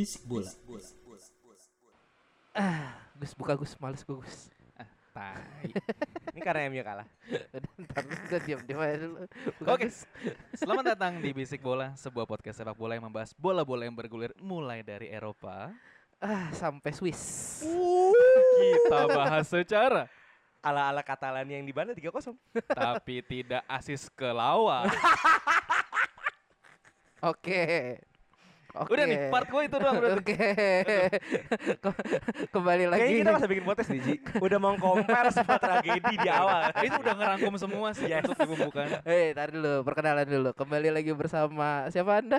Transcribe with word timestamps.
Bisik 0.00 0.24
bola. 0.24 0.48
Ah, 2.56 2.96
Gus 3.20 3.36
buka 3.36 3.52
Gus, 3.52 3.76
males 3.76 4.00
gue 4.00 4.16
Gus. 4.16 4.48
Tai. 5.12 5.68
Ini 6.32 6.40
karena 6.40 6.72
MU 6.72 6.80
kalah. 6.80 7.04
Udah, 7.52 7.72
Ntar 7.84 8.04
gue 8.08 8.40
diam 8.48 8.64
diam 8.64 8.80
aja 8.80 8.96
dulu. 8.96 9.28
Buka 9.60 9.76
Oke. 9.76 9.92
Gus. 9.92 10.08
Selamat 10.64 10.96
datang 10.96 11.20
di 11.20 11.36
Bisik 11.36 11.60
Bola, 11.60 11.92
sebuah 12.00 12.24
podcast 12.24 12.64
sepak 12.64 12.80
bola 12.80 12.96
yang 12.96 13.12
membahas 13.12 13.36
bola-bola 13.36 13.84
yang 13.84 13.92
bergulir 13.92 14.32
mulai 14.40 14.80
dari 14.80 15.12
Eropa. 15.12 15.68
Ah, 16.16 16.48
sampai 16.56 16.96
Swiss. 16.96 17.60
Kita 18.56 19.04
bahas 19.04 19.52
secara 19.52 20.08
ala-ala 20.64 21.04
Katalan 21.04 21.44
yang 21.44 21.68
di 21.68 21.76
mana 21.76 21.92
3-0. 21.92 22.40
tapi 22.72 23.20
tidak 23.20 23.68
asis 23.68 24.08
ke 24.08 24.32
lawan. 24.32 24.88
Oke. 27.20 28.00
Oke. 28.70 28.90
Udah 28.94 29.04
nih, 29.04 29.18
part 29.28 29.46
gue 29.46 29.62
itu 29.64 29.76
doang 29.76 29.96
udah. 29.98 30.10
Oke. 30.16 30.36
Ke- 31.76 32.04
Kembali 32.48 32.84
lagi. 32.86 33.00
Kayaknya 33.02 33.18
kita 33.20 33.32
masa 33.32 33.46
bikin 33.46 33.64
podcast 33.64 33.88
nih, 33.88 34.00
Ji. 34.00 34.14
Udah 34.46 34.58
mau 34.58 34.74
compare 34.74 35.28
semua 35.30 35.58
tragedi 35.58 36.14
di 36.14 36.28
awal. 36.28 36.60
Itu 36.86 36.96
udah 36.96 37.14
ngerangkum 37.14 37.54
semua 37.56 37.88
sih 37.92 38.06
Yes. 38.06 38.22
untuk 38.22 38.36
di 38.36 38.46
pembukaan. 38.48 39.02
Eh, 39.02 39.30
taruh 39.32 39.52
dulu, 39.52 39.74
perkenalan 39.82 40.26
dulu. 40.26 40.50
Kembali 40.52 40.88
lagi 40.90 41.10
bersama 41.10 41.86
siapa 41.88 42.18
Anda? 42.18 42.38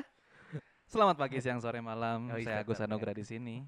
Selamat 0.86 1.16
pagi, 1.16 1.40
siang, 1.40 1.60
sore, 1.60 1.80
malam. 1.80 2.28
Oh, 2.28 2.38
Saya 2.38 2.64
Agus 2.64 2.80
Anugrah 2.80 3.16
di 3.16 3.24
sini. 3.24 3.64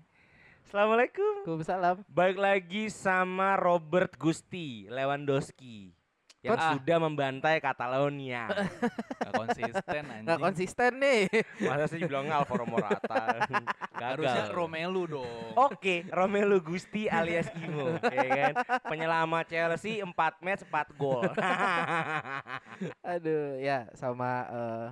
Assalamualaikum. 0.63 1.45
Waalaikumsalam. 1.45 1.95
Balik 2.05 2.37
lagi 2.37 2.83
sama 2.87 3.55
Robert 3.55 4.15
Gusti 4.15 4.87
Lewandowski 4.87 6.02
yang 6.43 6.59
Ah. 6.59 6.75
sudah 6.75 6.97
membantai 6.99 7.63
Catalonia. 7.63 8.51
Gak 9.23 9.31
konsisten 9.31 10.01
anjing. 10.03 10.23
Nggak 10.27 10.39
konsisten 10.43 10.91
nih. 10.99 11.21
Masa 11.63 11.85
sih 11.87 12.03
bilang 12.03 12.27
Alvaro 12.27 12.67
Morata. 12.67 13.39
Harusnya 14.03 14.51
Gagal. 14.51 14.51
Romelu 14.51 15.03
dong. 15.07 15.55
Oke, 15.55 16.03
Romelu 16.11 16.59
Gusti 16.59 17.07
alias 17.07 17.47
Imo, 17.55 17.95
ya 18.03 18.27
kan? 18.27 18.53
Penyelamat 18.91 19.47
Chelsea 19.47 20.03
4 20.03 20.11
match 20.43 20.67
4 20.67 20.99
gol. 20.99 21.23
Aduh, 23.15 23.55
ya 23.63 23.87
sama 23.95 24.43
eh, 24.51 24.87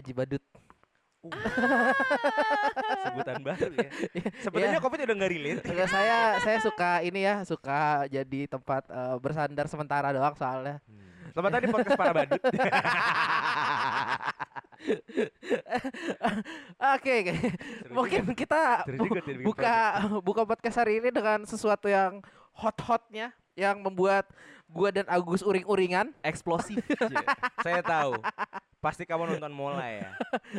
Aji 0.00 0.12
Badut. 0.16 0.40
Sebutan 3.04 3.44
baru 3.44 3.68
ya. 3.76 3.90
Sebenarnya 4.40 4.72
Iya. 4.72 4.82
Covid 4.82 4.98
udah 5.04 5.16
nggak 5.16 5.30
relate. 5.30 5.60
Enggak, 5.68 5.88
saya 5.88 6.16
saya 6.40 6.58
suka 6.60 7.04
ini 7.04 7.20
ya, 7.22 7.44
suka 7.44 8.08
jadi 8.08 8.40
tempat 8.48 8.88
eh, 8.88 9.16
bersandar 9.20 9.68
sementara 9.68 10.10
doang 10.10 10.32
soalnya. 10.32 10.80
Selamat 11.30 11.50
tadi 11.54 11.66
podcast 11.68 11.94
para 11.94 12.12
badut. 12.12 12.40
Oke, 16.96 17.12
oke. 17.20 17.34
mungkin 17.92 18.22
kita 18.32 18.88
bu- 18.88 19.12
buka 19.44 19.74
buka 20.24 20.42
podcast 20.42 20.80
hari 20.80 20.98
ini 20.98 21.12
dengan 21.12 21.44
sesuatu 21.44 21.84
yang 21.84 22.24
hot-hotnya 22.56 23.28
yang 23.52 23.84
membuat 23.84 24.24
gua 24.72 24.88
dan 24.94 25.06
Agus 25.10 25.44
uring-uringan. 25.44 26.14
Eksplosif. 26.24 26.80
Saya 27.60 27.84
tahu. 27.84 28.16
Pasti 28.80 29.04
kamu 29.04 29.36
nonton 29.36 29.52
Mola 29.52 29.84
ya. 29.84 30.08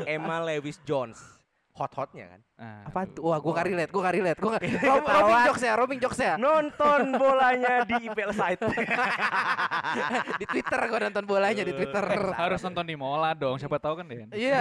Emma 0.06 0.38
Lewis 0.46 0.78
Jones. 0.86 1.41
Hot-hotnya 1.72 2.26
kan? 2.28 2.40
Ah, 2.56 2.84
Apa 2.86 3.08
tuh? 3.08 3.24
Wah, 3.26 3.40
gua 3.40 3.54
kari 3.56 3.72
liat, 3.72 3.90
gua 3.90 4.04
kari 4.06 4.20
liat. 4.20 4.38
Gua 4.38 4.56
roaming 4.60 4.76
ketahuan. 5.02 5.48
jokes 5.48 5.64
ya, 5.64 5.74
roaming 5.74 6.00
jokes 6.00 6.20
ya. 6.20 6.34
Nonton 6.36 7.00
bolanya 7.22 7.88
di 7.88 7.96
IPL 8.06 8.32
site. 8.32 8.64
di 10.40 10.46
Twitter 10.46 10.80
gua 10.86 11.00
nonton 11.02 11.24
bolanya 11.24 11.64
di 11.64 11.72
Twitter. 11.72 12.04
Harus 12.32 12.60
nonton 12.62 12.84
di 12.84 12.96
Mola 12.96 13.32
dong, 13.32 13.56
siapa 13.56 13.80
tahu 13.80 13.98
kan 13.98 14.06
Den. 14.06 14.28
Iya. 14.30 14.60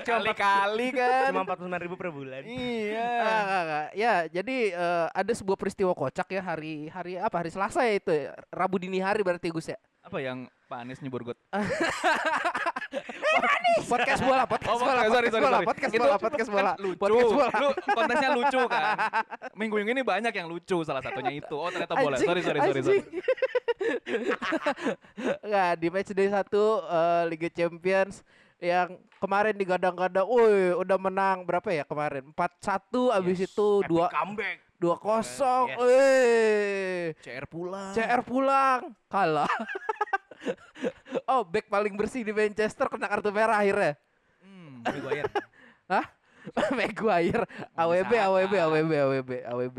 Kali-kali 0.00 0.88
kan. 0.92 1.30
Cuma 1.32 1.42
49 1.44 1.84
ribu 1.84 1.94
per 1.94 2.08
bulan. 2.08 2.42
Iya. 2.44 3.10
Ah, 3.18 3.40
enggak, 3.42 3.62
enggak. 3.62 3.88
Ya, 3.92 4.14
jadi 4.30 4.56
eh, 4.72 5.06
ada 5.10 5.32
sebuah 5.32 5.58
peristiwa 5.58 5.92
kocak 5.92 6.28
ya 6.30 6.40
hari 6.40 6.86
hari 6.86 7.18
apa? 7.18 7.34
Hari 7.34 7.50
Selasa 7.50 7.82
ya 7.82 7.98
itu. 7.98 8.10
ya. 8.10 8.30
Rabu 8.48 8.78
dini 8.78 9.02
hari 9.02 9.20
berarti 9.20 9.50
Gus 9.50 9.66
ya. 9.66 9.78
Apa 10.00 10.16
yang 10.16 10.48
Pak 10.64 10.78
Anies 10.80 11.02
nyebur 11.02 11.26
got? 11.26 11.36
Podcast 13.86 14.20
bola, 14.26 14.42
podcast 14.50 14.70
Oh, 14.74 14.78
bola, 14.82 14.90
sorry, 14.90 15.06
podcast 15.06 15.14
sorry, 15.14 15.30
bola, 15.30 15.50
sorry. 15.54 15.66
podcast 15.70 15.92
Itu 15.94 16.02
bola, 16.02 16.16
podcast 16.18 16.48
kan 16.50 16.54
bola, 16.54 16.72
lucu. 16.74 16.98
podcast 16.98 17.30
bola. 17.30 17.50
Lu 17.54 17.68
konteksnya 17.94 18.30
lucu 18.34 18.60
kan. 18.66 18.84
Minggu-minggu 19.58 19.90
ini 19.94 20.02
banyak 20.02 20.32
yang 20.34 20.46
lucu, 20.50 20.76
salah 20.82 21.02
satunya 21.02 21.32
itu. 21.38 21.54
Oh, 21.54 21.70
ternyata 21.70 21.94
bola. 21.94 22.18
Anjing, 22.18 22.26
Sorry, 22.26 22.42
sorry, 22.42 22.60
sorry, 22.60 22.82
sorry. 22.82 22.98
anjing. 22.98 23.06
Nggak, 25.46 25.70
di 25.78 25.86
match 25.88 26.10
day 26.12 26.28
1 26.28 26.34
eh, 26.34 27.22
Liga 27.30 27.48
Champions 27.54 28.14
yang 28.60 28.88
kemarin 29.16 29.54
digadang-gadang, 29.56 30.26
woi 30.28 30.76
udah 30.76 30.98
menang 31.00 31.48
berapa 31.48 31.70
ya 31.72 31.84
kemarin? 31.86 32.28
4-1 32.34 33.16
abis 33.16 33.38
itu 33.48 33.68
dua 33.88 34.10
comeback. 34.12 34.60
Dua 34.80 34.96
kosong, 34.96 35.76
eh 35.76 37.12
CR 37.20 37.44
pulang. 37.44 37.92
CR 37.92 38.24
pulang 38.24 38.80
kalah. 39.12 39.52
oh, 41.30 41.44
back 41.44 41.68
paling 41.68 41.92
bersih 42.00 42.24
di 42.24 42.32
Manchester 42.32 42.88
kena 42.88 43.04
kartu 43.04 43.28
merah 43.28 43.60
akhirnya. 43.60 44.00
Hmm. 44.40 44.80
Maguire. 44.80 45.28
Hah? 45.92 46.06
Maguire, 46.80 47.44
AWB, 47.76 48.12
AWB, 48.16 48.54
AWB, 48.56 48.92
AWB, 48.96 49.30
AWB. 49.44 49.78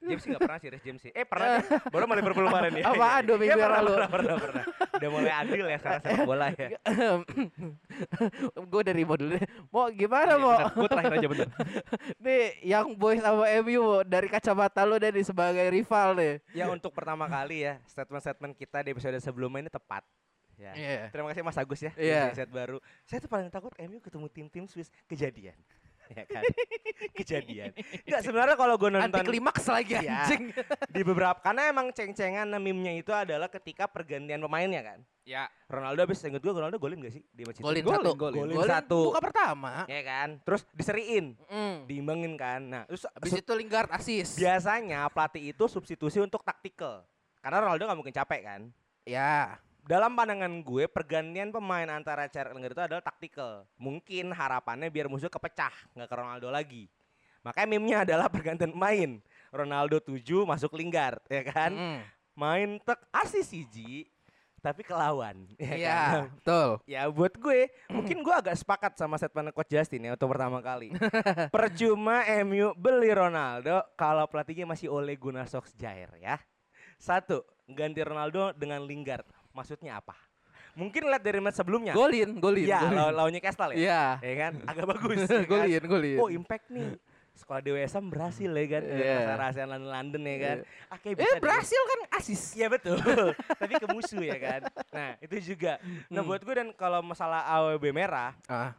James 0.00 0.22
sih 0.24 0.30
gak 0.32 0.40
pernah 0.40 0.58
sih, 0.58 0.68
Rhys 0.72 0.84
James 0.84 1.00
sih. 1.04 1.12
Eh 1.12 1.24
pernah 1.28 1.60
deh. 1.60 1.64
Baru 1.92 2.04
malah 2.08 2.18
Liverpool 2.24 2.46
kemarin 2.48 2.72
ya. 2.80 2.84
Apaan 2.90 3.22
dua 3.28 3.36
minggu 3.36 3.52
Iya, 3.52 3.56
pernah, 3.60 3.80
lalu? 3.80 3.92
Pernah, 3.92 4.08
pernah, 4.08 4.36
pernah. 4.40 4.64
Udah 4.96 5.08
mulai 5.12 5.32
adil 5.32 5.64
ya 5.68 5.78
sekarang 5.78 6.00
sepak 6.00 6.24
bola 6.24 6.46
ya. 6.56 6.68
gue 8.72 8.82
dari 8.82 9.02
mau 9.04 9.16
dulu 9.20 9.30
deh. 9.36 9.44
Mau 9.68 9.86
gimana 9.92 10.32
mau? 10.40 10.56
Gue 10.72 10.88
terakhir 10.88 11.12
aja 11.20 11.28
bentar. 11.28 11.48
nih 12.24 12.44
yang 12.64 12.86
boys 12.96 13.20
sama 13.20 13.44
MU 13.60 13.84
dari 14.08 14.28
kacamata 14.32 14.80
lu 14.88 14.96
nih 14.96 15.24
sebagai 15.24 15.66
rival 15.68 16.16
nih. 16.16 16.32
Ya 16.56 16.64
untuk 16.72 16.96
pertama 16.96 17.28
kali 17.28 17.68
ya 17.68 17.76
statement-statement 17.84 18.56
kita 18.56 18.80
di 18.80 18.96
episode 18.96 19.16
sebelumnya 19.20 19.68
ini 19.68 19.72
tepat. 19.72 20.02
Ya. 20.60 20.72
Iya. 20.76 21.08
Terima 21.08 21.32
kasih 21.32 21.40
Mas 21.40 21.56
Agus 21.56 21.80
ya. 21.80 21.92
Iya. 21.96 22.22
Di 22.32 22.44
set 22.44 22.52
baru. 22.52 22.76
Saya 23.08 23.24
tuh 23.24 23.32
paling 23.32 23.48
takut 23.48 23.72
MU 23.80 23.96
ketemu 23.96 24.26
tim-tim 24.28 24.64
Swiss 24.68 24.92
kejadian. 25.08 25.56
Ya 26.16 26.24
kan? 26.26 26.42
kejadian. 27.12 27.70
Enggak 28.02 28.22
sebenarnya 28.22 28.56
kalau 28.56 28.74
gue 28.74 28.90
nonton 28.90 29.14
Anti 29.14 29.22
klimaks 29.24 29.64
lagi 29.64 29.94
Iya. 29.94 30.26
anjing. 30.26 30.44
di 30.94 31.02
beberapa 31.02 31.38
karena 31.38 31.70
emang 31.70 31.86
ceng-cengan 31.90 32.50
meme-nya 32.52 32.92
itu 32.92 33.10
adalah 33.10 33.46
ketika 33.46 33.86
pergantian 33.86 34.40
pemainnya 34.40 34.82
kan. 34.82 34.98
Ya. 35.22 35.46
Ronaldo 35.64 36.02
habis 36.02 36.18
inget 36.20 36.42
gue 36.42 36.50
Ronaldo 36.50 36.76
golin 36.76 36.98
gak 36.98 37.14
sih 37.14 37.22
di 37.24 37.46
match? 37.46 37.62
Golin 37.62 37.80
Golin, 37.80 38.02
satu. 38.02 38.10
golin. 38.16 38.40
Golin 38.42 38.58
satu. 38.66 39.00
Buka 39.06 39.22
pertama. 39.22 39.72
Ya 39.86 40.02
kan? 40.02 40.28
Terus 40.42 40.62
diseriin, 40.72 41.38
Mm. 41.46 41.76
diimbangin 41.86 42.34
kan. 42.34 42.60
Nah, 42.60 42.82
terus 42.84 43.06
Abis 43.06 43.38
itu 43.38 43.52
Lingard 43.54 43.90
asis. 43.90 44.34
biasanya 44.34 45.06
pelatih 45.08 45.54
itu 45.54 45.64
substitusi 45.66 46.18
untuk 46.18 46.42
taktikal. 46.42 47.06
Karena 47.38 47.62
Ronaldo 47.62 47.86
nggak 47.86 47.98
mungkin 47.98 48.12
capek 48.12 48.40
kan. 48.42 48.60
Ya. 49.06 49.62
Dalam 49.80 50.12
pandangan 50.12 50.52
gue, 50.60 50.84
pergantian 50.86 51.50
pemain 51.50 51.88
antara 51.88 52.28
Cher 52.28 52.52
Lingard 52.52 52.76
itu 52.76 52.84
adalah 52.84 53.02
taktikal. 53.02 53.64
Mungkin 53.74 54.30
harapannya 54.30 54.88
biar 54.88 55.08
musuh 55.08 55.32
kepecah, 55.32 55.72
nggak 55.96 56.08
ke 56.08 56.16
Ronaldo 56.16 56.48
lagi. 56.48 56.86
Makanya 57.40 57.68
meme-nya 57.68 57.98
adalah 58.04 58.28
pergantian 58.28 58.70
pemain. 58.70 59.16
Ronaldo 59.50 59.98
7 59.98 60.46
masuk 60.46 60.76
Lingard, 60.78 61.18
ya 61.26 61.42
kan? 61.42 61.72
Mm. 61.72 62.00
Main 62.36 62.70
tek 62.80 63.00
asis 63.10 63.50
siji, 63.50 64.06
tapi 64.60 64.84
kelawan. 64.84 65.48
ya 65.58 65.74
Iya, 65.74 65.90
kan? 65.90 66.20
betul. 66.36 66.68
Ya 66.86 67.02
buat 67.10 67.34
gue, 67.34 67.60
mungkin 67.90 68.20
gue 68.20 68.34
agak 68.36 68.54
sepakat 68.54 68.92
sama 68.94 69.16
statement 69.16 69.50
Coach 69.50 69.72
Justin 69.72 70.06
ya 70.06 70.14
untuk 70.14 70.30
pertama 70.30 70.60
kali. 70.60 70.92
Percuma 71.54 72.22
MU 72.44 72.76
beli 72.76 73.10
Ronaldo 73.10 73.82
kalau 73.96 74.28
pelatihnya 74.28 74.68
masih 74.68 74.92
Ole 74.92 75.16
Gunnar 75.16 75.48
Solskjaer 75.48 76.14
ya. 76.20 76.38
Satu, 77.00 77.40
ganti 77.66 78.04
Ronaldo 78.04 78.52
dengan 78.52 78.84
Lingard. 78.84 79.24
Maksudnya 79.50 79.98
apa? 79.98 80.14
Mungkin 80.72 81.02
lihat 81.04 81.20
dari 81.20 81.42
match 81.42 81.58
sebelumnya. 81.58 81.92
Golin, 81.92 82.38
golin, 82.38 82.62
Iya, 82.64 82.78
golin. 82.80 82.96
lawan 82.96 83.14
lawan 83.16 83.32
Newcastle 83.34 83.70
ya. 83.74 83.76
Iya. 83.76 84.02
Ya 84.22 84.34
kan? 84.38 84.52
Agak 84.64 84.84
bagus. 84.86 85.18
ya 85.26 85.26
kan? 85.26 85.42
golin, 85.44 85.82
golin. 85.84 86.18
Oh, 86.18 86.28
impact 86.30 86.66
nih. 86.70 86.94
Sekolah 87.30 87.58
DWSM 87.58 88.04
berhasil 88.06 88.50
ya 88.50 88.66
kan. 88.68 88.82
Pasar 88.84 89.36
rahasia 89.38 89.64
London 89.64 89.88
London 89.88 90.22
ya 90.22 90.36
kan. 90.38 90.56
Ah, 90.86 90.98
kayak 91.00 91.14
bisa 91.16 91.26
eh 91.26 91.40
berhasil 91.40 91.80
kan 91.82 92.00
asis. 92.14 92.42
Iya 92.52 92.68
betul. 92.68 93.00
Tapi 93.60 93.72
ke 93.76 93.86
musuh 93.88 94.20
ya 94.20 94.36
kan. 94.36 94.60
Nah, 94.92 95.10
itu 95.18 95.36
juga. 95.48 95.80
Nah, 96.06 96.20
Hmm. 96.20 96.28
buat 96.28 96.40
gue 96.40 96.54
dan 96.54 96.68
kalau 96.70 97.00
masalah 97.00 97.48
AWB 97.48 97.90
merah 97.90 98.36
Ah, 98.44 98.76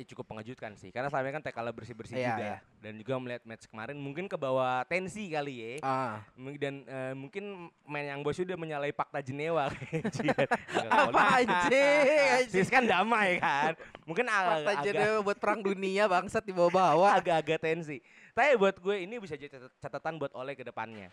ya 0.00 0.04
cukup 0.08 0.32
mengejutkan 0.32 0.72
sih. 0.80 0.88
Karena 0.88 1.12
selama 1.12 1.28
ini 1.28 1.34
kan 1.36 1.44
TKL 1.44 1.68
bersih-bersih 1.76 2.16
Iya, 2.16 2.28
juga. 2.32 2.44
iya. 2.44 2.56
dan 2.80 2.92
juga 2.96 3.12
melihat 3.20 3.42
match 3.44 3.68
kemarin 3.68 3.96
mungkin 4.00 4.24
ke 4.24 4.36
bawah 4.40 4.80
tensi 4.88 5.28
kali 5.28 5.54
ya. 5.60 5.72
Ah. 5.84 6.24
Dan 6.56 6.88
eh, 6.88 7.12
mungkin 7.12 7.68
main 7.84 8.06
yang 8.08 8.24
bos 8.24 8.40
udah 8.40 8.56
menyalahi 8.56 8.96
fakta 8.96 9.20
Jenewa. 9.20 9.68
Apa 10.88 11.44
anjing? 11.44 12.48
Sis 12.48 12.72
kan 12.72 12.88
damai 12.88 13.36
kan. 13.36 13.76
Mungkin 14.08 14.24
agak 14.24 14.64
Fakta 14.64 14.82
jadi 14.88 15.20
buat 15.20 15.36
perang 15.36 15.60
dunia 15.60 16.08
bangsat 16.08 16.42
di 16.42 16.56
bawah-bawah. 16.56 17.12
agak-agak 17.20 17.60
tensi 17.60 18.00
tapi 18.30 18.56
buat 18.56 18.78
gue 18.78 18.96
ini 19.04 19.18
bisa 19.18 19.34
jadi 19.34 19.50
catat- 19.50 19.76
catatan 19.82 20.14
buat 20.16 20.32
Oleh 20.32 20.54
ke 20.54 20.64
depannya. 20.64 21.10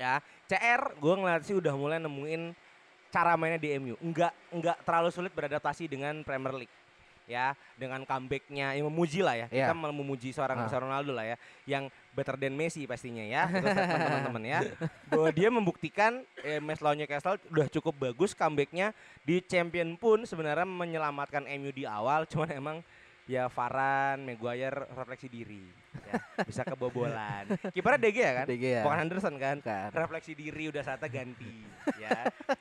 Ya 0.00 0.18
CR 0.50 0.96
gue 0.98 1.14
ngeliat 1.14 1.42
sih 1.46 1.54
udah 1.54 1.76
mulai 1.76 2.02
nemuin 2.02 2.56
cara 3.12 3.36
mainnya 3.36 3.60
di 3.60 3.76
MU 3.76 3.94
enggak 4.00 4.32
enggak 4.48 4.80
terlalu 4.88 5.12
sulit 5.12 5.30
beradaptasi 5.36 5.84
dengan 5.84 6.24
Premier 6.24 6.64
League 6.64 6.74
ya 7.24 7.54
dengan 7.74 8.02
comebacknya 8.02 8.74
yang 8.74 8.86
memuji 8.86 9.20
lah 9.20 9.34
ya 9.34 9.46
Iya. 9.48 9.68
kita 9.68 9.74
malah 9.74 9.92
memuji 9.92 10.30
seorang 10.30 10.54
Ah. 10.54 10.60
Cristiano 10.62 10.86
Ronaldo 10.86 11.12
lah 11.12 11.24
ya 11.24 11.36
yang 11.64 11.84
better 12.12 12.36
than 12.36 12.52
Messi 12.52 12.84
pastinya 12.84 13.22
ya 13.22 13.46
teman-teman 14.04 14.42
ya 14.42 14.60
bahwa 15.06 15.28
dia 15.30 15.48
membuktikan 15.48 16.12
eh, 16.40 16.58
match 16.58 16.80
lawan 16.80 16.98
Newcastle 16.98 17.38
udah 17.48 17.66
cukup 17.68 17.94
bagus 18.00 18.32
comebacknya 18.32 18.90
di 19.20 19.40
Champion 19.40 19.94
pun 19.94 20.22
sebenarnya 20.22 20.64
menyelamatkan 20.64 21.46
MU 21.58 21.70
di 21.70 21.82
awal 21.82 22.24
cuman 22.26 22.50
emang 22.52 22.76
ya 23.24 23.46
Varane, 23.46 24.22
Maguire 24.24 24.86
refleksi 24.88 25.26
diri 25.26 25.81
ya, 25.94 26.14
bisa 26.42 26.62
kebobolan 26.62 27.44
kipernya 27.68 28.00
DG 28.00 28.16
ya 28.16 28.32
kan 28.34 28.46
De 28.46 28.56
Gea. 28.56 28.82
bukan 28.82 28.98
Henderson 28.98 29.34
kan 29.36 29.56
Kan. 29.58 29.88
refleksi 29.92 30.32
diri 30.32 30.68
udah 30.68 30.82
saatnya 30.82 31.08
ganti 31.08 31.54
ya 31.96 32.10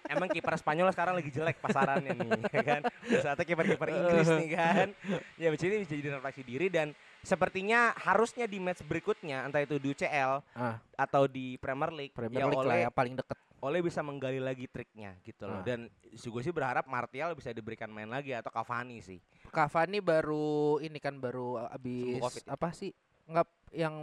emang 0.07 0.27
kiper 0.27 0.53
Spanyol 0.53 0.89
sekarang 0.89 1.13
lagi 1.13 1.29
jelek 1.29 1.57
pasarannya 1.57 2.11
nih 2.11 2.29
ya 2.49 2.63
kan 2.63 2.81
udah 3.05 3.21
saatnya 3.21 3.45
kiper 3.45 3.65
kiper 3.67 3.89
Inggris 3.89 4.27
nih 4.29 4.49
kan 4.51 4.87
ya 5.35 5.47
ini 5.47 5.77
bisa 5.79 5.93
jadi 5.93 6.09
refleksi 6.13 6.41
diri 6.41 6.67
dan 6.67 6.91
sepertinya 7.21 7.93
harusnya 7.95 8.43
di 8.43 8.57
match 8.57 8.81
berikutnya 8.81 9.43
entah 9.43 9.59
itu 9.59 9.77
di 9.77 9.87
UCL 9.89 10.43
Ah, 10.51 10.75
atau 10.97 11.25
di 11.25 11.55
Premier 11.55 11.91
League 11.91 12.11
Premier 12.11 12.41
ya 12.41 12.47
League 12.47 12.59
lah 12.59 12.67
oleh 12.67 12.79
ya 12.81 12.89
paling 12.89 13.15
deket. 13.15 13.37
oleh 13.61 13.77
bisa 13.79 14.01
menggali 14.01 14.37
lagi 14.37 14.65
triknya 14.65 15.13
gitu 15.21 15.45
loh 15.45 15.61
Ah. 15.61 15.63
dan 15.63 15.85
gue 16.03 16.41
sih 16.41 16.49
berharap 16.49 16.83
Martial 16.83 17.31
bisa 17.31 17.49
diberikan 17.49 17.87
main 17.87 18.09
lagi 18.09 18.33
atau 18.33 18.49
Cavani 18.49 18.99
sih 18.99 19.21
Cavani 19.47 20.01
baru 20.01 20.51
ini 20.79 20.97
kan 20.97 21.15
baru 21.15 21.61
abis 21.69 22.17
Covid 22.19 22.43
ya? 22.43 22.49
apa 22.51 22.69
sih? 22.71 22.89
Enggak 23.27 23.47
yang 23.71 23.95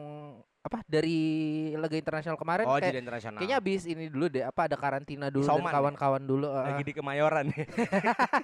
apa 0.58 0.84
dari 0.84 1.16
laga 1.78 1.96
internasional 1.96 2.36
kemarin 2.36 2.66
oh 2.68 2.76
kayak, 2.76 2.92
jadi 2.92 2.98
internasional 3.00 3.38
kayaknya 3.40 3.56
abis 3.62 3.82
ini 3.88 4.04
dulu 4.10 4.26
deh 4.28 4.44
apa 4.44 4.68
ada 4.68 4.76
karantina 4.76 5.30
dulu 5.32 5.46
Isoman 5.46 5.64
dan 5.64 5.70
ya? 5.70 5.74
kawan-kawan 5.80 6.22
dulu. 6.26 6.46
ah. 6.50 6.66
lagi 6.68 6.82
di 6.82 6.92
Kemayoran 6.92 7.46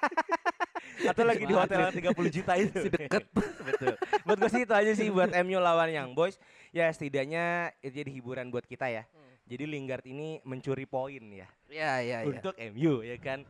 atau 1.11 1.23
lagi 1.27 1.43
di 1.45 1.53
hotel 1.53 1.79
yang 1.85 1.93
30 1.93 2.35
juta 2.39 2.53
itu 2.63 2.77
Si 2.81 2.89
deket. 2.89 3.23
betul 3.67 3.93
buat 4.25 4.37
gue 4.41 4.49
sih 4.49 4.63
itu 4.63 4.73
aja 4.73 4.91
sih 4.95 5.07
buat 5.11 5.29
MU 5.43 5.59
lawan 5.59 5.91
yang 5.91 6.15
boys 6.15 6.39
ya 6.71 6.89
setidaknya 6.89 7.75
itu 7.83 8.01
jadi 8.01 8.09
hiburan 8.09 8.47
buat 8.49 8.65
kita 8.65 8.89
ya 8.89 9.03
jadi 9.45 9.69
Lingard 9.69 10.01
ini 10.09 10.41
mencuri 10.41 10.89
poin 10.89 11.21
ya 11.29 11.45
Iya 11.69 11.91
iya 12.01 12.17
iya. 12.25 12.31
untuk 12.31 12.55
MU 12.57 13.03
ya 13.05 13.17
kan 13.21 13.43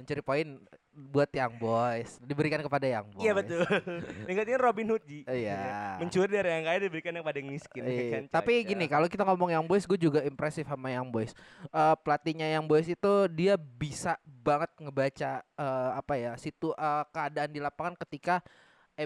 Mencuri 0.00 0.22
poin 0.24 0.58
buat 0.98 1.30
yang 1.30 1.54
boys 1.54 2.18
diberikan 2.20 2.58
kepada 2.58 2.82
yang 2.82 3.06
boys. 3.06 3.22
iya 3.22 3.30
betul 3.30 3.62
ini 4.26 4.54
Robin 4.58 4.86
Hood 4.90 5.04
Ji 5.06 5.22
Iya. 5.22 5.94
mencuri 5.96 6.26
dari 6.28 6.50
yang 6.50 6.64
kaya 6.66 6.78
diberikan 6.82 7.14
yang 7.14 7.22
pada 7.22 7.38
yang 7.38 7.48
miskin 7.48 7.82
ya 7.82 7.88
Iya, 7.88 8.02
kan, 8.10 8.22
Tapi 8.34 8.66
gini, 8.66 8.84
kalau 8.84 9.06
kita 9.06 9.22
ngomong 9.22 9.54
yang 9.54 9.62
boys, 9.62 9.86
gue 9.86 9.94
juga 9.96 10.20
impresif 10.20 10.66
sama 10.66 10.90
yang 10.90 11.06
boys. 11.06 11.30
Eh, 11.64 11.94
pelatihnya 12.02 12.50
yang 12.50 12.66
boys 12.66 12.84
itu 12.84 13.12
dia 13.30 13.54
bisa 13.54 14.18
banget 14.24 14.74
ngebaca 14.76 15.30
eh, 15.40 15.90
apa 15.94 16.14
ya 16.14 16.32
situ 16.34 16.74
eh, 16.74 17.04
keadaan 17.08 17.50
di 17.50 17.60
lapangan 17.62 17.94
ketika 17.96 18.42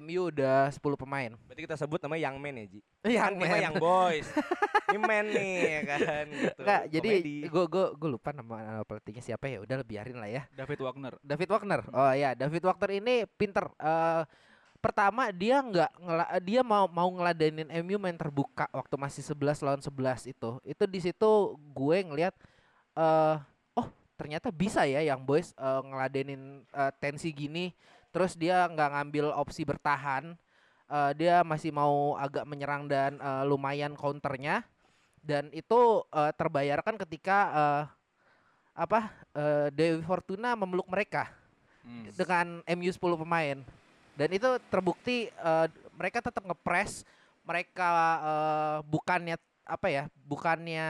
MU 0.00 0.32
udah 0.32 0.72
10 0.72 0.80
pemain. 0.96 1.30
berarti 1.44 1.62
kita 1.68 1.76
sebut 1.76 2.00
namanya 2.00 2.30
Young 2.30 2.38
Man 2.40 2.54
ya 2.56 2.66
Ji 2.70 2.80
Yang 3.04 3.34
kan 3.44 3.58
Young 3.60 3.76
Boys 3.82 4.28
ini 4.92 4.98
man 5.00 5.26
nih 5.32 5.54
ya 5.64 5.80
kan 5.96 6.24
gitu. 6.28 6.60
Enggak, 6.60 6.82
jadi 6.92 7.12
gue 7.48 7.64
gue 7.68 7.86
gue 7.96 8.08
lupa 8.12 8.30
nama, 8.36 8.56
nama 8.60 8.82
pelatihnya 8.84 9.22
siapa 9.24 9.48
ya. 9.48 9.58
Udah 9.64 9.80
biarin 9.82 10.18
lah 10.20 10.28
ya. 10.28 10.42
David 10.52 10.80
Wagner. 10.84 11.14
David 11.24 11.48
Wagner. 11.48 11.80
Oh 11.90 12.12
ya, 12.12 12.36
David 12.36 12.62
Wagner 12.64 12.90
ini 13.00 13.14
pinter. 13.40 13.72
Eh 13.80 14.22
pertama 14.82 15.30
dia 15.30 15.62
nggak 15.62 15.92
ngela 15.94 16.26
dia 16.42 16.60
mau 16.66 16.90
mau 16.90 17.06
ngeladenin 17.06 17.70
MU 17.86 18.02
main 18.02 18.18
terbuka 18.18 18.66
waktu 18.74 18.98
masih 18.98 19.22
11 19.24 19.64
lawan 19.64 19.80
11 19.80 20.32
itu. 20.34 20.50
Itu 20.66 20.84
di 20.84 21.00
situ 21.00 21.30
gue 21.56 21.98
ngelihat 22.04 22.34
eh 22.98 23.36
oh 23.78 23.88
ternyata 24.18 24.52
bisa 24.52 24.84
ya 24.84 25.00
yang 25.00 25.24
boys 25.24 25.56
eh, 25.56 25.80
ngeladenin 25.86 26.66
eh, 26.68 26.92
tensi 27.00 27.32
gini. 27.32 27.72
Terus 28.12 28.36
dia 28.36 28.68
nggak 28.68 28.90
ngambil 28.92 29.32
opsi 29.34 29.64
bertahan. 29.64 30.36
Eh, 30.86 31.12
dia 31.16 31.40
masih 31.40 31.72
mau 31.72 32.14
agak 32.20 32.44
menyerang 32.44 32.84
dan 32.84 33.16
eh, 33.16 33.44
lumayan 33.48 33.96
counternya. 33.96 34.62
Dan 35.24 35.48
itu 35.50 36.04
eh, 36.12 36.32
terbayarkan 36.36 37.00
ketika 37.00 37.38
eh, 37.50 37.84
apa 38.76 39.00
eh, 39.32 39.68
Dewi 39.72 40.04
Fortuna 40.04 40.54
memeluk 40.54 40.86
mereka 40.86 41.32
Hmm. 41.82 42.06
dengan 42.14 42.46
MU 42.62 42.94
10 42.94 43.18
pemain. 43.18 43.58
Dan 44.14 44.28
itu 44.30 44.46
terbukti 44.70 45.26
eh, 45.26 45.66
mereka 45.98 46.22
tetap 46.22 46.46
ngepres, 46.46 47.02
mereka 47.42 47.90
eh, 48.22 48.78
bukannya 48.86 49.34
apa 49.66 49.90
ya, 49.90 50.06
bukannya 50.22 50.86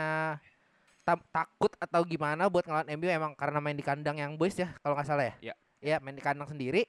ta- 1.01 1.27
takut 1.33 1.73
atau 1.81 2.05
gimana 2.05 2.53
buat 2.53 2.69
ngelawan 2.69 2.93
MU 2.93 3.09
emang 3.09 3.33
karena 3.33 3.59
main 3.65 3.73
di 3.73 3.81
kandang 3.81 4.21
yang 4.21 4.37
boys 4.37 4.53
ya 4.53 4.69
kalau 4.85 4.93
nggak 4.93 5.09
salah 5.09 5.25
ya. 5.33 5.35
Ya. 5.41 5.55
Ya 5.81 5.97
main 6.05 6.13
di 6.13 6.21
kandang 6.21 6.47
sendiri. 6.47 6.85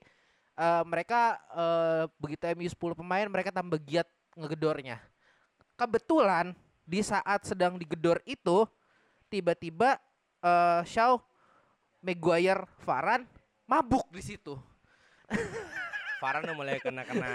Eh, 0.53 0.83
mereka 0.85 1.41
eh, 1.50 2.03
begitu 2.21 2.45
MU 2.53 2.69
10 2.69 2.94
pemain 2.94 3.25
mereka 3.25 3.50
tambah 3.50 3.81
giat 3.81 4.05
ngegedornya. 4.38 5.01
Kebetulan 5.73 6.53
di 6.85 7.01
saat 7.01 7.41
sedang 7.41 7.73
digedor 7.75 8.21
itu 8.23 8.69
tiba-tiba 9.27 9.97
eh 10.44 10.81
Shaw, 10.85 11.17
Maguire, 12.00 12.69
Varane 12.85 13.25
mabuk 13.65 14.05
di 14.13 14.21
situ. 14.21 14.53
Farhan 16.21 16.47
udah 16.47 16.55
mulai 16.55 16.79
kena 16.79 17.03
kena 17.03 17.31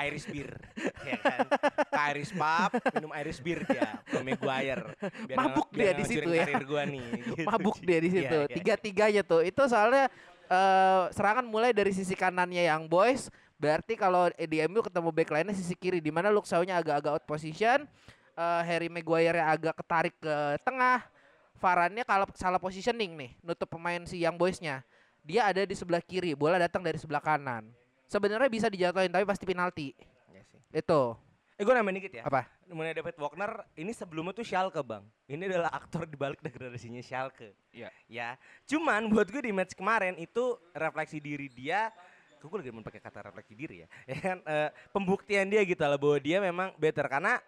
Irish 0.00 0.24
beer, 0.24 0.56
ya 1.04 1.12
kan? 1.20 1.44
Ke 1.92 2.00
Irish 2.16 2.32
pub, 2.32 2.72
minum 2.88 3.12
Irish 3.20 3.44
beer 3.44 3.68
dia, 3.68 4.00
ke 4.08 4.16
Maguire. 4.24 4.96
Biar 5.28 5.36
Mabuk 5.36 5.68
dia 5.68 5.92
di 5.92 6.04
situ 6.08 6.24
ya. 6.32 6.48
Gua 6.64 6.88
nih. 6.88 7.04
gitu, 7.20 7.44
mabuk 7.44 7.76
dia 7.84 8.00
di 8.00 8.08
Iya, 8.08 8.16
situ. 8.16 8.38
iya. 8.48 8.54
Tiga-tiganya 8.56 9.20
tuh. 9.20 9.44
Itu 9.44 9.68
soalnya 9.68 10.08
eh 10.52 11.02
serangan 11.16 11.48
mulai 11.48 11.72
dari 11.72 11.96
sisi 11.96 12.12
kanannya 12.12 12.68
yang 12.68 12.84
boys. 12.84 13.32
Berarti 13.56 13.96
kalau 13.96 14.28
di 14.34 14.58
MU 14.68 14.82
ketemu 14.84 15.08
back 15.14 15.30
line 15.32 15.54
sisi 15.54 15.72
kiri 15.78 16.02
di 16.02 16.10
mana 16.12 16.28
Luke 16.28 16.50
Shaw-nya 16.50 16.82
agak-agak 16.82 17.12
out 17.14 17.24
position, 17.24 17.88
eh 18.36 18.62
Harry 18.66 18.92
Maguire 18.92 19.40
yang 19.40 19.48
agak 19.48 19.74
ketarik 19.80 20.14
ke 20.20 20.36
tengah. 20.60 21.00
Varane 21.62 22.02
kalau 22.02 22.26
salah 22.34 22.58
positioning 22.58 23.14
nih, 23.14 23.30
nutup 23.38 23.70
pemain 23.70 24.02
si 24.02 24.18
yang 24.18 24.34
boysnya. 24.34 24.82
Dia 25.22 25.46
ada 25.46 25.62
di 25.62 25.78
sebelah 25.78 26.02
kiri, 26.02 26.34
bola 26.34 26.58
datang 26.58 26.82
dari 26.82 26.98
sebelah 26.98 27.22
kanan. 27.22 27.70
Sebenarnya 28.10 28.50
bisa 28.50 28.66
dijatuhin 28.66 29.14
tapi 29.14 29.22
pasti 29.22 29.46
penalti. 29.46 29.94
Iya 30.26 30.42
sih. 30.42 30.58
Itu. 30.74 31.14
Eh 31.62 31.64
gue 31.64 31.78
nambahin 31.78 32.02
dikit 32.02 32.18
ya. 32.18 32.26
Apa? 32.26 32.42
Mengenai 32.66 32.98
David 32.98 33.14
Wagner, 33.22 33.62
ini 33.78 33.94
sebelumnya 33.94 34.34
tuh 34.34 34.42
Schalke 34.42 34.82
bang. 34.82 35.06
Ini 35.30 35.46
adalah 35.46 35.70
aktor 35.70 36.10
di 36.10 36.18
balik 36.18 36.42
degradasinya 36.42 36.98
Schalke. 36.98 37.54
Iya. 37.70 37.86
Ya. 38.10 38.34
Cuman 38.66 39.06
buat 39.06 39.30
gue 39.30 39.46
di 39.46 39.54
match 39.54 39.78
kemarin 39.78 40.18
itu 40.18 40.58
refleksi 40.74 41.22
diri 41.22 41.46
dia. 41.46 41.94
Gue 42.42 42.58
lagi 42.58 42.74
mau 42.74 42.82
pakai 42.82 42.98
kata 42.98 43.30
refleksi 43.30 43.54
diri 43.54 43.86
ya. 43.86 43.88
Ya 44.10 44.16
kan 44.18 44.38
eh, 44.42 44.74
pembuktian 44.90 45.46
dia 45.46 45.62
gitu 45.62 45.78
lah 45.86 45.94
bahwa 45.94 46.18
dia 46.18 46.42
memang 46.42 46.74
better 46.74 47.06
karena 47.06 47.38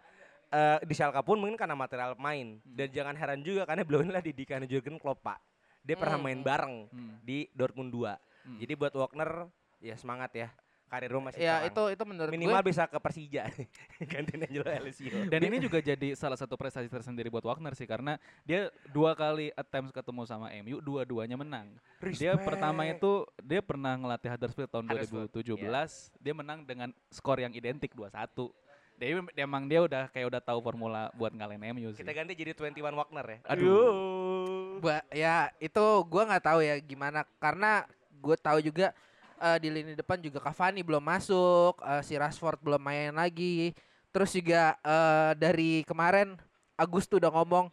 eh, 0.47 0.79
di 0.87 0.95
Schalke 0.95 1.19
pun 1.19 1.35
mungkin 1.35 1.59
karena 1.59 1.75
material 1.75 2.15
main 2.15 2.63
dan 2.63 2.87
jangan 2.95 3.19
heran 3.19 3.43
juga 3.43 3.67
karena 3.67 3.83
beliau 3.83 3.99
inilah 3.99 4.23
didikan 4.23 4.63
Jurgen 4.63 4.95
Klopp 4.95 5.27
pak. 5.27 5.43
Dia 5.83 5.99
pernah 5.99 6.15
Hmm, 6.15 6.23
main 6.23 6.39
hmm. 6.39 6.47
bareng 6.47 6.75
Hmm. 6.87 7.15
di 7.19 7.51
Dortmund 7.51 7.91
2. 7.91 8.15
Hmm. 8.47 8.57
Jadi 8.63 8.73
buat 8.79 8.95
Wagner 8.95 9.51
ya 9.83 9.99
semangat 9.99 10.31
ya. 10.31 10.47
Karir 10.85 11.09
lu 11.09 11.17
masih 11.17 11.41
Ya 11.41 11.65
terang. 11.65 11.69
itu 11.73 11.83
itu 11.97 12.03
menurut 12.05 12.31
minimal 12.31 12.61
gue 12.61 12.69
bisa 12.69 12.85
ke 12.85 12.97
Persija 13.01 13.43
gantiin 14.13 14.41
Angelo 14.45 14.69
Alessio. 14.69 15.17
Dan 15.27 15.41
ini 15.49 15.57
juga 15.57 15.81
jadi 15.81 16.13
salah 16.13 16.37
satu 16.37 16.53
prestasi 16.53 16.85
tersendiri 16.85 17.33
buat 17.33 17.41
Wagner 17.41 17.73
sih 17.73 17.89
karena 17.89 18.21
dia 18.45 18.69
dua 18.93 19.17
kali 19.17 19.49
attempts 19.57 19.89
ketemu 19.89 20.21
sama 20.29 20.53
MU, 20.61 20.77
dua-duanya 20.79 21.35
menang. 21.35 21.73
Dia 22.13 22.37
pertama 22.37 22.85
itu 22.85 23.25
dia 23.41 23.65
pernah 23.65 23.97
ngelatih 23.97 24.29
Huddersfield 24.37 24.69
tahun 24.69 24.85
Huddersfield, 24.93 25.29
2017, 25.33 26.21
dia 26.21 26.33
menang 26.37 26.61
dengan 26.61 26.89
skor 27.09 27.41
yang 27.41 27.53
identik 27.57 27.91
2-1. 27.97 28.29
Dia 28.95 29.19
emang 29.43 29.67
dia 29.67 29.83
udah 29.83 30.07
kayak 30.07 30.31
udah 30.31 30.39
tahu 30.39 30.63
formula 30.63 31.11
buat 31.19 31.33
ngalahin 31.35 31.59
MU 31.75 31.91
sih. 31.91 31.99
Kita 31.99 32.15
ganti 32.15 32.31
jadi 32.31 32.55
21 32.55 32.95
Wagner 32.95 33.25
ya. 33.27 33.37
Aduh. 33.51 34.79
Ba 34.79 35.03
ya 35.11 35.49
itu 35.59 35.83
gua 36.07 36.23
nggak 36.29 36.45
tahu 36.45 36.59
ya 36.63 36.79
gimana 36.79 37.27
karena 37.41 37.83
gue 38.25 38.37
tahu 38.39 38.57
juga 38.63 38.95
eh, 39.39 39.57
di 39.59 39.69
lini 39.71 39.93
depan 39.93 40.19
juga 40.21 40.39
Cavani 40.39 40.81
belum 40.81 41.03
masuk, 41.03 41.79
eh, 41.83 42.01
si 42.05 42.15
Rashford 42.15 42.59
belum 42.61 42.81
main 42.81 43.13
lagi. 43.15 43.75
Terus 44.11 44.31
juga 44.31 44.75
eh, 44.79 45.31
dari 45.35 45.83
kemarin 45.83 46.39
Agus 46.75 47.07
tuh 47.07 47.23
udah 47.23 47.31
ngomong 47.31 47.71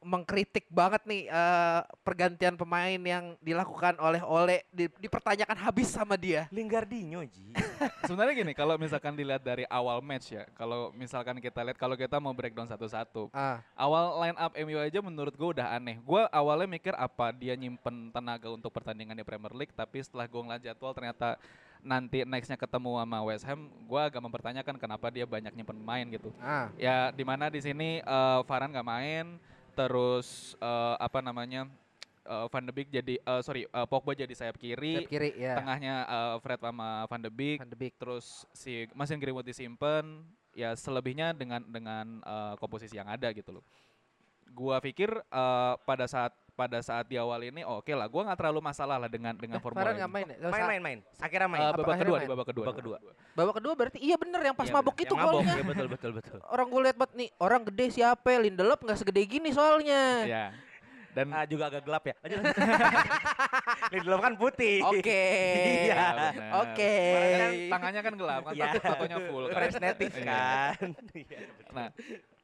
mengkritik 0.00 0.68
banget 0.68 1.02
nih 1.04 1.22
eh, 1.26 1.80
pergantian 2.00 2.54
pemain 2.54 2.96
yang 2.96 3.36
dilakukan 3.38 3.96
oleh 3.96 4.20
Ole 4.20 4.64
di- 4.68 4.92
dipertanyakan 4.98 5.56
habis 5.56 5.88
sama 5.88 6.14
dia. 6.14 6.48
Lingardinho 6.50 7.22
Ji. 7.24 7.52
Sebenarnya 8.08 8.34
gini, 8.34 8.52
kalau 8.52 8.76
misalkan 8.76 9.12
dilihat 9.12 9.40
dari 9.40 9.64
awal 9.66 10.00
match 10.00 10.32
ya, 10.32 10.44
kalau 10.52 10.90
misalkan 10.92 11.36
kita 11.38 11.60
lihat 11.60 11.76
kalau 11.76 11.94
kita 11.94 12.16
mau 12.16 12.32
breakdown 12.32 12.66
satu-satu, 12.66 13.28
Ah, 13.30 13.60
awal 13.74 14.16
line 14.18 14.38
up 14.38 14.52
MU 14.54 14.76
aja 14.76 14.98
menurut 14.98 15.32
gue 15.32 15.48
udah 15.52 15.72
aneh. 15.72 16.00
Gue 16.00 16.24
awalnya 16.28 16.66
mikir 16.66 16.92
apa 16.92 17.30
dia 17.30 17.52
nyimpen 17.52 18.08
tenaga 18.10 18.48
untuk 18.48 18.70
pertandingan 18.70 19.12
di 19.12 19.22
Premier 19.22 19.52
League, 19.52 19.72
tapi 19.72 20.00
setelah 20.00 20.24
gue 20.24 20.40
ngeliat 20.40 20.62
jadwal 20.62 20.92
ternyata 20.92 21.36
nanti 21.78 22.24
nextnya 22.24 22.56
ketemu 22.56 22.98
sama 22.98 23.18
West 23.22 23.44
Ham, 23.44 23.68
gue 23.68 24.00
agak 24.00 24.18
mempertanyakan 24.18 24.74
kenapa 24.74 25.06
dia 25.06 25.22
banyak 25.22 25.52
nyimpen 25.52 25.76
pemain 25.76 26.06
gitu. 26.08 26.32
ah. 26.38 26.72
Ya 26.74 27.12
di 27.12 27.22
mana 27.22 27.46
di 27.46 27.60
sini 27.60 28.00
eh, 28.00 28.38
Varane 28.42 28.72
nggak 28.72 28.88
main, 28.88 29.26
terus 29.76 30.56
eh, 30.56 30.94
apa 30.96 31.20
namanya 31.20 31.68
eh, 32.24 32.46
Van 32.48 32.64
de 32.64 32.72
Beek 32.72 32.88
jadi 32.88 33.14
eh, 33.20 33.40
sorry 33.44 33.68
eh, 33.68 33.86
Pogba 33.86 34.16
jadi 34.16 34.32
sayap 34.32 34.56
kiri, 34.56 35.04
Sayap 35.04 35.10
kiri 35.12 35.30
ya. 35.36 35.60
tengahnya 35.60 35.94
eh, 36.08 36.34
Fred 36.40 36.58
sama 36.58 37.04
Van 37.04 37.20
de 37.20 37.28
Beek, 37.28 37.60
Van 37.60 37.68
de 37.68 37.76
Beek. 37.76 37.94
terus 37.94 38.48
si 38.50 38.88
Mason 38.96 39.20
Greenwood 39.20 39.44
disimpan 39.44 40.24
ya 40.56 40.72
selebihnya 40.72 41.36
dengan 41.36 41.60
dengan 41.62 42.24
eh, 42.24 42.54
komposisi 42.56 42.96
yang 42.96 43.06
ada 43.06 43.28
gitu 43.30 43.60
loh. 43.60 43.64
Gua 44.48 44.80
pikir 44.80 45.12
eh, 45.12 45.74
pada 45.84 46.08
saat 46.08 46.32
pada 46.56 46.80
saat 46.80 47.04
di 47.04 47.14
awal 47.14 47.44
ini 47.44 47.60
oh, 47.62 47.78
oke 47.78 47.92
lah, 47.92 48.08
gua 48.08 48.24
nggak 48.24 48.38
terlalu 48.40 48.60
masalah 48.60 48.96
lah 48.96 49.06
dengan 49.06 49.36
dengan 49.36 49.60
Eh, 49.60 49.62
formula 49.62 49.92
ini. 49.92 50.00
main 50.02 50.26
ya? 50.26 50.36
Main 50.40 50.64
main 50.66 50.80
main. 50.80 50.98
Akhirnya 51.20 51.46
main. 51.46 51.60
Apa 51.62 51.76
babak 51.76 51.84
akhirnya 51.86 52.00
kedua 52.02 52.16
main? 52.16 52.24
di 52.24 52.32
babak 52.32 52.46
kedua. 52.48 52.64
Babak 52.64 52.76
kedua. 52.80 52.96
Babak 53.36 53.54
kedua 53.54 53.72
berarti 53.76 53.98
iya 54.00 54.16
bener 54.16 54.40
yang 54.42 54.56
pas 54.56 54.64
Iya, 54.64 54.74
mabuk 54.74 54.96
bener. 54.96 55.04
itu 55.04 55.14
mabok, 55.14 55.30
golnya. 55.36 55.52
Iya 55.52 55.64
betul 55.66 55.86
betul 55.86 56.10
betul. 56.12 56.38
Orang 56.46 56.66
gue 56.66 56.80
lihat 56.82 56.96
banget 56.96 57.12
nih, 57.14 57.28
orang 57.38 57.60
gede 57.62 57.86
siapa 57.92 58.26
ya? 58.26 58.38
Lindelof 58.40 58.80
nggak 58.80 58.98
segede 58.98 59.22
gini 59.22 59.48
soalnya. 59.50 60.02
Ya. 60.24 60.44
Dan 61.12 61.32
Ah, 61.32 61.44
juga 61.44 61.68
agak 61.68 61.80
gelap 61.82 62.04
ya. 62.04 62.14
Lindelof 63.92 64.20
kan 64.20 64.34
putih. 64.34 64.80
Oke. 64.82 65.22
Iya, 65.86 66.04
bener. 66.12 66.50
Oke. 66.60 66.92
Kemarin 66.92 67.36
kan 67.36 67.52
tangannya 67.70 68.00
kan 68.02 68.14
gelap, 68.14 68.40
kan 68.42 68.52
Iya. 68.52 68.66
tatonya 68.76 69.18
full 69.22 69.44
kan. 69.46 69.54
Fresh 69.54 69.76
native 69.78 70.12
Iya. 70.14 70.24
kan. 70.26 70.88
Iya, 71.14 71.38
betul. 71.50 71.72
Nah, 71.72 71.88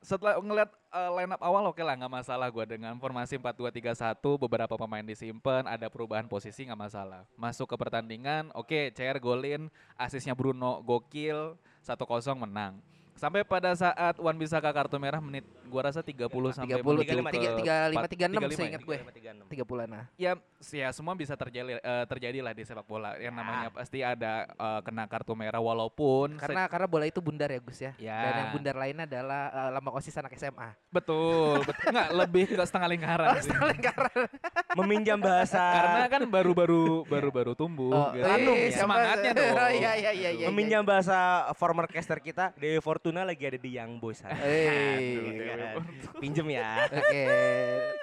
setelah 0.03 0.35
ngeliat 0.43 0.71
uh, 0.91 1.11
line 1.15 1.31
up 1.31 1.41
awal 1.41 1.71
oke 1.71 1.79
lah 1.79 1.95
nggak 1.95 2.11
masalah 2.11 2.51
gua 2.51 2.67
dengan 2.67 2.99
formasi 2.99 3.39
4-2-3-1 3.39 4.19
beberapa 4.19 4.75
pemain 4.75 5.07
disimpan 5.07 5.63
ada 5.65 5.87
perubahan 5.87 6.27
posisi 6.27 6.67
nggak 6.67 6.81
masalah. 6.91 7.23
Masuk 7.39 7.71
ke 7.71 7.77
pertandingan 7.79 8.51
oke 8.53 8.91
CR 8.93 9.23
golin 9.23 9.71
asisnya 9.95 10.35
Bruno 10.35 10.83
gokil 10.83 11.55
1-0 11.87 11.97
menang. 12.35 12.83
Sampai 13.15 13.47
pada 13.47 13.71
saat 13.79 14.19
Wan 14.19 14.35
Bisaka 14.35 14.75
kartu 14.75 14.99
merah 14.99 15.23
menit 15.23 15.47
gua 15.73 15.83
rasa 15.85 16.01
30 16.01 16.29
sampai 16.53 16.77
30, 16.77 16.85
menuju 16.85 17.01
tiga 17.03 17.15
lima, 17.17 17.25
ke 17.25 17.35
tiga- 17.35 17.57
tiga 17.57 17.77
lima, 17.83 17.97
empat- 17.97 18.13
tiga 18.13 18.25
enam 18.27 18.43
35 18.45 18.59
seingat 18.61 18.77
ya? 18.77 18.85
gue. 18.85 18.97
35, 18.99 19.17
36. 19.41 19.49
Tiga 19.49 19.65
bulan 19.65 19.89
nah. 19.89 20.05
ya 20.15 20.33
ya 20.63 20.89
semua 20.91 21.15
bisa 21.15 21.33
terjadi 21.33 21.73
eh, 21.75 22.05
terjadi 22.07 22.39
lah 22.41 22.53
di 22.53 22.63
sepak 22.63 22.85
bola 22.85 23.17
yang 23.17 23.33
namanya 23.33 23.73
pasti 23.73 23.99
ada 23.99 24.45
eh, 24.47 24.81
kena 24.83 25.05
kartu 25.07 25.33
merah 25.33 25.59
walaupun 25.59 26.37
Karena 26.37 26.69
karena 26.69 26.87
bola 26.87 27.05
itu 27.05 27.19
bundar 27.19 27.49
ya 27.49 27.59
Gus 27.59 27.81
ya. 27.81 27.93
Ya. 27.97 28.19
Dan 28.21 28.33
yang 28.37 28.51
bundar 28.53 28.75
lainnya 28.75 29.05
adalah 29.05 29.43
uh, 29.49 29.71
lambang 29.73 29.95
osis 29.97 30.13
anak 30.15 30.35
SMA. 30.35 30.77
betul 30.89 31.65
betul 31.65 31.89
nggak 31.89 32.11
lebih 32.15 32.45
ke 32.51 32.63
setengah 32.63 32.89
lingkaran 32.91 33.29
sih. 33.39 33.51
Meminjam 34.75 35.19
bahasa. 35.19 35.61
Karena 35.61 36.05
kan 36.07 36.23
baru-baru 36.27 37.05
baru-baru 37.05 37.53
tumbuh 37.53 37.93
Oh, 37.93 38.09
gitu. 38.11 38.21
eh, 38.21 38.33
Anum 38.33 38.55
ya. 38.55 38.69
siapa- 38.69 38.81
Semangatnya 38.83 39.31
dong. 39.33 39.53
Iya 39.73 39.93
iya 39.95 40.11
iya 40.13 40.31
iya. 40.33 40.47
meminjam 40.49 40.83
bahasa 40.83 41.19
former 41.55 41.87
caster 41.87 42.19
kita, 42.19 42.53
Dewi 42.55 42.79
Fortuna 42.79 43.23
lagi 43.23 43.43
ada 43.43 43.57
di 43.57 43.71
Young 43.71 43.97
Boys. 43.97 44.19
sana. 44.19 44.37
Kan. 45.63 45.77
Pinjem 46.23 46.47
ya. 46.51 46.87
Oke, 46.91 47.25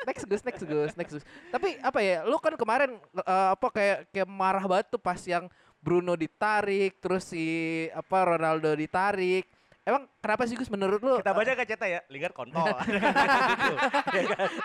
next 0.08 0.24
Gus, 0.26 0.42
next 0.44 0.64
Gus, 0.64 0.92
next 0.96 1.14
Gus. 1.20 1.26
Tapi 1.52 1.76
apa 1.80 2.00
ya, 2.00 2.24
lu 2.24 2.40
kan 2.40 2.56
kemarin 2.56 2.96
eh, 3.00 3.50
apa 3.54 3.68
kayak 3.70 3.98
kayak 4.10 4.28
marah 4.28 4.64
banget 4.64 4.88
tuh 4.92 5.02
pas 5.02 5.20
yang 5.24 5.52
Bruno 5.80 6.16
ditarik, 6.16 7.00
terus 7.00 7.32
si 7.32 7.46
apa 7.96 8.36
Ronaldo 8.36 8.76
ditarik. 8.76 9.48
Emang 9.88 10.06
kenapa 10.20 10.44
sih 10.46 10.54
Gus 10.54 10.70
menurut 10.70 11.00
lu? 11.02 11.18
Kita 11.18 11.34
baca 11.34 11.52
kaceta 11.56 11.88
ya, 11.88 12.04
Lingard 12.12 12.36
kontol. 12.36 12.68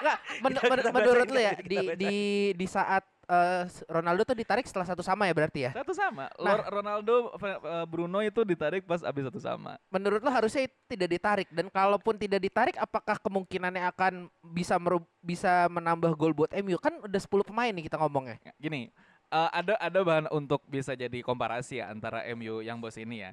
Enggak, 0.03 0.19
men- 0.43 0.59
men- 0.69 0.93
menurut 0.93 1.27
lu 1.31 1.41
ya 1.41 1.55
di 1.63 1.79
di 1.97 2.15
di 2.53 2.67
saat 2.69 3.07
eh, 3.29 3.65
Ronaldo 3.89 4.23
tuh 4.23 4.37
ditarik 4.37 4.65
setelah 4.69 4.89
satu 4.89 5.01
sama 5.01 5.29
ya 5.29 5.35
berarti 5.35 5.61
ya? 5.69 5.71
Satu 5.73 5.93
sama. 5.97 6.29
Nah. 6.37 6.65
Ronaldo 6.69 7.35
eh, 7.41 7.87
Bruno 7.89 8.21
itu 8.21 8.45
ditarik 8.45 8.85
pas 8.85 9.01
abis 9.03 9.29
satu 9.29 9.41
sama. 9.41 9.81
Menurut 9.89 10.21
lu 10.21 10.31
harusnya 10.31 10.69
tidak 10.89 11.09
ditarik 11.11 11.49
dan 11.53 11.67
kalaupun 11.69 12.17
tidak 12.17 12.41
ditarik 12.41 12.77
apakah 12.77 13.17
kemungkinannya 13.21 13.85
akan 13.91 14.13
bisa 14.43 14.77
bisa 15.21 15.67
menambah 15.73 16.13
gol 16.15 16.37
buat 16.37 16.53
MU? 16.61 16.77
Kan 16.79 17.01
udah 17.03 17.21
10 17.21 17.49
pemain 17.49 17.73
nih 17.73 17.85
kita 17.89 17.97
ngomongnya. 18.01 18.37
Ya, 18.45 18.53
Gini, 18.57 18.93
eh, 19.33 19.51
ada 19.53 19.75
ada 19.81 20.01
bahan 20.05 20.27
untuk 20.31 20.63
bisa 20.69 20.93
jadi 20.93 21.21
komparasi 21.25 21.81
ya 21.83 21.91
antara 21.91 22.23
MU 22.33 22.61
yang 22.61 22.79
bos 22.79 22.97
ini 23.01 23.25
ya. 23.25 23.33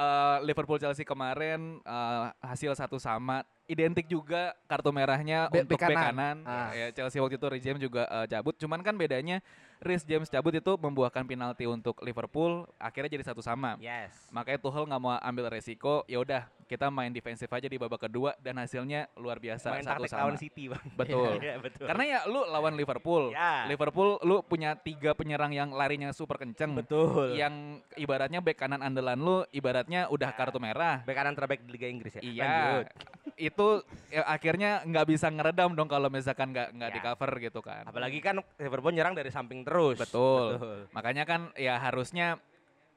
Eh, 0.00 0.36
Liverpool 0.46 0.78
Chelsea 0.78 1.02
kemarin 1.02 1.82
eh, 1.82 2.26
hasil 2.46 2.72
satu 2.78 2.96
sama 2.96 3.42
identik 3.70 4.04
juga 4.04 4.58
kartu 4.66 4.90
merahnya 4.90 5.46
Be- 5.46 5.62
untuk 5.62 5.78
bek 5.78 5.86
kanan. 5.86 6.04
kanan. 6.10 6.36
Ah. 6.42 6.70
Ya, 6.72 6.90
Chelsea 6.90 7.16
waktu 7.16 7.38
itu 7.38 7.46
Reece 7.46 7.64
James 7.64 7.78
juga 7.78 8.02
eh, 8.04 8.26
cabut. 8.26 8.54
Cuman 8.54 8.80
kan 8.80 8.92
bedanya 8.92 9.38
Reece 9.78 10.04
James 10.04 10.26
cabut 10.26 10.50
itu 10.50 10.72
membuahkan 10.74 11.22
penalti 11.22 11.64
untuk 11.64 12.02
Liverpool, 12.02 12.68
akhirnya 12.76 13.08
jadi 13.10 13.24
satu 13.24 13.40
sama. 13.40 13.78
yes. 13.78 14.12
Makanya 14.28 14.58
Tuchel 14.58 14.84
nggak 14.84 15.00
mau 15.00 15.16
ambil 15.16 15.48
resiko, 15.48 16.04
ya 16.04 16.18
udah 16.18 16.44
kita 16.66 16.86
main 16.86 17.08
defensif 17.08 17.48
aja 17.48 17.64
di 17.64 17.74
babak 17.74 18.06
kedua 18.06 18.36
dan 18.38 18.54
hasilnya 18.54 19.10
luar 19.16 19.38
biasa 19.38 19.72
Main 19.72 19.82
satu 19.82 20.04
sama. 20.04 20.20
lawan 20.22 20.36
City, 20.36 20.68
Bang. 20.68 20.84
Betul. 21.00 21.32
Iya, 21.40 21.56
betul. 21.58 21.86
Karena 21.86 22.04
ya 22.06 22.18
lu 22.26 22.44
lawan 22.44 22.74
Liverpool, 22.74 23.32
Ya. 23.32 23.64
Liverpool 23.66 24.20
lu 24.20 24.44
punya 24.44 24.76
tiga 24.76 25.10
penyerang 25.12 25.50
yang 25.50 25.72
larinya 25.72 26.12
super 26.12 26.36
kenceng, 26.36 26.76
betul. 26.76 27.32
yang 27.32 27.80
ibaratnya 27.96 28.38
bek 28.38 28.54
kanan 28.56 28.80
andalan 28.80 29.16
lu 29.16 29.36
ibaratnya 29.50 30.06
udah 30.06 30.30
kartu 30.30 30.58
merah. 30.58 31.00
Bek 31.00 31.16
kanan 31.16 31.32
terbaik 31.32 31.64
di 31.64 31.72
Liga 31.72 31.88
Inggris 31.88 32.12
ya. 32.14 32.22
Iya, 32.22 32.44
Lanjut. 32.44 32.86
itu 33.34 33.59
ya, 34.08 34.22
akhirnya 34.24 34.82
nggak 34.82 35.06
bisa 35.06 35.26
ngeredam 35.26 35.72
dong 35.72 35.86
kalau 35.86 36.08
misalkan 36.08 36.50
nggak 36.50 36.68
nggak 36.72 36.90
Ya. 36.90 36.94
di 36.94 37.00
cover 37.00 37.30
gitu 37.38 37.60
kan. 37.60 37.82
Apalagi 37.84 38.18
kan 38.18 38.38
Liverpool 38.56 38.92
nyerang 38.92 39.12
dari 39.12 39.28
samping 39.28 39.62
terus. 39.62 39.96
Betul. 39.96 40.58
Makanya 40.90 41.24
kan 41.24 41.40
ya 41.54 41.76
harusnya 41.76 42.36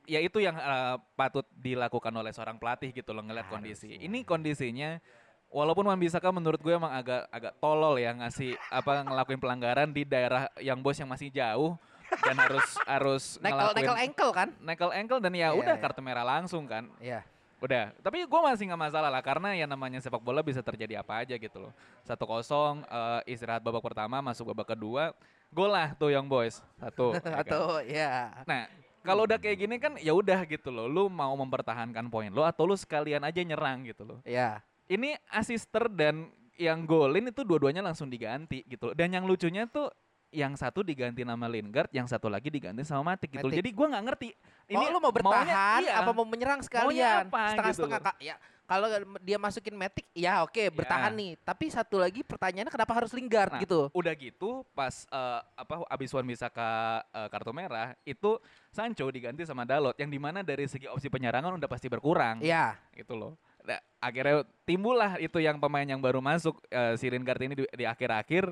ya 0.04 0.20
itu 0.20 0.38
yang 0.38 0.56
eh, 0.56 0.96
patut 1.14 1.48
dilakukan 1.54 2.12
oleh 2.12 2.30
seorang 2.30 2.58
pelatih 2.58 2.92
gitu 2.92 3.12
loh 3.12 3.22
ngeliat 3.22 3.48
kondisi. 3.48 3.96
Ini 3.96 4.24
kondisinya 4.24 5.00
walaupun 5.48 5.86
Wan 5.86 5.96
Bisaka 5.96 6.28
menurut 6.28 6.60
gue 6.60 6.74
emang 6.74 6.92
agak 6.92 7.30
agak 7.30 7.54
tolol 7.58 7.96
ya 7.96 8.12
ngasih 8.12 8.58
apa 8.68 9.06
ngelakuin 9.06 9.38
pelanggaran 9.38 9.90
di 9.90 10.02
daerah 10.04 10.50
yang 10.58 10.82
bos 10.82 10.98
yang 10.98 11.08
masih 11.08 11.30
jauh 11.30 11.78
dan 12.20 12.36
harus 12.36 12.68
harus 12.86 13.24
Nekel 13.38 13.54
ngelakuin 13.58 13.78
nekel 13.80 13.96
ankle 13.98 14.32
kan? 14.34 14.50
nekel 14.60 14.90
ankle 14.92 15.20
dan 15.22 15.34
ya 15.34 15.50
Iya, 15.50 15.50
udah 15.56 15.76
iya. 15.78 15.82
kartu 15.82 16.02
merah 16.02 16.26
langsung 16.26 16.66
kan. 16.66 16.90
Iya. 16.98 17.22
Udah, 17.64 17.96
tapi 18.04 18.28
gue 18.28 18.42
masih 18.44 18.68
nggak 18.68 18.82
masalah 18.92 19.08
lah 19.08 19.24
karena 19.24 19.56
yang 19.56 19.72
namanya 19.72 20.04
sepak 20.04 20.20
bola 20.20 20.44
bisa 20.44 20.60
terjadi 20.60 21.00
apa 21.00 21.24
aja 21.24 21.40
gitu 21.40 21.64
loh. 21.64 21.72
Satu 22.04 22.28
kosong 22.28 22.84
eh, 22.84 23.32
istirahat 23.32 23.64
babak 23.64 23.80
pertama 23.80 24.20
masuk 24.20 24.52
babak 24.52 24.76
kedua, 24.76 25.16
gol 25.48 25.72
lah 25.72 25.96
tuh 25.96 26.12
yang 26.12 26.28
boys 26.28 26.60
satu. 26.76 27.12
ya 27.16 27.24
kan? 27.24 27.34
Atau 27.40 27.64
ya. 27.88 28.36
Nah, 28.44 28.68
kalau 29.00 29.24
udah 29.24 29.40
kayak 29.40 29.64
gini 29.64 29.80
kan 29.80 29.96
ya 29.96 30.12
udah 30.12 30.44
gitu 30.44 30.76
loh. 30.76 30.92
Lu 30.92 31.08
mau 31.08 31.32
mempertahankan 31.40 32.12
poin 32.12 32.28
lo 32.36 32.44
atau 32.44 32.68
lu 32.68 32.76
sekalian 32.76 33.24
aja 33.24 33.40
nyerang 33.40 33.88
gitu 33.88 34.04
loh. 34.04 34.20
Ya. 34.28 34.60
Ini 34.92 35.16
asister 35.32 35.88
dan 35.88 36.36
yang 36.60 36.84
golin 36.84 37.32
itu 37.32 37.48
dua-duanya 37.48 37.80
langsung 37.80 38.12
diganti 38.12 38.68
gitu 38.68 38.92
loh. 38.92 38.96
Dan 39.00 39.16
yang 39.16 39.24
lucunya 39.24 39.72
tuh 39.72 39.88
yang 40.34 40.58
satu 40.58 40.82
diganti 40.82 41.22
nama 41.22 41.46
Lingard, 41.46 41.94
yang 41.94 42.10
satu 42.10 42.26
lagi 42.26 42.50
diganti 42.50 42.82
sama 42.82 43.14
Matic 43.14 43.30
gitu. 43.32 43.46
loh. 43.46 43.54
Matic. 43.54 43.60
Jadi 43.62 43.70
gua 43.72 43.88
nggak 43.94 44.04
ngerti. 44.10 44.28
Ini 44.66 44.86
lu 44.90 44.98
mau 44.98 45.08
maunya- 45.08 45.14
bertahan 45.14 45.82
iya. 45.86 45.94
apa 46.02 46.12
mau 46.12 46.26
menyerang 46.26 46.60
sekalian? 46.66 47.30
gitu 47.30 47.38
Setengah-setengah 47.54 48.00
loh. 48.02 48.08
Kak. 48.10 48.16
Ya, 48.18 48.36
kalau 48.64 48.88
dia 49.20 49.38
masukin 49.38 49.76
Matic, 49.76 50.08
ya 50.12 50.42
oke 50.42 50.64
bertahan 50.74 51.14
Ya. 51.14 51.20
nih. 51.20 51.32
Tapi 51.38 51.66
satu 51.70 52.02
lagi 52.02 52.26
pertanyaannya 52.26 52.74
kenapa 52.74 52.94
harus 52.96 53.12
Lingard 53.14 53.54
Nah, 53.54 53.62
gitu? 53.62 53.80
Udah 53.94 54.14
gitu 54.18 54.66
pas 54.74 55.06
eh, 55.06 55.40
apa 55.54 55.86
abis 55.88 56.10
Wan 56.10 56.26
Bisaka 56.26 56.70
eh, 57.06 57.28
kartu 57.30 57.52
merah 57.54 57.94
itu 58.02 58.40
Sancho 58.74 59.06
diganti 59.08 59.46
sama 59.46 59.64
Dalot 59.64 59.94
yang 59.96 60.10
di 60.10 60.18
mana 60.18 60.42
dari 60.42 60.66
segi 60.66 60.90
opsi 60.90 61.08
penyerangan 61.08 61.54
udah 61.54 61.70
pasti 61.70 61.86
berkurang. 61.86 62.42
Iya. 62.42 62.74
gitu 62.96 63.14
loh. 63.14 63.38
Nah, 63.64 63.80
akhirnya 64.00 64.44
timbullah 64.64 65.16
itu 65.18 65.40
yang 65.40 65.56
pemain 65.56 65.88
yang 65.88 66.00
baru 66.00 66.20
masuk 66.20 66.60
eh, 66.68 66.96
si 66.96 67.08
Lingard 67.08 67.40
ini 67.40 67.56
di, 67.56 67.64
di 67.64 67.86
akhir-akhir 67.88 68.52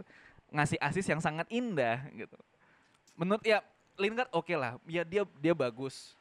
ngasih 0.52 0.78
asis 0.78 1.08
yang 1.08 1.20
sangat 1.20 1.48
indah 1.48 2.04
gitu. 2.14 2.38
Menurut 3.16 3.42
ya 3.42 3.64
Lingard 3.96 4.32
oke 4.32 4.52
lah, 4.54 4.80
ya 4.86 5.04
dia 5.04 5.24
dia 5.38 5.54
bagus. 5.54 6.16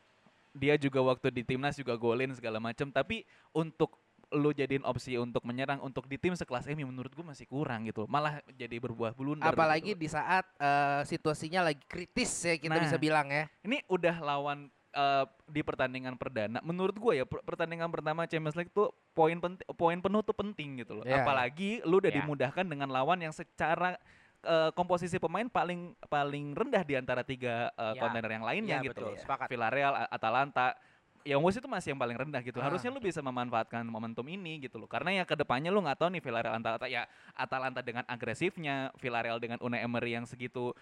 Dia 0.50 0.74
juga 0.74 0.98
waktu 1.00 1.30
di 1.30 1.42
timnas 1.42 1.78
juga 1.78 1.94
golin 1.94 2.34
segala 2.34 2.58
macam, 2.58 2.90
tapi 2.90 3.22
untuk 3.50 3.94
lu 4.30 4.54
jadiin 4.54 4.86
opsi 4.86 5.18
untuk 5.18 5.42
menyerang 5.42 5.82
untuk 5.82 6.06
di 6.06 6.14
tim 6.14 6.34
sekelas 6.34 6.70
MU 6.70 6.86
menurut 6.86 7.10
gue 7.10 7.22
masih 7.24 7.46
kurang 7.46 7.82
gitu. 7.82 8.06
Malah 8.06 8.38
jadi 8.54 8.78
berbuah 8.78 9.10
blunder. 9.10 9.46
Apalagi 9.46 9.94
gitu. 9.94 10.02
di 10.02 10.08
saat 10.08 10.46
eh, 10.54 11.02
situasinya 11.02 11.66
lagi 11.66 11.82
kritis 11.82 12.30
ya 12.40 12.54
kita 12.54 12.78
Nah. 12.78 12.82
bisa 12.82 12.94
bilang 12.94 13.26
ya. 13.26 13.50
ini 13.60 13.82
udah 13.86 14.22
lawan 14.22 14.70
eh, 14.90 15.24
di 15.46 15.62
pertandingan 15.62 16.14
perdana. 16.14 16.62
Menurut 16.62 16.94
gue 16.94 17.12
ya 17.16 17.26
per- 17.26 17.42
pertandingan 17.42 17.90
pertama 17.90 18.22
Champions 18.26 18.54
League 18.54 18.70
tuh 18.70 18.94
poin 19.10 19.34
penting 19.34 19.66
poin 19.74 19.98
penuh 19.98 20.22
tuh 20.22 20.34
penting 20.34 20.78
gitu 20.78 20.98
loh. 20.98 21.04
Iya. 21.06 21.26
Apalagi 21.26 21.82
lu 21.82 21.98
udah 21.98 22.10
Iya. 22.10 22.22
dimudahkan 22.22 22.66
dengan 22.66 22.86
lawan 22.86 23.18
yang 23.18 23.34
secara 23.34 23.98
eh, 24.42 24.70
komposisi 24.72 25.16
pemain 25.16 25.46
paling 25.46 25.92
paling 26.06 26.52
rendah 26.52 26.82
di 26.82 26.94
antara 26.94 27.20
tiga 27.20 27.68
eh, 27.70 27.94
Ya. 27.94 28.00
kontainer 28.00 28.30
yang 28.30 28.44
lainnya 28.44 28.76
Ya, 28.80 28.86
gitu. 28.86 29.00
betul, 29.04 29.14
sepakat. 29.18 29.46
Villarreal, 29.48 29.92
Atalanta 30.08 30.74
yang 31.20 31.44
Wolves 31.44 31.60
itu 31.60 31.68
masih 31.68 31.92
yang 31.92 32.00
paling 32.00 32.16
rendah 32.16 32.40
gitu. 32.40 32.56
Ah. 32.58 32.72
Harusnya 32.72 32.88
lu 32.88 32.96
bisa 32.96 33.20
memanfaatkan 33.20 33.84
momentum 33.84 34.24
ini 34.24 34.56
gitu 34.56 34.80
loh. 34.80 34.88
Karena 34.88 35.20
ya 35.20 35.24
ke 35.28 35.36
depannya 35.36 35.68
lu 35.68 35.84
nggak 35.84 36.00
tahu 36.00 36.08
nih 36.16 36.22
Villarreal 36.24 36.56
Atalanta 36.56 36.88
ya 36.88 37.04
Atalanta 37.36 37.80
dengan 37.84 38.08
agresifnya, 38.08 38.88
Villarreal 38.96 39.36
dengan 39.36 39.60
Unai 39.60 39.84
Emery 39.84 40.16
yang 40.16 40.24
segitu 40.24 40.72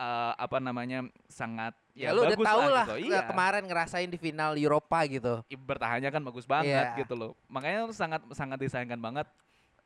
eh, 0.00 0.32
apa 0.34 0.56
namanya 0.56 1.04
sangat 1.28 1.76
Ya, 1.92 2.16
lu 2.16 2.24
udah 2.24 2.32
bagus 2.32 2.48
tahu 2.48 2.60
lah 2.64 2.86
gitu. 2.96 3.12
ke- 3.12 3.26
kemarin 3.28 3.64
ngerasain 3.68 4.08
di 4.08 4.16
final 4.16 4.56
Eropa 4.56 5.04
gitu. 5.04 5.44
Bertahannya 5.44 6.08
kan 6.08 6.24
bagus 6.24 6.48
banget 6.48 6.72
Iya. 6.88 7.04
gitu 7.04 7.12
loh. 7.12 7.36
Makanya 7.52 7.92
sangat 7.92 8.24
sangat 8.32 8.56
disayangkan 8.58 8.96
banget. 8.96 9.28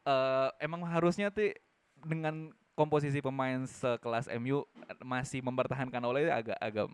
eh 0.06 0.48
emang 0.62 0.86
harusnya 0.86 1.34
tuh 1.34 1.50
dengan 1.98 2.54
komposisi 2.76 3.24
pemain 3.24 3.64
sekelas 3.64 4.28
MU 4.36 4.68
masih 5.00 5.40
mempertahankan 5.40 6.02
oleh 6.04 6.28
agak 6.28 6.60
agak 6.60 6.86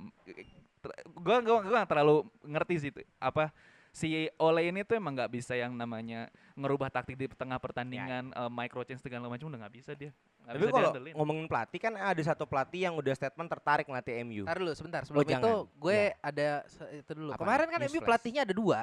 gua 1.18 1.38
gua 1.42 1.58
gua 1.60 1.74
nggak 1.82 1.90
terlalu 1.90 2.16
ngerti 2.46 2.74
sih 2.78 2.90
apa 3.18 3.50
si 3.92 4.30
Ole 4.40 4.72
ini 4.72 4.80
tuh 4.88 4.96
emang 4.96 5.12
nggak 5.12 5.30
bisa 5.30 5.52
yang 5.52 5.76
namanya 5.76 6.32
ngerubah 6.56 6.88
taktik 6.88 7.14
di 7.14 7.28
tengah 7.28 7.60
pertandingan 7.60 8.32
eh, 8.32 8.50
micro 8.50 8.80
change 8.88 9.04
segala 9.04 9.28
macam 9.28 9.52
udah 9.52 9.60
nggak 9.68 9.74
bisa 9.76 9.92
dia. 9.92 10.16
Nggak 10.42 10.54
Tapi 10.58 10.64
kalau 10.72 10.90
ngomongin 11.22 11.46
pelatih 11.46 11.78
kan 11.78 11.92
ada 11.94 12.22
satu 12.24 12.48
pelatih 12.48 12.88
yang 12.88 12.94
udah 12.96 13.14
statement 13.14 13.48
tertarik 13.52 13.84
ngelatih 13.86 14.24
MU. 14.24 14.42
Ntar 14.48 14.58
dulu 14.58 14.72
sebentar 14.72 15.00
sebelum 15.04 15.22
itu 15.22 15.32
jangan. 15.36 15.68
gue 15.68 16.00
Ya. 16.00 16.16
ada 16.24 16.48
itu 16.88 17.12
dulu. 17.12 17.30
Apa 17.36 17.40
Kemarin 17.44 17.68
kan 17.68 17.80
MU 17.84 18.00
pelatihnya 18.00 18.42
ada 18.48 18.54
dua. 18.56 18.80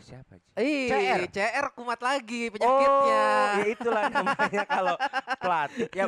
Siapa 0.00 0.32
Ji? 0.34 0.48
Ih, 0.56 0.88
CR. 0.88 1.20
CR 1.28 1.66
kumat 1.72 2.00
lagi 2.00 2.48
penyakitnya. 2.48 2.88
Oh, 2.90 3.52
ya 3.56 3.66
itulah 3.66 4.04
namanya 4.08 4.64
kalau 4.64 4.96
pelatih 5.36 5.88
ya 5.90 6.04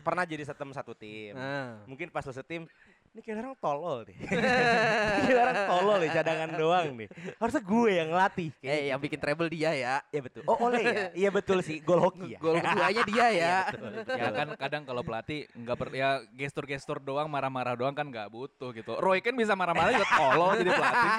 pernah 0.00 0.22
jadi 0.22 0.42
setem 0.42 0.70
satu 0.70 0.92
tim. 0.92 1.32
Nah. 1.32 1.82
Mungkin 1.84 2.08
pas 2.08 2.22
lo 2.22 2.30
setim, 2.30 2.66
ini 3.10 3.20
kayak 3.20 3.40
orang 3.40 3.56
tolol 3.56 3.98
deh. 4.04 4.16
kayak 5.24 5.40
orang 5.40 5.58
tolol 5.64 5.96
deh, 5.98 6.10
cadangan 6.10 6.50
doang 6.52 6.86
nih. 6.94 7.08
Harusnya 7.36 7.62
gue 7.62 7.90
yang 7.90 8.08
ngelatih. 8.10 8.48
kayak 8.58 8.74
Eh, 8.76 8.84
yang 8.86 8.98
gitu. 8.98 9.06
bikin 9.08 9.18
treble 9.18 9.48
dia 9.48 9.70
ya. 9.72 9.94
Ya 10.10 10.20
betul. 10.20 10.42
Oh, 10.44 10.58
oleh 10.60 10.80
ya? 10.84 10.92
Iya 11.24 11.30
betul 11.32 11.58
sih, 11.62 11.80
gol 11.80 11.98
hoki 11.98 12.36
ya. 12.36 12.38
Gol 12.38 12.60
keduanya 12.60 13.02
dia 13.02 13.26
ya. 13.40 13.56
ya 14.10 14.28
kan 14.30 14.48
kadang 14.54 14.82
kalau 14.84 15.00
pelatih 15.00 15.48
nggak 15.54 15.76
per 15.76 15.88
ya 15.94 16.08
gestur-gestur 16.34 17.00
doang 17.00 17.26
marah-marah 17.26 17.72
doang 17.72 17.96
kan 17.96 18.04
nggak 18.04 18.28
butuh 18.28 18.70
gitu. 18.72 18.98
Roy 19.00 19.24
kan 19.24 19.32
bisa 19.32 19.56
marah-marah 19.56 19.96
juga 19.96 20.08
tolol 20.12 20.52
jadi 20.60 20.70
pelatih. 20.72 21.10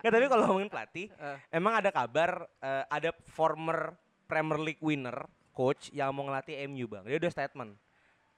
Nggak, 0.00 0.12
tapi 0.14 0.26
kalau 0.30 0.44
ngomongin 0.48 0.70
pelatih, 0.70 0.89
Eh. 0.94 1.38
emang 1.54 1.78
ada 1.78 1.94
kabar 1.94 2.50
eh, 2.58 2.84
ada 2.90 3.14
former 3.30 3.94
Premier 4.26 4.58
League 4.58 4.82
winner 4.82 5.26
coach 5.54 5.90
yang 5.94 6.10
mau 6.14 6.26
ngelatih 6.26 6.66
MU 6.66 6.86
bang. 6.90 7.06
Dia 7.06 7.18
udah 7.18 7.30
statement. 7.30 7.72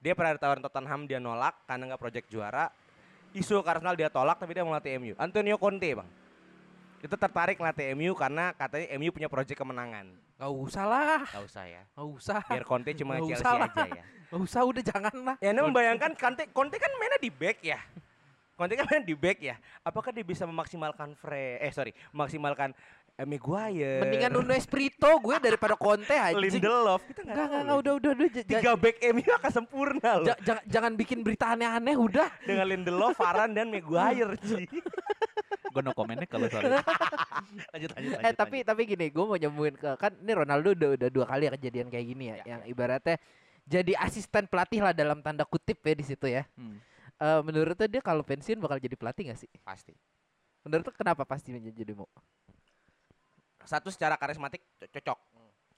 Dia 0.03 0.13
pernah 0.13 0.35
ditawarin 0.35 0.61
Tottenham 0.61 1.01
dia 1.07 1.17
nolak 1.17 1.65
karena 1.65 1.93
nggak 1.93 2.01
project 2.01 2.27
juara. 2.29 2.69
Isu 3.33 3.65
Arsenal 3.65 3.97
dia 3.97 4.13
tolak 4.13 4.37
tapi 4.37 4.53
dia 4.53 4.61
mau 4.61 4.75
ngelatih 4.75 5.01
MU. 5.01 5.13
Antonio 5.17 5.57
Conte 5.57 5.89
bang. 5.97 6.09
Itu 7.01 7.15
tertarik 7.17 7.57
ngelatih 7.57 7.97
MU 7.97 8.13
karena 8.13 8.53
katanya 8.53 8.85
MU 9.01 9.09
punya 9.09 9.29
project 9.29 9.57
kemenangan. 9.57 10.13
Gak 10.37 10.51
usah 10.51 10.85
lah. 10.85 11.23
Gak 11.29 11.45
usah 11.45 11.63
ya. 11.65 11.81
Gak 11.95 12.07
usah. 12.09 12.41
Biar 12.51 12.65
Conte 12.67 12.91
cuma 12.97 13.17
Nggak 13.17 13.29
Chelsea 13.33 13.41
usah 13.41 13.53
lah. 13.57 13.69
aja 13.69 13.85
ya. 13.87 14.03
Gak 14.33 14.41
usah 14.41 14.61
udah 14.65 14.83
jangan 14.83 15.15
lah. 15.23 15.35
Ya, 15.39 15.49
Anda 15.53 15.61
membayangkan 15.65 16.11
Conte, 16.17 16.43
Conte 16.51 16.75
kan 16.81 16.91
mainnya 16.99 17.19
di 17.21 17.31
back 17.31 17.57
ya. 17.63 17.79
Conte 18.63 18.79
kan 18.79 19.03
di 19.03 19.15
back 19.15 19.37
ya. 19.43 19.55
Apakah 19.83 20.15
dia 20.15 20.23
bisa 20.23 20.47
memaksimalkan 20.47 21.11
Fre 21.19 21.59
eh 21.59 21.71
sorry, 21.75 21.91
memaksimalkan 22.15 22.71
eh, 23.19 23.27
Maguire, 23.27 23.99
Mendingan 24.07 24.31
Nuno 24.31 24.55
Espirito 24.55 25.11
gue 25.19 25.35
daripada 25.43 25.75
Conte 25.75 26.15
aja. 26.15 26.31
Lindelof. 26.31 27.03
Kita 27.03 27.27
nggak 27.27 27.35
Enggak, 27.35 27.45
enggak, 27.45 27.61
enggak, 27.61 27.77
udah, 27.77 27.93
udah, 27.99 28.11
udah. 28.15 28.27
Tiga 28.47 28.71
back 28.79 28.95
MU 29.11 29.29
akan 29.35 29.51
sempurna 29.51 30.09
loh. 30.23 30.27
jangan, 30.39 30.63
jangan 30.63 30.91
bikin 30.95 31.19
berita 31.21 31.45
aneh-aneh 31.51 31.95
udah. 31.99 32.27
Dengan 32.47 32.65
Lindelof, 32.71 33.19
Varane 33.19 33.53
dan 33.53 33.67
Maguire. 33.67 34.39
Ji. 34.47 34.63
Gue 35.73 35.81
no 35.81 35.91
komennya 35.91 36.29
kalau 36.29 36.45
soal 36.47 36.69
itu. 36.69 36.71
lanjut, 36.71 36.85
lanjut, 37.73 37.91
lanjut. 37.97 38.17
eh 38.21 38.33
tapi 38.37 38.61
tapi 38.61 38.81
gini, 38.85 39.09
gue 39.09 39.25
mau 39.25 39.35
nyembuhin 39.35 39.73
ke 39.73 39.89
kan 39.97 40.13
ini 40.21 40.31
Ronaldo 40.37 40.71
udah 40.77 40.89
udah 41.01 41.09
dua 41.09 41.25
kali 41.25 41.49
ya 41.49 41.51
kejadian 41.57 41.89
kayak 41.89 42.05
gini 42.05 42.23
ya, 42.29 42.35
Ya, 42.37 42.43
yang 42.55 42.61
ibaratnya 42.69 43.17
jadi 43.63 43.95
asisten 43.95 44.45
pelatih 44.45 44.83
lah 44.83 44.93
dalam 44.93 45.23
tanda 45.23 45.47
kutip 45.47 45.79
ya 45.81 45.95
di 45.95 46.05
situ 46.05 46.27
ya. 46.27 46.43
Hmm. 46.59 46.77
Eh 47.23 47.39
menurutnya 47.39 47.87
dia 47.87 48.03
kalau 48.03 48.19
pensiun 48.19 48.59
bakal 48.59 48.75
jadi 48.83 48.99
pelatih 48.99 49.31
gak 49.31 49.39
sih? 49.39 49.51
pasti. 49.63 49.95
Menurut 50.67 50.91
lu 50.91 50.93
kenapa 50.95 51.23
pasti 51.23 51.55
menjadi 51.55 51.95
mau? 51.95 52.07
Satu 53.63 53.87
secara 53.87 54.19
karismatik 54.19 54.59
co- 54.75 54.91
cocok. 54.91 55.19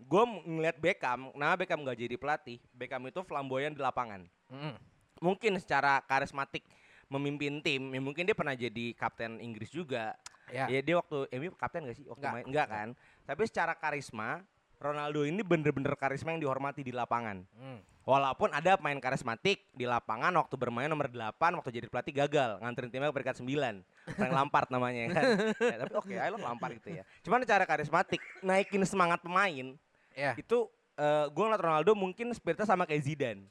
Gue 0.01 0.23
ngeliat 0.25 0.77
Beckham, 0.81 1.29
nah 1.37 1.53
Beckham 1.53 1.85
nggak 1.85 1.97
jadi 2.01 2.15
pelatih. 2.17 2.57
Beckham 2.73 3.05
itu 3.05 3.21
flamboyan 3.21 3.77
di 3.77 3.81
lapangan. 3.81 4.25
Mm. 4.49 4.75
Mungkin 5.21 5.57
secara 5.61 6.01
karismatik 6.05 6.65
memimpin 7.09 7.61
tim, 7.61 7.93
ya 7.93 8.01
mungkin 8.01 8.25
dia 8.25 8.33
pernah 8.33 8.57
jadi 8.57 8.97
kapten 8.97 9.37
Inggris 9.37 9.69
juga. 9.69 10.17
Ya. 10.49 10.65
Ya 10.69 10.81
dia 10.81 10.97
waktu 10.97 11.29
MU 11.29 11.53
kapten 11.53 11.85
gak 11.85 11.97
sih? 11.97 12.05
Waktu 12.09 12.21
Nggak. 12.25 12.33
main 12.33 12.45
enggak 12.49 12.67
kan? 12.69 12.89
Tapi 13.25 13.41
secara 13.45 13.73
karisma, 13.77 14.41
Ronaldo 14.85 15.25
ini 15.25 15.41
bener-bener 15.41 15.97
karisma 15.97 16.33
yang 16.37 16.41
dihormati 16.45 16.85
di 16.85 16.93
lapangan. 16.93 17.41
Mm. 17.57 17.79
Walaupun 18.05 18.53
ada 18.53 18.77
pemain 18.77 19.01
karismatik 19.01 19.65
di 19.73 19.89
lapangan 19.89 20.29
waktu 20.37 20.53
bermain 20.61 20.85
nomor 20.85 21.09
8 21.09 21.33
waktu 21.57 21.73
jadi 21.73 21.89
pelatih 21.89 22.13
gagal 22.13 22.61
nganterin 22.61 22.93
timnya 22.93 23.09
ke 23.09 23.17
peringkat 23.17 23.41
9. 23.41 23.81
Frank 24.13 24.33
Lampard 24.37 24.69
namanya 24.69 25.09
kan. 25.09 25.23
Ya, 25.73 25.77
tapi 25.81 25.93
oke, 25.97 26.13
I 26.13 26.29
love 26.29 26.45
Lampard 26.45 26.77
gitu 26.77 27.01
ya. 27.01 27.03
Cuman 27.25 27.41
cara 27.49 27.65
karismatik 27.65 28.21
naikin 28.45 28.85
semangat 28.85 29.25
pemain 29.25 29.73
Ya. 30.15 30.31
itu 30.39 30.71
eh 30.95 31.27
gue 31.27 31.43
ngeliat 31.43 31.59
Ronaldo 31.59 31.91
mungkin 31.91 32.31
spiritnya 32.31 32.63
sama 32.63 32.87
kayak 32.87 33.03
Zidane. 33.03 33.43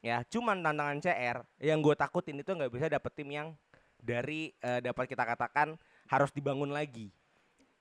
Ya, 0.00 0.24
cuman 0.26 0.64
tantangan 0.64 0.98
CR 0.98 1.38
yang 1.60 1.78
gue 1.84 1.92
takutin 1.94 2.40
itu 2.40 2.50
nggak 2.50 2.72
bisa 2.72 2.88
dapet 2.88 3.12
tim 3.14 3.28
yang 3.28 3.52
dari 4.00 4.56
eh, 4.64 4.80
dapat 4.80 5.06
kita 5.06 5.22
katakan 5.22 5.76
harus 6.08 6.32
dibangun 6.32 6.72
lagi. 6.72 7.12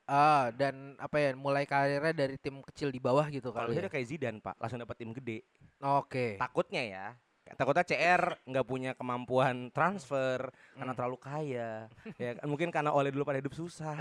Ah, 0.10 0.50
dan 0.52 0.98
apa 0.98 1.16
ya 1.16 1.30
mulai 1.34 1.64
karirnya 1.64 2.10
dari 2.12 2.34
tim 2.36 2.60
kecil 2.64 2.90
di 2.90 2.98
bawah 2.98 3.30
gitu 3.30 3.50
Kalau 3.50 3.70
kali. 3.70 3.78
bisa 3.78 3.86
Ya. 3.86 3.90
kayak 3.90 4.06
Zidane, 4.08 4.40
Pak, 4.40 4.58
langsung 4.58 4.80
dapat 4.80 4.98
tim 4.98 5.14
gede. 5.14 5.46
Oke. 5.80 6.34
Takutnya 6.36 6.82
ya. 6.82 7.06
Takutnya 7.52 7.82
CR 7.84 8.38
nggak 8.44 8.62
punya 8.64 8.92
kemampuan 8.94 9.70
transfer 9.70 10.50
karena 10.72 10.94
terlalu 10.94 11.18
kaya. 11.18 11.90
ya 12.16 12.32
kan, 12.36 12.46
mungkin 12.46 12.70
karena 12.70 12.90
oleh 12.90 13.10
dulu 13.10 13.22
pada 13.24 13.38
hidup 13.38 13.54
susah. 13.54 13.98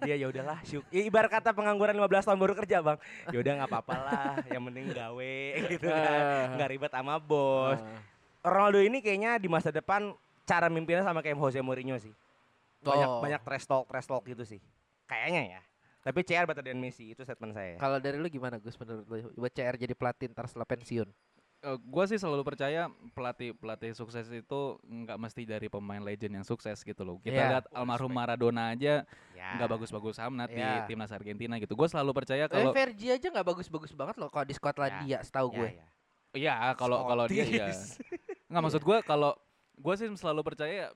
Dia 0.00 0.16
ya 0.16 0.28
udahlah 0.28 0.60
syuk. 0.62 0.84
Ya, 0.88 1.00
ibarat 1.02 1.28
kata 1.30 1.52
pengangguran 1.52 1.92
15 1.94 2.24
tahun 2.24 2.36
baru 2.38 2.52
kerja, 2.54 2.80
Bang. 2.80 3.00
Ya 3.28 3.36
udah 3.36 3.52
nggak 3.56 3.68
apa-apa 3.68 3.94
lah, 3.96 4.32
yang 4.46 4.64
penting 4.64 4.92
gawe 4.92 5.36
gitu 5.72 5.86
kan. 5.86 6.20
Nggak 6.56 6.68
ribet 6.70 6.92
sama 6.92 7.16
bos. 7.16 7.80
Ah. 7.80 8.00
Ronaldo 8.42 8.80
ini 8.80 9.00
kayaknya 9.00 9.36
di 9.36 9.48
masa 9.48 9.68
depan 9.68 10.12
cara 10.44 10.68
mimpinnya 10.68 11.00
sama 11.00 11.20
kayak 11.20 11.36
Jose 11.36 11.60
Mourinho 11.60 11.96
sih. 11.96 12.12
Banyak 12.80 13.08
Oh. 13.08 13.20
banyak 13.20 13.40
trash 13.40 13.64
talk, 13.64 13.84
trash 13.86 14.04
talk 14.04 14.24
gitu 14.24 14.44
sih. 14.44 14.60
Kayaknya 15.10 15.58
ya. 15.58 15.60
Tapi 16.00 16.18
CR 16.22 16.46
better 16.46 16.64
than 16.64 16.78
Messi 16.78 17.12
itu 17.12 17.20
statement 17.20 17.52
saya. 17.52 17.76
Kalau 17.76 17.98
dari 17.98 18.16
lu 18.16 18.30
gimana 18.30 18.56
Gus 18.56 18.78
menurut 18.78 19.04
lu 19.04 19.34
buat 19.36 19.52
CR 19.52 19.74
jadi 19.74 19.92
pelatih 19.92 20.30
ntar 20.30 20.46
setelah 20.46 20.64
pensiun? 20.64 21.10
gue 21.60 22.04
sih 22.08 22.16
selalu 22.16 22.40
percaya 22.40 22.88
pelatih 23.12 23.52
pelatih 23.52 23.92
sukses 23.92 24.24
itu 24.32 24.60
nggak 24.80 25.20
mesti 25.20 25.44
dari 25.44 25.68
pemain 25.68 26.00
legend 26.00 26.40
yang 26.40 26.46
sukses 26.48 26.80
gitu 26.80 27.04
loh. 27.04 27.20
Kita 27.20 27.36
Iya. 27.36 27.48
lihat 27.52 27.64
almarhum 27.76 28.08
Maradona 28.08 28.72
aja 28.72 29.04
Ya. 29.36 29.48
nggak 29.60 29.68
bagus-bagus 29.68 30.16
amat 30.24 30.48
Iya. 30.48 30.88
di 30.88 30.96
timnas 30.96 31.12
Argentina 31.12 31.60
gitu. 31.60 31.76
Gue 31.76 31.84
selalu 31.84 32.16
percaya 32.16 32.48
Kalau 32.48 32.72
Vergi 32.72 33.12
aja 33.12 33.28
nggak 33.28 33.44
bagus-bagus 33.44 33.92
banget 33.92 34.16
loh 34.16 34.32
kalau 34.32 34.48
di 34.48 34.56
Skotlandia 34.56 35.20
setahu 35.20 35.52
Ya, 35.52 35.56
gue. 35.60 35.68
ya. 35.68 35.86
iya 36.32 36.54
kalau 36.80 37.04
kalau 37.04 37.28
dia 37.28 37.44
ya 37.44 37.68
nggak 38.48 38.62
maksud 38.64 38.80
gue 38.88 38.98
kalau 39.04 39.36
gue 39.76 39.94
sih 40.00 40.08
selalu 40.16 40.40
percaya 40.40 40.88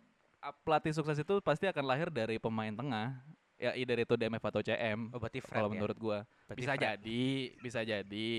pelatih 0.64 0.96
sukses 0.96 1.20
itu 1.20 1.44
pasti 1.44 1.68
akan 1.68 1.84
lahir 1.84 2.08
dari 2.08 2.40
pemain 2.40 2.72
tengah 2.72 3.20
ya 3.56 3.72
either 3.72 3.98
itu 3.98 4.14
DMF 4.14 4.42
atau 4.42 4.60
CM. 4.60 5.08
Oh, 5.08 5.18
berarti 5.18 5.38
Kalau 5.40 5.68
ya? 5.68 5.72
menurut 5.72 5.94
gue 5.94 6.18
Berarti 6.44 6.58
bisa 6.58 6.72
Fred. 6.72 6.82
jadi, 6.82 7.24
bisa 7.58 7.80
jadi. 7.80 8.30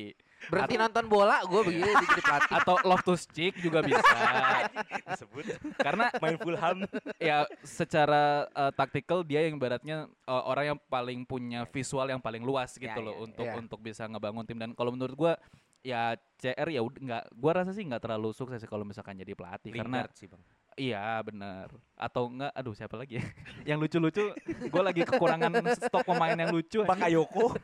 Berhenti 0.46 0.76
nonton 0.76 1.06
bola 1.06 1.42
gue 1.42 1.62
begitu 1.64 1.88
jadi 1.88 2.06
pelatih. 2.22 2.54
Atau 2.60 2.76
Loftus 2.84 3.24
Cheek 3.28 3.56
juga 3.58 3.80
bisa. 3.82 4.04
disebut 5.10 5.44
Karena 5.78 6.12
main 6.22 6.38
Fulham. 6.38 6.78
ya 7.18 7.38
secara 7.62 8.24
uh, 8.52 8.72
taktikal 8.72 9.22
dia 9.22 9.42
yang 9.42 9.56
ibaratnya 9.56 9.98
uh, 10.24 10.44
orang 10.46 10.76
yang 10.76 10.80
paling 10.86 11.24
punya 11.24 11.64
visual 11.66 12.06
yang 12.06 12.20
paling 12.20 12.42
luas 12.42 12.74
gitu 12.74 12.86
Ya, 12.88 13.00
loh 13.00 13.16
ya, 13.16 13.24
untuk 13.24 13.46
ya. 13.46 13.54
untuk 13.56 13.80
bisa 13.80 14.06
ngebangun 14.06 14.46
tim 14.46 14.58
dan 14.58 14.72
kalau 14.72 14.92
menurut 14.92 15.16
gua 15.16 15.34
ya 15.82 16.14
CR 16.36 16.68
ya 16.68 16.82
udah 16.82 17.00
nggak 17.00 17.24
gua 17.34 17.52
rasa 17.56 17.72
sih 17.72 17.82
nggak 17.82 18.02
terlalu 18.02 18.30
sukses 18.32 18.62
kalau 18.66 18.82
misalkan 18.82 19.16
jadi 19.16 19.34
pelatih 19.34 19.70
karena 19.72 20.04
Lingard 20.04 20.14
sih, 20.14 20.26
Bang. 20.26 20.42
Iya 20.76 21.24
bener 21.24 21.72
Atau 21.96 22.28
enggak 22.28 22.52
Aduh 22.52 22.76
siapa 22.76 22.96
lagi 22.96 23.18
ya 23.18 23.26
Yang 23.74 23.78
lucu-lucu 23.88 24.26
Gue 24.68 24.84
lagi 24.84 25.02
kekurangan 25.02 25.56
stok 25.74 26.04
pemain 26.04 26.36
yang 26.36 26.52
lucu 26.52 26.84
Bakayoko. 26.84 27.56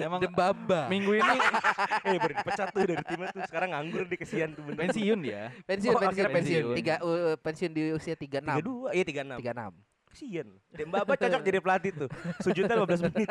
Emang 0.00 0.24
Dembaba. 0.24 0.88
minggu 0.88 1.20
ini 1.20 1.36
eh 2.08 2.16
baru 2.16 2.32
dipecat 2.32 2.72
tuh 2.72 2.80
dari 2.80 3.04
timnya 3.04 3.28
tuh. 3.28 3.44
Sekarang 3.44 3.76
nganggur 3.76 4.08
di 4.08 4.16
kesian 4.16 4.56
tuh 4.56 4.64
bener. 4.64 4.88
pensiun 4.88 5.18
dia 5.20 5.52
Pensiun, 5.68 5.92
Oh, 5.92 6.00
pensiun. 6.00 6.30
pensiun. 6.32 6.64
Tiga, 6.80 6.94
uh, 7.04 7.36
pensiun 7.36 7.68
di 7.68 7.82
usia 7.92 8.16
36. 8.16 8.40
32, 8.40 8.96
iya 8.96 9.04
36. 9.04 9.36
36. 9.36 9.76
Kesian. 10.10 10.46
Dembaba 10.72 11.12
cocok 11.12 11.40
jadi 11.44 11.58
pelatih 11.60 11.92
tuh. 11.94 12.08
Sujudnya 12.40 12.72
15 12.74 13.04
menit. 13.04 13.28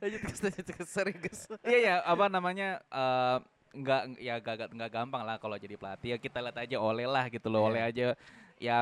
Lanjut 0.00 0.20
ke 0.22 0.34
lanjut 0.42 0.66
ke 0.74 0.84
serius. 0.84 1.40
Iya 1.62 1.78
ya 1.78 1.94
apa 2.02 2.26
namanya 2.26 2.82
eh, 2.88 3.36
nggak 3.74 4.02
ya 4.22 4.34
gak, 4.38 4.70
nggak 4.70 4.90
gampang 4.90 5.22
lah 5.26 5.36
kalau 5.42 5.58
jadi 5.58 5.74
pelatih 5.74 6.14
ya 6.14 6.18
kita 6.18 6.38
lihat 6.38 6.58
aja 6.62 6.76
oleh 6.78 7.10
lah 7.10 7.26
gitu 7.26 7.50
loh 7.50 7.66
Iya. 7.66 7.68
oleh 7.70 7.82
aja 7.82 8.06
ya 8.62 8.78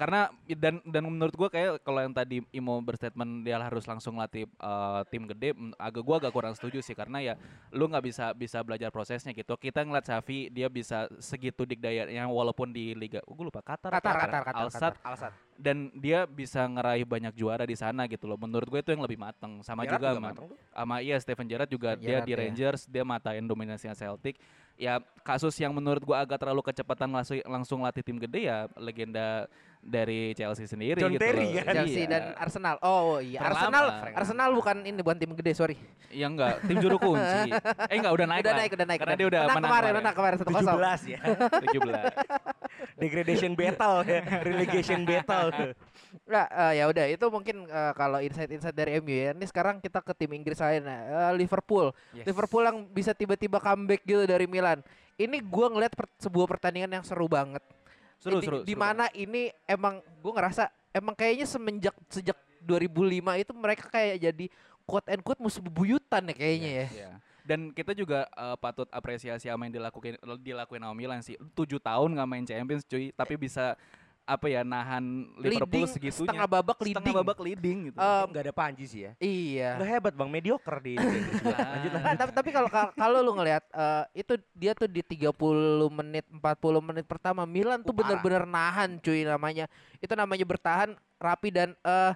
karena 0.00 0.32
dan 0.56 0.80
dan 0.88 1.04
menurut 1.04 1.36
gua 1.36 1.52
kayak 1.52 1.84
kalau 1.84 2.00
yang 2.00 2.16
tadi 2.16 2.40
Imo 2.56 2.80
berstatement 2.80 3.44
dia 3.44 3.60
harus 3.60 3.84
langsung 3.84 4.16
latih 4.16 4.48
eh, 4.48 5.00
tim 5.12 5.28
gede 5.28 5.52
agak 5.76 6.00
gua 6.00 6.16
agak 6.16 6.32
kurang 6.32 6.56
setuju 6.56 6.80
sih 6.80 6.96
karena 6.96 7.20
ya 7.20 7.34
lu 7.68 7.84
nggak 7.84 8.04
bisa 8.08 8.32
bisa 8.32 8.64
belajar 8.64 8.88
prosesnya 8.88 9.36
gitu 9.36 9.60
kita 9.60 9.84
ngeliat 9.84 10.08
Xavi 10.08 10.48
dia 10.48 10.72
bisa 10.72 11.04
segitu 11.20 11.68
dikdayanya 11.68 12.24
walaupun 12.32 12.72
di 12.72 12.96
liga 12.96 13.20
oh, 13.28 13.36
gue 13.36 13.52
lupa 13.52 13.60
Qatar 13.60 13.92
Qatar? 13.92 14.16
Qatar, 14.16 14.42
Qatar, 14.42 14.42
Qatar. 14.72 14.92
Alsat. 15.04 15.32
dan 15.60 15.92
dia 15.92 16.24
bisa 16.24 16.64
ngeraih 16.64 17.04
banyak 17.04 17.36
juara 17.36 17.68
di 17.68 17.76
sana 17.76 18.08
gitu 18.08 18.24
loh 18.24 18.40
menurut 18.40 18.64
gue 18.64 18.80
itu 18.80 18.96
yang 18.96 19.04
lebih 19.04 19.20
mateng 19.20 19.60
sama 19.60 19.84
Gerrard 19.84 20.00
juga 20.00 20.08
juga 20.16 20.16
sama, 20.16 20.30
sama 20.72 20.94
iya 21.04 21.16
Steven 21.20 21.44
Gerrard 21.44 21.68
juga 21.68 21.90
Steven 22.00 22.08
dia 22.08 22.18
di 22.24 22.32
ya. 22.32 22.38
Rangers 22.40 22.80
dia 22.88 23.04
matain 23.04 23.44
dominasinya 23.44 23.92
Celtic 23.92 24.40
ya 24.80 24.96
kasus 25.20 25.52
yang 25.60 25.76
menurut 25.76 26.00
gua 26.00 26.24
agak 26.24 26.40
terlalu 26.40 26.64
kecepatan 26.64 27.12
langsung 27.12 27.36
langsung 27.44 27.78
latih 27.84 28.00
tim 28.00 28.16
gede 28.16 28.48
ya 28.48 28.64
legenda 28.80 29.44
dari 29.80 30.30
Chelsea 30.32 30.64
sendiri 30.64 31.00
John 31.00 31.08
gitu 31.10 31.24
Terry 31.24 31.50
loh. 31.50 31.64
kan? 31.64 31.74
Chelsea 31.74 32.00
Iya. 32.00 32.08
dan 32.08 32.22
Arsenal. 32.36 32.76
Oh 32.80 33.16
iya, 33.16 33.40
Terlama. 33.40 33.56
Arsenal. 33.56 33.84
Arsenal 34.12 34.48
bukan 34.52 34.76
ini 34.82 35.00
bukan 35.00 35.16
tim 35.16 35.32
gede, 35.32 35.52
sorry. 35.52 35.76
ya 36.10 36.26
enggak 36.26 36.60
tim 36.62 36.76
juru 36.76 36.98
kunci 36.98 37.54
eh 37.90 37.96
enggak 37.96 38.12
udah 38.12 38.26
naik 38.26 38.42
udah 38.42 38.50
lah. 38.50 38.60
naik, 38.60 38.70
udah 38.74 38.82
naik. 38.84 38.98
karena 38.98 39.14
dia 39.14 39.26
udah 39.26 39.40
menang, 39.40 39.56
menang 39.56 39.70
kemarin, 39.70 39.92
menang 39.94 40.14
kemarin 40.14 40.36
1-0. 40.36 40.50
17 40.50 41.00
ya. 41.06 41.20
17 42.20 43.00
Degradation 43.00 43.52
battle 43.54 43.96
ya. 44.04 44.20
Relegation 44.40 45.00
battle. 45.02 45.48
Nah, 46.26 46.42
eh, 46.42 46.82
ya 46.82 46.90
udah 46.90 47.06
itu 47.06 47.22
mungkin 47.26 47.56
eh, 47.64 47.92
kalau 47.94 48.18
insight-insight 48.18 48.74
dari 48.74 48.98
MU 48.98 49.10
ya. 49.10 49.30
Ini 49.30 49.46
sekarang 49.46 49.78
kita 49.78 50.02
ke 50.02 50.10
tim 50.12 50.30
Inggris 50.32 50.58
lain 50.58 50.82
eh, 50.82 51.30
Liverpool. 51.32 51.94
Yes. 52.10 52.26
Liverpool 52.26 52.62
yang 52.62 52.82
bisa 52.84 53.14
tiba-tiba 53.14 53.58
comeback 53.58 54.02
gitu 54.02 54.26
dari 54.26 54.44
Milan. 54.44 54.82
Ini 55.14 55.38
gua 55.40 55.70
ngeliat 55.70 55.94
per- 55.94 56.10
sebuah 56.18 56.46
pertandingan 56.48 56.90
yang 56.90 57.04
seru 57.04 57.30
banget. 57.30 57.62
Seru 58.20 58.38
di, 58.38 58.46
seru 58.46 58.58
di 58.62 58.74
seru 58.76 58.80
mana 58.80 59.08
ini 59.16 59.50
emang 59.64 60.04
gua 60.20 60.32
ngerasa 60.38 60.68
emang 60.92 61.16
kayaknya 61.16 61.46
semenjak 61.48 61.96
sejak 62.12 62.36
2005 62.62 63.40
itu 63.40 63.52
mereka 63.56 63.84
kayak 63.88 64.16
jadi 64.20 64.46
quote 64.84 65.08
and 65.08 65.22
quote 65.24 65.40
musuh 65.40 65.64
bebuyutan 65.64 66.28
ya 66.28 66.34
kayaknya 66.36 66.70
ya. 66.70 66.88
Iya. 66.90 67.12
Dan 67.40 67.72
kita 67.72 67.96
juga 67.96 68.28
eh, 68.30 68.56
patut 68.60 68.86
apresiasi 68.92 69.48
sama 69.48 69.66
yang 69.66 69.80
dilakuin 69.80 70.20
dilakuin 70.44 70.82
sama 70.84 70.94
Milan 70.94 71.24
sih. 71.24 71.40
7 71.56 71.80
tahun 71.80 72.08
nggak 72.14 72.28
main 72.28 72.44
Champions 72.46 72.84
cuy, 72.84 73.10
tapi 73.16 73.34
bisa 73.40 73.74
apa 74.30 74.46
ya 74.46 74.62
nahan 74.62 75.02
Liverpool 75.34 75.82
Leading 75.82 75.90
segitunya. 75.90 76.30
setengah 76.30 76.46
babak 76.46 76.78
Setengah 76.78 76.94
leading. 77.02 77.14
babak 77.16 77.38
leading 77.38 77.78
gitu. 77.84 77.98
Eh, 77.98 78.22
Enggak 78.24 78.42
ada 78.42 78.54
Panji 78.54 78.84
sih 78.84 79.00
ya. 79.02 79.12
iya. 79.18 79.74
Enggak 79.74 79.90
hebat 79.90 80.14
Bang, 80.14 80.30
mediocre 80.30 80.78
di 80.78 80.94
Inggris. 80.94 81.24
Lah. 81.42 81.58
Lanjut 81.74 81.90
lah. 81.90 82.02
Nah, 82.02 82.14
tapi 82.16 82.32
tapi 82.32 82.50
kalau 82.50 82.68
ka- 82.68 82.94
kalau 82.94 83.18
lu 83.20 83.32
ngelihat 83.32 83.66
eh, 83.66 84.04
itu 84.16 84.32
dia 84.52 84.72
tuh 84.72 84.86
di 84.86 85.02
30 85.02 85.34
menit 85.92 86.24
40 86.24 86.38
menit 86.80 87.04
pertama 87.04 87.42
Milan 87.44 87.82
tuh 87.82 87.90
Uh, 87.90 87.98
bener-bener 87.98 88.44
nahan 88.44 88.96
cuy 88.96 89.22
namanya. 89.22 89.66
Itu 89.98 90.14
namanya 90.14 90.42
bertahan 90.42 90.90
rapi 91.16 91.50
dan 91.50 91.74
eh 91.80 92.14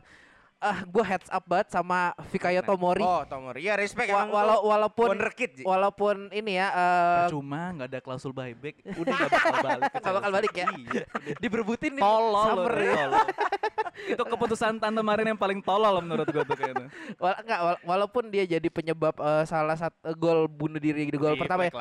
eh 0.65 0.79
gua 0.89 1.05
heads 1.05 1.29
up 1.29 1.45
banget 1.45 1.69
sama 1.69 2.17
Fikayo 2.33 2.65
Tomori. 2.65 3.05
Oh, 3.05 3.21
Tomori. 3.29 3.61
Ya 3.61 3.77
respect 3.77 4.09
Wa- 4.09 4.25
tuh 4.25 4.65
walaupun 4.65 5.09
wonderkid. 5.13 5.61
Walaupun 5.61 6.33
ini 6.33 6.57
ya 6.57 6.73
eh 6.73 7.29
Percuma 7.29 7.77
nggak 7.77 7.89
ada 7.93 8.01
klausul 8.01 8.33
buyback, 8.33 8.81
udah 8.97 9.13
nggak 9.13 9.31
bakal 9.31 9.55
balik. 9.61 9.91
Nggak 10.01 10.15
bakal 10.17 10.31
balik 10.33 10.53
ya? 10.53 10.67
Iya. 10.73 11.05
diberbutin 11.39 11.93
nih 11.97 12.03
Tolol 12.03 12.45
summer 12.49 12.73
loh, 12.73 12.81
ya. 12.81 12.95
tolol. 12.97 13.27
Itu 14.17 14.23
keputusan 14.27 14.73
tante 14.81 15.03
Marin 15.05 15.29
yang 15.31 15.41
paling 15.41 15.61
tolol 15.61 16.01
menurut 16.01 16.27
gue 16.27 16.43
tuh 16.43 16.57
kayaknya. 16.57 16.89
Wala- 17.21 17.39
enggak, 17.45 17.61
wala- 17.61 17.83
walaupun 17.85 18.25
dia 18.33 18.45
jadi 18.49 18.69
penyebab 18.69 19.15
eh, 19.21 19.45
salah 19.45 19.77
satu 19.77 20.17
gol 20.17 20.49
bunuh 20.49 20.81
diri 20.81 21.07
di 21.07 21.15
gol 21.15 21.37
pertama 21.37 21.69
ya. 21.69 21.73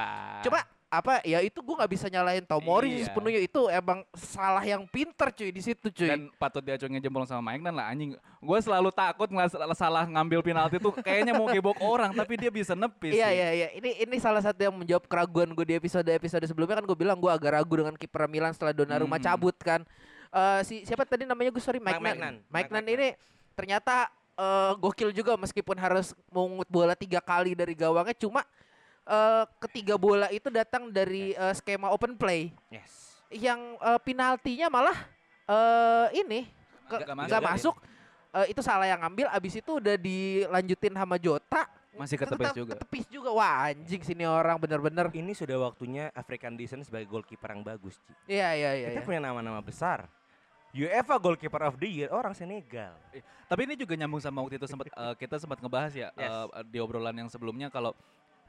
Coba 0.44 0.60
apa 0.94 1.26
ya 1.26 1.42
itu 1.42 1.58
gua 1.60 1.82
nggak 1.82 1.92
bisa 1.92 2.06
nyalain 2.06 2.46
Tomori 2.46 3.02
Iya. 3.02 3.10
sepenuhnya 3.10 3.42
itu 3.42 3.66
emang 3.66 4.06
salah 4.14 4.62
yang 4.62 4.86
pinter 4.86 5.34
cuy 5.34 5.50
di 5.50 5.58
situ 5.58 5.90
cuy. 5.90 6.06
dan 6.06 6.30
patut 6.38 6.62
diacungin 6.62 7.02
jempol 7.02 7.26
sama 7.26 7.50
Mike 7.50 7.66
lah 7.66 7.90
anjing. 7.90 8.14
Gue 8.38 8.60
selalu 8.60 8.94
takut 8.94 9.26
ngelas- 9.26 9.58
salah 9.74 10.06
ngambil 10.06 10.40
penalti 10.40 10.78
tuh 10.78 10.94
kayaknya 10.94 11.34
mau 11.34 11.50
gebok 11.50 11.82
orang 11.82 12.14
tapi 12.14 12.38
dia 12.38 12.54
bisa 12.54 12.78
nepis. 12.78 13.10
Iya 13.12 13.26
sih. 13.26 13.34
iya 13.34 13.50
iya. 13.52 13.68
Ini 13.74 13.90
ini 14.06 14.16
salah 14.22 14.40
satu 14.40 14.62
yang 14.62 14.76
menjawab 14.76 15.10
keraguan 15.10 15.50
gue 15.50 15.66
di 15.66 15.74
episode 15.74 16.06
episode 16.06 16.46
sebelumnya 16.46 16.78
kan 16.78 16.86
gue 16.86 16.96
bilang 16.96 17.18
gue 17.18 17.28
agak 17.28 17.58
ragu 17.58 17.74
dengan 17.74 17.98
kiper 17.98 18.30
Milan 18.30 18.54
setelah 18.54 18.72
Donnarumma 18.72 19.18
Hmm. 19.18 19.26
cabut 19.26 19.58
kan. 19.58 19.82
Eh 20.30 20.62
si 20.62 20.86
siapa 20.86 21.04
tadi 21.04 21.26
namanya 21.26 21.50
gue 21.50 21.60
sorry 21.60 21.82
Mike 21.82 21.98
Mike 21.98 22.22
Nan. 22.22 22.36
Mike 22.48 22.70
Mike 22.70 22.72
Nan 22.72 22.86
ini 22.86 23.08
ternyata 23.52 24.10
eh, 24.34 24.72
gokil 24.76 25.10
juga 25.10 25.34
meskipun 25.36 25.74
harus 25.76 26.14
mengut 26.30 26.66
bola 26.66 26.94
tiga 26.94 27.18
kali 27.18 27.54
dari 27.54 27.74
gawangnya 27.74 28.14
cuma 28.16 28.42
eh, 29.04 29.44
ketiga 29.62 29.96
bola 29.96 30.28
itu 30.30 30.48
datang 30.48 30.88
dari 30.88 31.32
eh, 31.32 31.54
skema 31.54 31.90
open 31.90 32.14
play 32.14 32.52
Yes. 32.68 33.20
yang 33.30 33.60
eh, 33.78 34.00
penaltinya 34.00 34.68
malah 34.68 34.98
eh 35.44 36.08
ini 36.20 36.48
ke- 36.86 37.04
Nggak 37.04 37.42
masuk. 37.42 37.76
masuk. 37.76 37.76
Eh, 38.34 38.46
itu 38.50 38.62
salah 38.62 38.86
yang 38.86 38.98
ngambil 38.98 39.30
abis 39.30 39.62
itu 39.62 39.78
udah 39.78 39.94
dilanjutin 39.94 40.94
sama 40.94 41.16
Jota 41.18 41.70
Masih 41.94 42.18
ketepis 42.18 42.50
Tetap 42.50 42.58
juga. 42.58 42.74
Ketepis 42.74 43.06
juga. 43.06 43.30
Wah 43.30 43.70
anjing 43.70 44.02
sini 44.02 44.26
orang 44.26 44.58
bener-bener. 44.58 45.14
Ini 45.14 45.30
sudah 45.38 45.62
waktunya 45.62 46.10
African 46.12 46.58
Descent 46.58 46.82
sebagai 46.82 47.06
goalkeeper 47.06 47.54
yang 47.54 47.62
bagus, 47.62 48.02
Ci. 48.02 48.34
Iya 48.34 48.50
iya 48.58 48.72
iya. 48.74 48.88
Kita 48.90 49.02
iya. 49.02 49.06
punya 49.06 49.22
nama-nama 49.22 49.62
besar. 49.62 50.10
UEFA 50.74 51.22
Goalkeeper 51.22 51.62
of 51.62 51.78
the 51.78 51.86
Year 51.86 52.10
orang 52.10 52.34
Senegal. 52.34 52.98
Tapi 53.46 53.62
ini 53.70 53.78
juga 53.78 53.94
nyambung 53.94 54.18
sama 54.18 54.42
waktu 54.42 54.58
itu 54.58 54.66
sempat 54.66 54.90
eh, 54.90 55.14
kita 55.22 55.38
sempat 55.38 55.62
ngebahas 55.62 55.94
ya 55.94 56.10
Yes. 56.18 56.34
eh, 56.50 56.66
di 56.66 56.82
obrolan 56.82 57.14
yang 57.14 57.30
sebelumnya 57.30 57.70
kalau 57.70 57.94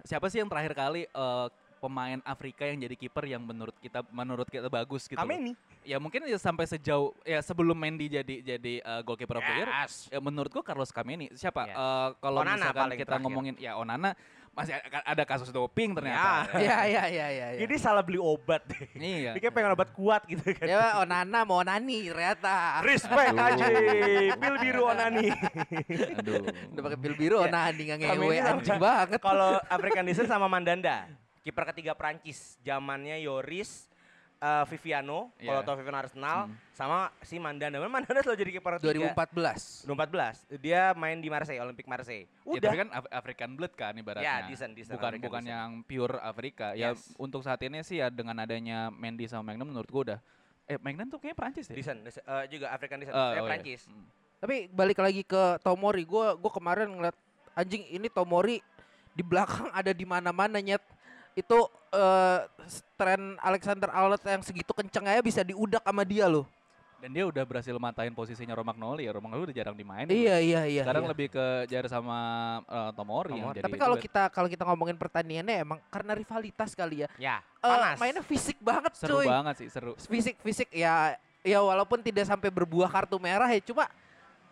siapa 0.05 0.29
sih 0.29 0.38
yang 0.45 0.49
terakhir 0.53 0.77
kali 0.77 1.09
eh, 1.09 1.47
pemain 1.85 2.17
Afrika 2.25 2.64
yang 2.64 2.81
jadi 2.81 2.97
kiper 2.97 3.25
yang 3.29 3.45
menurut 3.45 3.77
kita 3.77 4.01
menurut 4.09 4.49
kita 4.49 4.73
bagus 4.73 5.05
gitu. 5.05 5.21
Ameni. 5.21 5.53
Ya 5.85 6.01
mungkin 6.01 6.25
ya 6.25 6.40
sampai 6.40 6.64
sejauh 6.64 7.12
ya 7.29 7.45
sebelum 7.45 7.77
Mendy 7.77 8.09
jadi 8.09 8.40
jadi 8.40 8.75
eh, 8.81 9.01
goalkeeper 9.05 9.37
of 9.37 9.45
the 9.45 9.55
year 9.61 9.69
Yes. 9.69 10.09
ya 10.09 10.17
menurut 10.21 10.49
gua 10.49 10.64
Carlos 10.64 10.88
Kameni. 10.88 11.29
Siapa? 11.37 11.69
Yes. 11.69 11.77
Eh, 11.77 12.09
kalau 12.25 12.40
misalkan 12.40 12.88
kita 12.97 13.05
terakhir. 13.05 13.21
ngomongin 13.21 13.55
ya 13.61 13.77
Onana 13.77 14.17
masih 14.55 14.73
ada, 15.03 15.23
kasus 15.27 15.51
doping 15.51 15.99
ternyata. 15.99 16.47
Iya 16.55 16.79
iya 16.87 17.05
iya 17.11 17.27
iya. 17.27 17.47
iya. 17.59 17.61
Jadi 17.67 17.75
salah 17.75 18.07
beli 18.07 18.23
obat 18.23 18.62
deh. 18.71 18.87
Iya. 18.95 19.35
Dia 19.35 19.40
kayak 19.43 19.55
pengen 19.55 19.75
obat 19.75 19.90
kuat 19.90 20.23
gitu 20.31 20.47
kan. 20.55 20.67
Ya 20.67 21.03
Onana 21.03 21.43
mau 21.43 21.59
Nani 21.67 22.07
ternyata. 22.07 22.79
Respect 22.87 23.35
Aduh. 23.35 23.49
aja. 23.51 23.67
Pil 24.38 24.57
biru 24.62 24.83
Onani. 24.87 25.29
Aduh. 26.23 26.43
Udah 26.71 26.83
pakai 26.87 26.99
pil 27.03 27.14
biru 27.19 27.37
Ya. 27.43 27.51
Onani 27.51 27.83
nggak 27.83 27.99
Kami 27.99 28.14
ngewe 28.14 28.35
ini 28.38 28.40
anjing 28.47 28.79
banget. 28.79 29.21
Kalau 29.27 29.59
African 29.67 30.05
Descent 30.07 30.31
sama 30.31 30.47
Mandanda. 30.47 31.11
Kiper 31.43 31.64
ketiga 31.75 31.93
Prancis. 31.99 32.55
Zamannya 32.62 33.19
Yoris, 33.27 33.90
eh, 34.37 34.64
Viviano, 34.66 35.33
kalau 35.35 35.61
Iya. 35.61 35.66
tau 35.66 35.75
Viviano 35.75 35.99
Arsenal, 35.99 36.38
Hmm. 36.47 36.57
sama 36.70 36.99
si 37.20 37.37
Mandanda. 37.37 37.75
Memang 37.75 37.90
Mandanda 37.94 38.20
selalu 38.20 38.38
jadi 38.38 38.51
kiper 38.53 38.73
ketiga. 38.77 38.87
2014. 39.12 39.85
2014. 39.85 40.37
Dia 40.59 40.92
main 40.92 41.16
di 41.16 41.27
Marseille, 41.27 41.59
Olympic 41.59 41.85
Marseille. 41.85 42.25
Ya, 42.25 42.51
Udah. 42.51 42.61
tapi 42.62 42.77
kan 42.77 42.88
Af- 42.90 43.12
African 43.14 43.51
blood 43.55 43.73
kan 43.73 43.92
ibaratnya. 43.92 44.25
Ya, 44.25 44.37
decent, 44.44 44.73
decent 44.73 44.94
bukan 44.94 45.11
African 45.11 45.25
bukan 45.25 45.42
decent. 45.42 45.55
yang 45.55 45.68
pure 45.83 46.16
Afrika. 46.18 46.66
Ya 46.73 46.92
Yes. 46.92 47.14
untuk 47.16 47.40
saat 47.40 47.59
ini 47.61 47.81
sih 47.81 47.99
ya 47.99 48.09
dengan 48.09 48.37
adanya 48.37 48.90
Mendy 48.90 49.25
sama 49.25 49.51
Magnum 49.51 49.70
menurut 49.70 49.88
gua 49.88 50.03
udah 50.05 50.18
eh 50.64 50.79
Magnum 50.79 51.07
tuh 51.07 51.18
kayaknya 51.18 51.37
Prancis 51.37 51.64
deh. 51.66 51.77
Decent, 51.77 52.01
decent. 52.03 52.25
Eh, 52.25 52.44
juga 52.51 52.70
African 52.70 52.99
Descent. 52.99 53.12
Eh, 53.12 53.18
eh, 53.18 53.25
oh 53.25 53.33
iya. 53.35 53.42
Prancis. 53.44 53.81
Hmm. 53.85 54.05
Tapi 54.38 54.57
balik 54.68 54.99
lagi 54.99 55.23
ke 55.23 55.42
Tomori, 55.59 56.05
gua 56.05 56.33
gua 56.35 56.49
kemarin 56.51 56.88
ngeliat 56.90 57.16
anjing 57.53 57.85
ini 57.87 58.09
Tomori 58.09 58.61
di 59.11 59.23
belakang 59.23 59.70
ada 59.70 59.88
di 59.88 60.05
mana-mana 60.05 60.59
nyet. 60.59 60.83
Itu 61.35 61.59
eh 61.90 62.38
tren 62.94 63.38
Alexander 63.42 63.90
Arnold 63.90 64.23
yang 64.23 64.42
segitu 64.42 64.70
kenceng 64.70 65.07
aja 65.07 65.20
bisa 65.20 65.42
diudak 65.42 65.83
sama 65.83 66.03
dia 66.03 66.27
loh. 66.31 66.47
Dan 67.05 67.12
dia 67.12 67.29
udah 67.29 67.44
berhasil 67.44 67.77
matain 67.77 68.16
posisinya 68.16 68.57
Romagnoli 68.57 69.05
ya. 69.05 69.12
Romagnoli 69.12 69.53
udah 69.53 69.57
jarang 69.61 69.77
dimainin. 69.77 70.09
Iya 70.09 70.40
iya 70.40 70.61
iya. 70.64 70.83
Sekarang 70.88 71.05
iya. 71.05 71.11
lebih 71.12 71.29
ke 71.37 71.44
jar 71.68 71.85
sama 71.85 72.16
eh, 72.64 72.90
Tomori, 72.97 73.37
yang 73.37 73.53
Tomori. 73.53 73.57
jadi 73.61 73.64
Tapi 73.68 73.77
kalau 73.77 73.97
kita 74.01 74.23
kalau 74.33 74.49
kita 74.49 74.62
ngomongin 74.64 74.97
pertandingannya 74.97 75.68
emang 75.68 75.79
karena 75.92 76.16
rivalitas 76.16 76.73
kali 76.73 77.05
ya. 77.05 77.09
Ya, 77.20 77.37
Eh, 77.61 77.68
panas. 77.68 78.01
mainnya 78.01 78.25
fisik 78.25 78.57
banget 78.57 78.97
seru 78.97 79.20
cuy. 79.20 79.29
banget 79.29 79.55
sih, 79.61 79.68
seru. 79.68 79.92
Fisik 80.01 80.40
fisik 80.40 80.73
ya 80.73 81.12
ya 81.44 81.61
walaupun 81.61 82.01
tidak 82.01 82.25
sampai 82.25 82.49
berbuah 82.49 82.88
kartu 82.88 83.20
merah 83.20 83.53
ya 83.53 83.61
cuma 83.61 83.85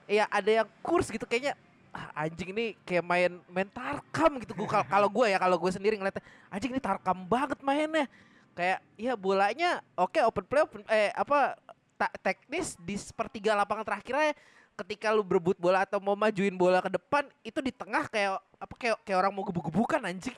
ya 0.05 0.29
ada 0.29 0.51
yang 0.61 0.69
kurs 0.85 1.09
gitu 1.09 1.25
kayaknya 1.25 1.57
"Ah, 1.93 2.25
anjing 2.25 2.57
ini 2.57 2.73
kayak 2.89 3.05
main 3.05 3.33
main 3.53 3.69
tarkam 3.69 4.41
gitu 4.41 4.57
gua 4.57 4.81
kal- 4.81 4.89
kalau 4.89 5.09
gue 5.13 5.27
ya 5.29 5.37
kalau 5.37 5.61
gue 5.61 5.71
sendiri 5.71 6.01
ngeliatnya 6.01 6.25
anjing 6.49 6.73
ini 6.73 6.81
tarkam 6.81 7.29
banget 7.29 7.61
mainnya. 7.61 8.09
Kayak 8.53 8.81
ya 8.97 9.13
bolanya 9.17 9.81
oke 9.97 10.21
open 10.25 10.45
play 10.49 10.65
open 10.65 10.81
eh 10.89 11.13
apa 11.13 11.57
ta- 12.01 12.17
teknis 12.21 12.77
di 12.81 12.97
sepertiga 12.97 13.53
lapangan 13.57 13.85
terakhirnya 13.85 14.33
ketika 14.73 15.13
lu 15.13 15.21
berebut 15.21 15.57
bola 15.61 15.85
atau 15.85 16.01
mau 16.01 16.17
majuin 16.17 16.57
bola 16.57 16.81
ke 16.81 16.89
depan 16.89 17.29
itu 17.45 17.61
di 17.61 17.73
tengah 17.73 18.09
kayak 18.09 18.41
apa 18.57 18.75
kayak 18.81 18.97
kayak 19.05 19.19
orang 19.21 19.33
mau 19.33 19.45
gebuk-gebukan 19.45 20.01
anjing 20.01 20.37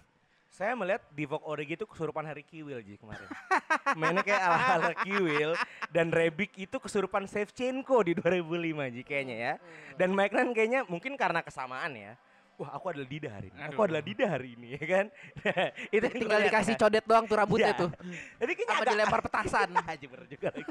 Saya 0.55 0.79
melihat 0.79 1.03
Divock 1.11 1.43
Origi 1.51 1.75
itu 1.75 1.83
kesurupan 1.83 2.23
Harry 2.31 2.47
Kewell 2.47 2.79
Ji 2.79 2.95
kemarin. 2.95 3.27
Mainnya 3.99 4.23
kayak 4.23 4.39
ala-ala 4.39 4.95
Kewell 5.03 5.59
dan 5.91 6.15
Rebic 6.15 6.55
itu 6.55 6.79
kesurupan 6.79 7.27
Shevchenko 7.27 8.07
di 8.07 8.15
2005 8.15 8.95
Ji 8.95 9.03
kayaknya 9.03 9.35
ya. 9.35 9.53
Dan 9.99 10.15
Mike 10.15 10.31
Nunn 10.31 10.55
kayaknya 10.55 10.87
mungkin 10.87 11.19
karena 11.19 11.43
kesamaan 11.43 11.99
ya. 11.99 12.15
Wah 12.55 12.71
aku 12.73 12.87
adalah 12.89 13.05
Dida 13.05 13.29
hari 13.29 13.49
ini. 13.49 13.61
Aku 13.67 13.81
adalah 13.83 13.99
Dida 14.01 14.27
hari 14.27 14.49
ini 14.55 14.69
ya 14.73 14.85
kan. 14.85 15.07
itu 15.95 16.05
yang 16.05 16.15
tinggal 16.17 16.39
gua 16.39 16.47
dikasih 16.47 16.75
ya. 16.75 16.81
codet 16.81 17.05
doang 17.05 17.25
tuh 17.25 17.35
rambutnya 17.35 17.67
Iya. 17.67 17.81
tuh 17.81 17.91
Jadi 18.37 18.53
kayaknya 18.53 18.71
apa 18.71 18.79
agak 18.81 18.93
dilempar 18.95 19.21
petasan 19.21 19.69
Haji 19.89 20.07
bener 20.07 20.27
juga 20.29 20.49
lagi. 20.51 20.71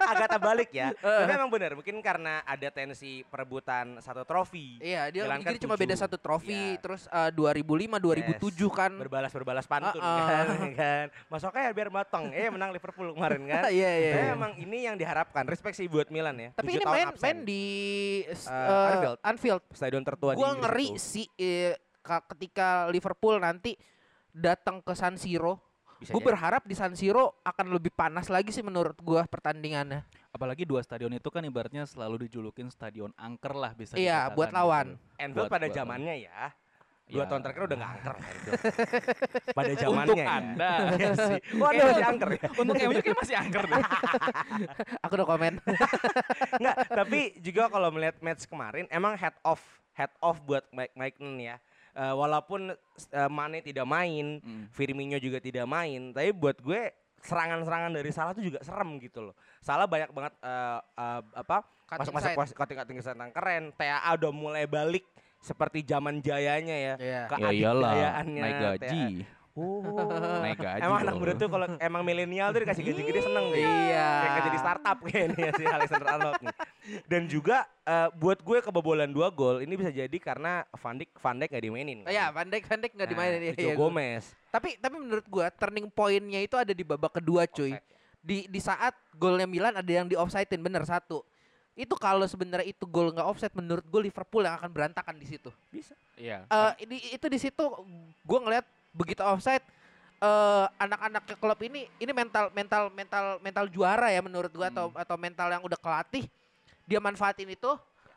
Agak 0.00 0.28
terbalik 0.28 0.70
ya. 0.70 0.88
Tapi 1.20 1.32
emang 1.32 1.50
bener, 1.50 1.70
mungkin 1.74 1.96
karena 2.00 2.42
ada 2.42 2.68
tensi 2.68 3.22
perebutan 3.24 3.98
satu 3.98 4.22
trofi. 4.22 4.80
Iya, 4.80 5.06
dia 5.08 5.22
kan 5.24 5.38
jadi 5.40 5.58
cuma 5.60 5.74
beda 5.74 5.94
satu 5.94 6.16
trofi, 6.16 6.50
Iya. 6.74 6.82
terus 6.82 7.06
eh, 7.06 7.30
2005, 7.30 7.96
2007 7.96 8.42
kan. 8.70 8.92
Berbalas-berbalas 8.98 9.64
pantun 9.64 10.02
Uh-uh. 10.02 10.26
kan, 10.26 10.46
kan. 10.74 11.06
Masuk 11.28 11.52
aja 11.52 11.70
biar 11.70 11.88
matang. 11.88 12.30
Eh 12.30 12.48
menang 12.48 12.70
Liverpool 12.70 13.12
kemarin 13.12 13.42
kan. 13.46 13.62
Iya, 13.70 13.90
iya. 13.92 14.12
Tapi 14.12 14.24
iya. 14.24 14.34
emang 14.34 14.52
ini 14.56 14.78
yang 14.82 14.96
diharapkan. 14.96 15.46
Respect 15.46 15.78
sih 15.78 15.86
buat 15.86 16.10
Milan 16.10 16.34
ya. 16.36 16.50
Tapi 16.52 16.70
ini 16.72 16.82
tahun 16.82 16.90
main 16.92 17.06
absen. 17.08 17.22
main 17.22 17.38
di 17.42 17.62
Eh, 18.22 18.34
eh, 18.48 18.90
Anfield. 18.90 19.18
Anfield. 19.22 19.62
stadion 19.70 20.02
tertua 20.02 20.32
di 20.32 20.36
Gua 20.36 20.50
Inggris 20.50 20.64
ngeri 20.64 20.88
itu. 20.90 21.00
Sih 21.20 21.28
eh, 21.36 21.72
ka- 22.00 22.24
ketika 22.26 22.88
Liverpool 22.88 23.36
nanti 23.36 23.76
datang 24.26 24.80
ke 24.80 24.94
San 24.94 25.14
Siro. 25.14 25.60
Bisa 26.00 26.16
Gue 26.16 26.24
berharap 26.24 26.64
di 26.64 26.72
San 26.72 26.96
Siro 26.96 27.44
akan 27.44 27.76
lebih 27.76 27.92
panas 27.92 28.32
lagi 28.32 28.48
sih 28.48 28.64
menurut 28.64 28.96
gua 28.98 29.28
pertandingannya. 29.28 30.00
Apalagi 30.32 30.64
dua 30.64 30.80
stadion 30.80 31.12
itu 31.12 31.28
kan 31.28 31.44
ibaratnya 31.44 31.84
selalu 31.84 32.24
dijulukin 32.24 32.72
stadion 32.72 33.12
angker 33.14 33.52
lah 33.52 33.76
bisa 33.76 34.00
Iya, 34.00 34.32
dikatakan 34.32 34.32
buat 34.32 34.48
gitu. 34.48 34.56
lawan. 34.56 34.86
Anfield 35.18 35.36
buat- 35.36 35.52
pada 35.52 35.66
buat- 35.68 35.76
zamannya 35.76 36.14
ya. 36.24 36.40
Dua 37.04 37.18
Ya. 37.18 37.28
tahun 37.28 37.40
terakhir 37.42 37.62
udah 37.66 37.76
nggak 37.76 37.92
angker 37.92 38.16
pada 39.58 39.72
zamannya 39.74 40.06
Untuk 40.06 40.16
ya. 40.16 40.28
Anda. 40.30 40.72
Iya 40.96 41.10
sih. 41.18 41.40
Waduh 41.60 41.84
masih 41.84 42.06
angker 42.06 42.30
ya. 42.30 42.48
Untuk 42.54 42.74
MU 42.78 42.92
kayak 42.96 43.18
masih 43.18 43.36
angker 43.36 43.62
deh. 43.66 43.82
Aku 45.02 45.12
udah 45.12 45.26
komen. 45.28 45.52
Enggak, 46.54 46.76
tapi 46.88 47.20
juga 47.40 47.62
kalau 47.66 47.88
melihat 47.90 48.16
match 48.20 48.46
kemarin 48.46 48.86
emang 48.88 49.18
head 49.18 49.34
off 49.42 49.60
head 49.92 50.12
off 50.20 50.38
buat 50.40 50.64
Mike 50.70 50.94
Mike 50.94 51.18
Nunn 51.18 51.38
ya. 51.38 51.56
Eh, 51.90 52.14
walaupun 52.14 52.70
eh, 52.70 53.30
Mane 53.30 53.60
tidak 53.60 53.84
main, 53.84 54.38
Hmm. 54.40 54.64
Firmino 54.70 55.18
juga 55.18 55.42
tidak 55.42 55.66
main, 55.66 56.14
tapi 56.14 56.30
buat 56.30 56.56
gue 56.56 56.94
serangan-serangan 57.20 57.92
dari 57.92 58.10
Salah 58.10 58.32
tuh 58.32 58.40
juga 58.40 58.62
serem 58.62 58.96
gitu 58.96 59.20
loh. 59.20 59.34
Salah 59.60 59.84
banyak 59.84 60.08
banget 60.10 60.32
eh, 60.40 60.78
eh, 60.80 61.20
apa 61.34 61.66
masuk-masuk 61.90 62.54
cutting-cutting 62.54 62.96
yang 63.02 63.34
keren. 63.34 63.64
TAA 63.74 64.10
udah 64.14 64.30
mulai 64.30 64.64
balik 64.64 65.02
seperti 65.42 65.82
zaman 65.82 66.22
jayanya 66.22 66.76
ya. 66.76 66.94
Iya. 66.96 67.22
Ke 67.26 67.36
Ya 67.40 67.50
iyalah, 67.50 67.92
naik 68.22 68.54
TAA. 68.54 68.62
gaji. 68.78 69.04
Oh. 69.60 70.40
Naik 70.40 70.56
gaji 70.56 70.80
Emang 70.80 70.98
anak 71.04 71.14
muda 71.20 71.32
tuh 71.36 71.48
kalau 71.52 71.66
emang 71.76 72.00
milenial 72.00 72.48
tuh 72.48 72.64
dikasih 72.64 72.80
gaji 72.80 73.00
gede 73.04 73.20
seneng 73.28 73.44
nih. 73.52 73.60
Iya. 73.60 74.08
Kayak 74.08 74.32
kerja 74.32 74.50
di 74.50 74.60
startup 74.60 74.98
kayaknya 75.06 75.48
si 75.52 75.64
Alexander 75.68 76.08
Arnold 76.08 76.40
nih. 76.40 76.54
Dan 77.04 77.22
juga 77.28 77.68
eh, 77.84 78.08
buat 78.16 78.40
gue 78.40 78.58
kebobolan 78.64 79.12
dua 79.12 79.28
gol 79.28 79.60
ini 79.60 79.76
bisa 79.76 79.92
jadi 79.92 80.16
karena 80.16 80.64
Van 80.72 80.96
Dijk 80.96 81.10
Van 81.20 81.36
Dijk 81.36 81.50
gak 81.52 81.64
dimainin. 81.68 81.98
kan. 82.08 82.10
Iya, 82.10 82.24
Van 82.32 82.48
Dijk 82.48 82.64
Van 82.64 82.80
Dijk 82.80 82.92
nggak 82.96 83.08
Nah, 83.10 83.12
dimainin 83.12 83.40
terus 83.52 83.58
iya, 83.60 83.74
Gomez. 83.76 84.24
Tapi 84.48 84.68
tapi 84.80 84.96
menurut 84.96 85.26
gua 85.28 85.46
turning 85.52 85.86
pointnya 85.92 86.40
itu 86.40 86.56
ada 86.56 86.72
di 86.72 86.84
babak 86.86 87.20
kedua 87.20 87.44
cuy. 87.44 87.76
Offside. 87.76 87.88
Di 88.20 88.38
di 88.48 88.60
saat 88.60 88.96
golnya 89.16 89.44
Milan 89.44 89.76
ada 89.76 89.90
yang 89.92 90.08
di 90.08 90.16
offsidein 90.16 90.64
bener 90.64 90.88
satu. 90.88 91.20
Itu 91.76 91.96
kalau 91.96 92.24
sebenarnya 92.24 92.68
itu 92.68 92.84
gol 92.88 93.12
nggak 93.12 93.28
offside 93.28 93.54
menurut 93.56 93.84
gue 93.84 94.08
Liverpool 94.08 94.44
yang 94.44 94.56
akan 94.56 94.70
berantakan 94.72 95.16
di 95.20 95.26
situ. 95.28 95.52
Bisa. 95.68 95.92
Iya. 96.16 96.44
Eh 96.48 96.72
ini 96.88 96.96
itu 97.12 97.26
di 97.28 97.38
situ 97.40 97.64
gua 98.24 98.38
ngeliat 98.44 98.66
begitu 98.90 99.22
offside 99.22 99.62
eh 100.20 100.66
anak-anak 100.76 101.24
ke 101.24 101.34
klub 101.40 101.56
ini 101.64 101.88
ini 101.96 102.12
mental 102.12 102.52
mental 102.52 102.92
mental 102.92 103.24
mental 103.40 103.64
juara 103.72 104.12
ya 104.12 104.20
menurut 104.20 104.52
gua 104.52 104.68
atau 104.68 104.92
Hmm. 104.92 105.00
atau 105.00 105.16
mental 105.16 105.48
yang 105.48 105.64
udah 105.64 105.80
kelatih 105.80 106.28
dia 106.84 107.00
manfaatin 107.00 107.48
itu 107.48 107.70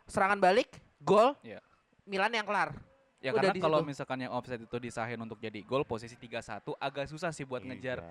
serangan 0.04 0.36
balik 0.36 0.68
gol 1.00 1.32
Iya. 1.40 1.64
Milan 2.04 2.36
yang 2.36 2.44
kelar. 2.44 2.76
Ya 3.24 3.32
Udah 3.32 3.56
karena 3.56 3.64
kalau 3.64 3.80
misalkan 3.80 4.20
yang 4.20 4.36
offset 4.36 4.60
itu 4.60 4.78
disahin 4.84 5.16
untuk 5.16 5.40
jadi 5.40 5.64
gol 5.64 5.88
posisi 5.88 6.20
3-1 6.20 6.76
agak 6.76 7.08
susah 7.08 7.32
sih 7.32 7.48
buat 7.48 7.64
ngejar. 7.64 8.04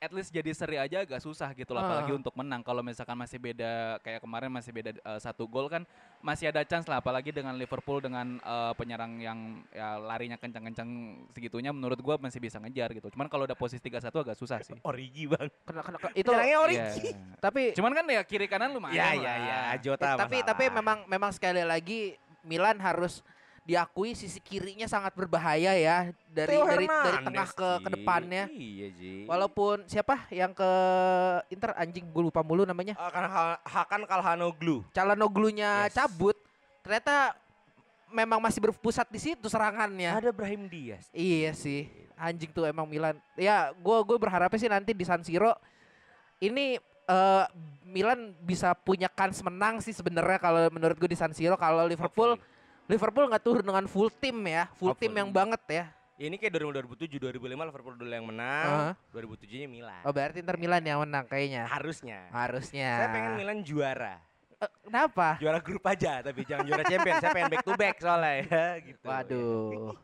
At 0.00 0.16
least 0.16 0.32
jadi 0.32 0.48
seri 0.56 0.80
aja 0.80 1.04
agak 1.04 1.20
susah 1.20 1.52
gitu 1.52 1.76
lah 1.76 1.84
apalagi 1.84 2.16
untuk 2.16 2.32
menang. 2.32 2.64
Kalau 2.64 2.80
misalkan 2.80 3.12
masih 3.14 3.36
beda 3.36 4.00
kayak 4.00 4.24
kemarin 4.24 4.48
masih 4.48 4.72
beda 4.72 4.96
eh, 4.96 5.20
satu 5.20 5.44
gol 5.44 5.68
kan 5.68 5.84
masih 6.24 6.48
ada 6.48 6.64
chance 6.64 6.88
lah 6.88 7.04
apalagi 7.04 7.28
dengan 7.28 7.52
Liverpool 7.52 8.00
dengan 8.00 8.40
eh, 8.40 8.72
penyerang 8.80 9.20
yang 9.20 9.38
ya 9.68 10.00
larinya 10.00 10.40
kencang-kencang 10.40 10.88
segitunya 11.36 11.68
menurut 11.68 12.00
gua 12.00 12.16
masih 12.16 12.40
bisa 12.40 12.56
ngejar 12.56 12.96
gitu. 12.96 13.12
Cuman 13.12 13.28
kalau 13.28 13.44
udah 13.44 13.52
posisi 13.52 13.84
3-1 13.84 14.08
agak 14.08 14.36
susah 14.40 14.64
sih. 14.64 14.72
Origi 14.80 15.28
bang. 15.28 15.52
Kena, 15.68 15.84
kena, 15.84 15.98
kena- 16.00 16.16
itu 16.16 16.32
Nyerangnya 16.32 16.48
Iya. 16.48 16.64
Origi. 16.64 17.08
tapi 17.44 17.62
Cuman 17.76 17.92
kan 17.92 18.04
ya 18.08 18.22
kiri 18.24 18.48
kanan 18.48 18.72
lumayan. 18.72 18.96
Ya 18.96 19.04
lah. 19.04 19.20
ya 19.20 19.34
ya. 19.36 19.58
Eh, 19.76 19.78
Jota 19.84 20.16
tapi 20.16 20.40
masalah. 20.40 20.48
tapi 20.48 20.64
memang 20.72 20.98
memang 21.04 21.30
sekali 21.36 21.60
lagi 21.60 22.16
Milan 22.40 22.80
harus 22.80 23.20
diakui 23.60 24.16
sisi 24.16 24.40
kirinya 24.40 24.88
sangat 24.88 25.12
berbahaya 25.12 25.76
ya 25.76 26.10
dari 26.32 26.56
Theo 26.56 26.64
dari 26.64 26.86
dari 26.88 27.18
tengah 27.22 27.48
ke 27.52 27.68
ke 27.84 27.88
depannya. 27.92 28.44
Iya 28.50 28.88
Ji. 28.96 29.14
Walaupun 29.28 29.84
siapa 29.86 30.26
yang 30.32 30.50
ke 30.56 30.70
Inter 31.52 31.76
anjing 31.76 32.08
gue 32.08 32.22
lupa 32.24 32.40
mulu 32.40 32.64
namanya. 32.64 32.96
akan 32.96 33.24
Hakan 33.62 34.02
Kalhanoglu. 34.08 34.82
Calhanoglu-nya 34.90 35.86
Yes. 35.86 35.94
cabut. 35.94 36.36
Ternyata 36.80 37.36
memang 38.10 38.42
masih 38.42 38.58
berpusat 38.64 39.06
di 39.12 39.20
situ 39.22 39.46
serangannya. 39.46 40.10
Ada 40.18 40.32
Brahim 40.34 40.66
Diaz. 40.66 41.06
Iya 41.14 41.54
sih. 41.54 41.86
Anjing 42.18 42.50
tuh 42.50 42.66
emang 42.66 42.88
Milan. 42.88 43.16
Ya, 43.38 43.70
gua 43.80 44.02
gue 44.02 44.16
berharapnya 44.18 44.58
sih 44.60 44.68
nanti 44.72 44.92
di 44.92 45.04
San 45.06 45.22
Siro 45.22 45.54
ini 46.40 46.80
eh 47.10 47.46
Milan 47.90 48.32
bisa 48.46 48.70
punya 48.72 49.10
kans 49.10 49.42
menang 49.42 49.82
sih 49.82 49.90
sebenarnya 49.90 50.38
kalau 50.38 50.70
menurut 50.70 50.94
gue 50.94 51.10
di 51.10 51.18
San 51.18 51.34
Siro 51.34 51.58
kalau 51.58 51.82
Liverpool 51.86 52.38
Liverpool 52.90 53.30
nggak 53.30 53.44
turun 53.44 53.62
dengan 53.62 53.86
full 53.86 54.10
tim 54.10 54.34
ya, 54.42 54.66
full 54.74 54.90
tim 54.92 55.14
Hopefully. 55.14 55.20
yang 55.22 55.30
banget 55.30 55.62
ya. 55.70 55.84
Ini 56.20 56.36
kayak 56.36 56.52
2007, 56.52 57.16
2005 57.16 57.40
Liverpool 57.40 57.94
dulu 57.96 58.10
yang 58.10 58.26
menang, 58.26 58.92
2007-nya 59.08 59.68
Milan. 59.70 60.02
Oh 60.04 60.12
berarti 60.12 60.42
Inter 60.42 60.58
Milan 60.58 60.82
yang 60.82 61.00
menang 61.00 61.24
kayaknya. 61.24 61.64
Harusnya. 61.64 62.28
Harusnya. 62.28 62.90
Saya 62.98 63.08
pengen 63.08 63.32
Milan 63.38 63.58
juara. 63.62 64.20
Eh, 64.60 64.70
kenapa? 64.84 65.40
Juara 65.40 65.56
grup 65.56 65.80
aja, 65.86 66.20
tapi 66.20 66.44
jangan 66.44 66.68
juara 66.68 66.84
champion. 66.84 67.16
Saya 67.16 67.32
pengen 67.32 67.48
back 67.48 67.64
to 67.64 67.72
back 67.72 67.96
soalnya 67.96 68.34
ya, 68.44 68.64
gitu. 68.90 69.06
Waduh. 69.06 69.96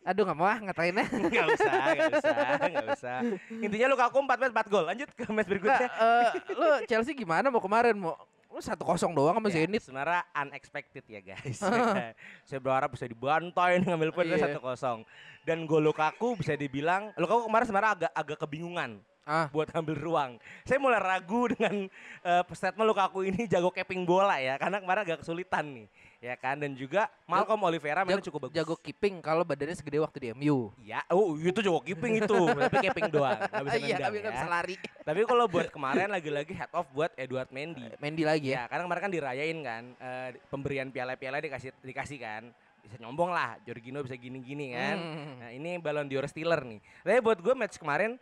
Aduh 0.00 0.22
nggak 0.22 0.38
mau 0.38 0.46
ah 0.46 0.58
ngatainnya. 0.62 1.04
Enggak 1.18 1.46
usah, 1.50 1.72
enggak 1.92 2.08
usah, 2.14 2.36
enggak 2.62 2.86
usah. 2.94 3.18
Intinya 3.50 3.86
Lukaku 3.90 4.16
4 4.22 4.30
match 4.38 4.52
4 4.54 4.72
gol. 4.72 4.84
Lanjut 4.86 5.08
ke 5.10 5.24
match 5.28 5.48
berikutnya. 5.50 5.88
eh, 5.90 6.28
lu 6.54 6.68
Chelsea 6.86 7.12
gimana 7.12 7.50
mau 7.50 7.60
kemarin 7.60 7.98
mau 7.98 8.14
lu 8.50 8.58
satu 8.58 8.82
kosong 8.82 9.14
doang 9.14 9.38
sama 9.38 9.46
Ya, 9.46 9.62
Zenit. 9.62 9.78
sebenarnya 9.80 10.26
unexpected 10.34 11.06
ya 11.06 11.22
guys. 11.22 11.62
Saya 12.50 12.58
berharap 12.58 12.90
bisa 12.90 13.06
dibantai 13.06 13.78
ngambil 13.80 14.10
poin 14.10 14.26
Iya. 14.26 14.42
satu 14.44 14.58
kosong. 14.58 15.06
Dan 15.42 15.64
gol 15.64 15.80
Lukaku 15.80 16.34
bisa 16.34 16.52
dibilang, 16.54 17.14
Lukaku 17.14 17.46
kemarin 17.46 17.64
sebenarnya 17.64 17.90
agak 17.94 18.12
agak 18.12 18.38
kebingungan 18.38 18.98
Ah. 19.22 19.46
buat 19.48 19.70
ambil 19.70 19.94
ruang. 19.94 20.30
Saya 20.66 20.82
mulai 20.82 20.98
ragu 20.98 21.46
dengan 21.46 21.86
eh, 22.20 22.42
statement 22.50 22.82
Lukaku 22.84 23.22
ini 23.22 23.46
jago 23.46 23.70
capping 23.70 24.02
bola 24.02 24.34
ya, 24.36 24.58
karena 24.58 24.82
kemarin 24.82 25.06
agak 25.06 25.22
kesulitan 25.22 25.64
nih, 25.70 25.86
ya 26.20 26.36
kan. 26.36 26.60
Dan 26.60 26.76
juga 26.76 27.08
Malcolm 27.24 27.58
Oliveira 27.64 28.04
Jago, 28.04 28.20
cukup 28.30 28.40
bagus. 28.46 28.54
jago 28.54 28.74
keeping 28.78 29.18
kalau 29.24 29.42
badannya 29.42 29.74
segede 29.74 29.98
waktu 29.98 30.18
di 30.20 30.28
MU. 30.36 30.70
Ya, 30.84 31.02
oh 31.10 31.34
itu 31.34 31.58
jago 31.64 31.80
keeping 31.80 32.20
itu, 32.20 32.38
tapi 32.62 32.76
capping 32.84 33.08
doang, 33.08 33.40
nggak 33.40 33.64
bisa 33.66 33.76
Iya, 33.80 33.96
nendang 33.96 34.04
tapi 34.06 34.16
nggak 34.20 34.32
ya. 34.32 34.38
bisa 34.38 34.48
lari. 34.48 34.74
Tapi 35.00 35.20
kalau 35.26 35.44
buat 35.48 35.68
kemarin 35.76 36.08
lagi-lagi 36.12 36.52
head 36.54 36.70
off 36.76 36.86
buat 36.92 37.10
Edward 37.16 37.48
Mendy. 37.50 37.82
Mendy 37.98 38.22
lagi 38.22 38.52
ya. 38.52 38.62
Ya, 38.62 38.64
karena 38.68 38.84
kemarin 38.86 39.02
kan 39.02 39.12
dirayain 39.12 39.58
kan, 39.64 39.82
eh, 39.96 40.28
pemberian 40.52 40.88
piala-piala 40.92 41.40
dikasih 41.40 41.72
dikasih 41.80 42.20
kan. 42.20 42.44
Bisa 42.80 42.96
nyombong 42.96 43.28
lah, 43.28 43.60
Jorginho 43.64 44.00
bisa 44.00 44.16
gini-gini 44.16 44.72
kan. 44.72 44.96
Hmm. 44.96 45.32
Nah, 45.40 45.50
ini 45.52 45.76
Ballon 45.80 46.08
d'Or 46.08 46.24
stealer 46.28 46.60
nih. 46.64 46.80
Tapi 47.04 47.18
buat 47.20 47.40
gue 47.40 47.54
match 47.56 47.76
kemarin 47.76 48.16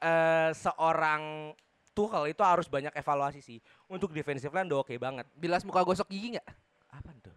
eh 0.00 0.50
seorang 0.54 1.52
Tuchel 1.90 2.30
itu 2.30 2.42
harus 2.46 2.70
banyak 2.70 2.94
evaluasi 2.94 3.42
sih. 3.42 3.58
Untuk 3.86 4.14
defensive 4.14 4.54
line 4.54 4.66
udah 4.66 4.86
oke 4.86 4.94
banget. 4.94 5.26
Bilas 5.34 5.66
muka 5.66 5.82
gosok 5.82 6.06
gigi 6.06 6.38
nggak? 6.38 6.48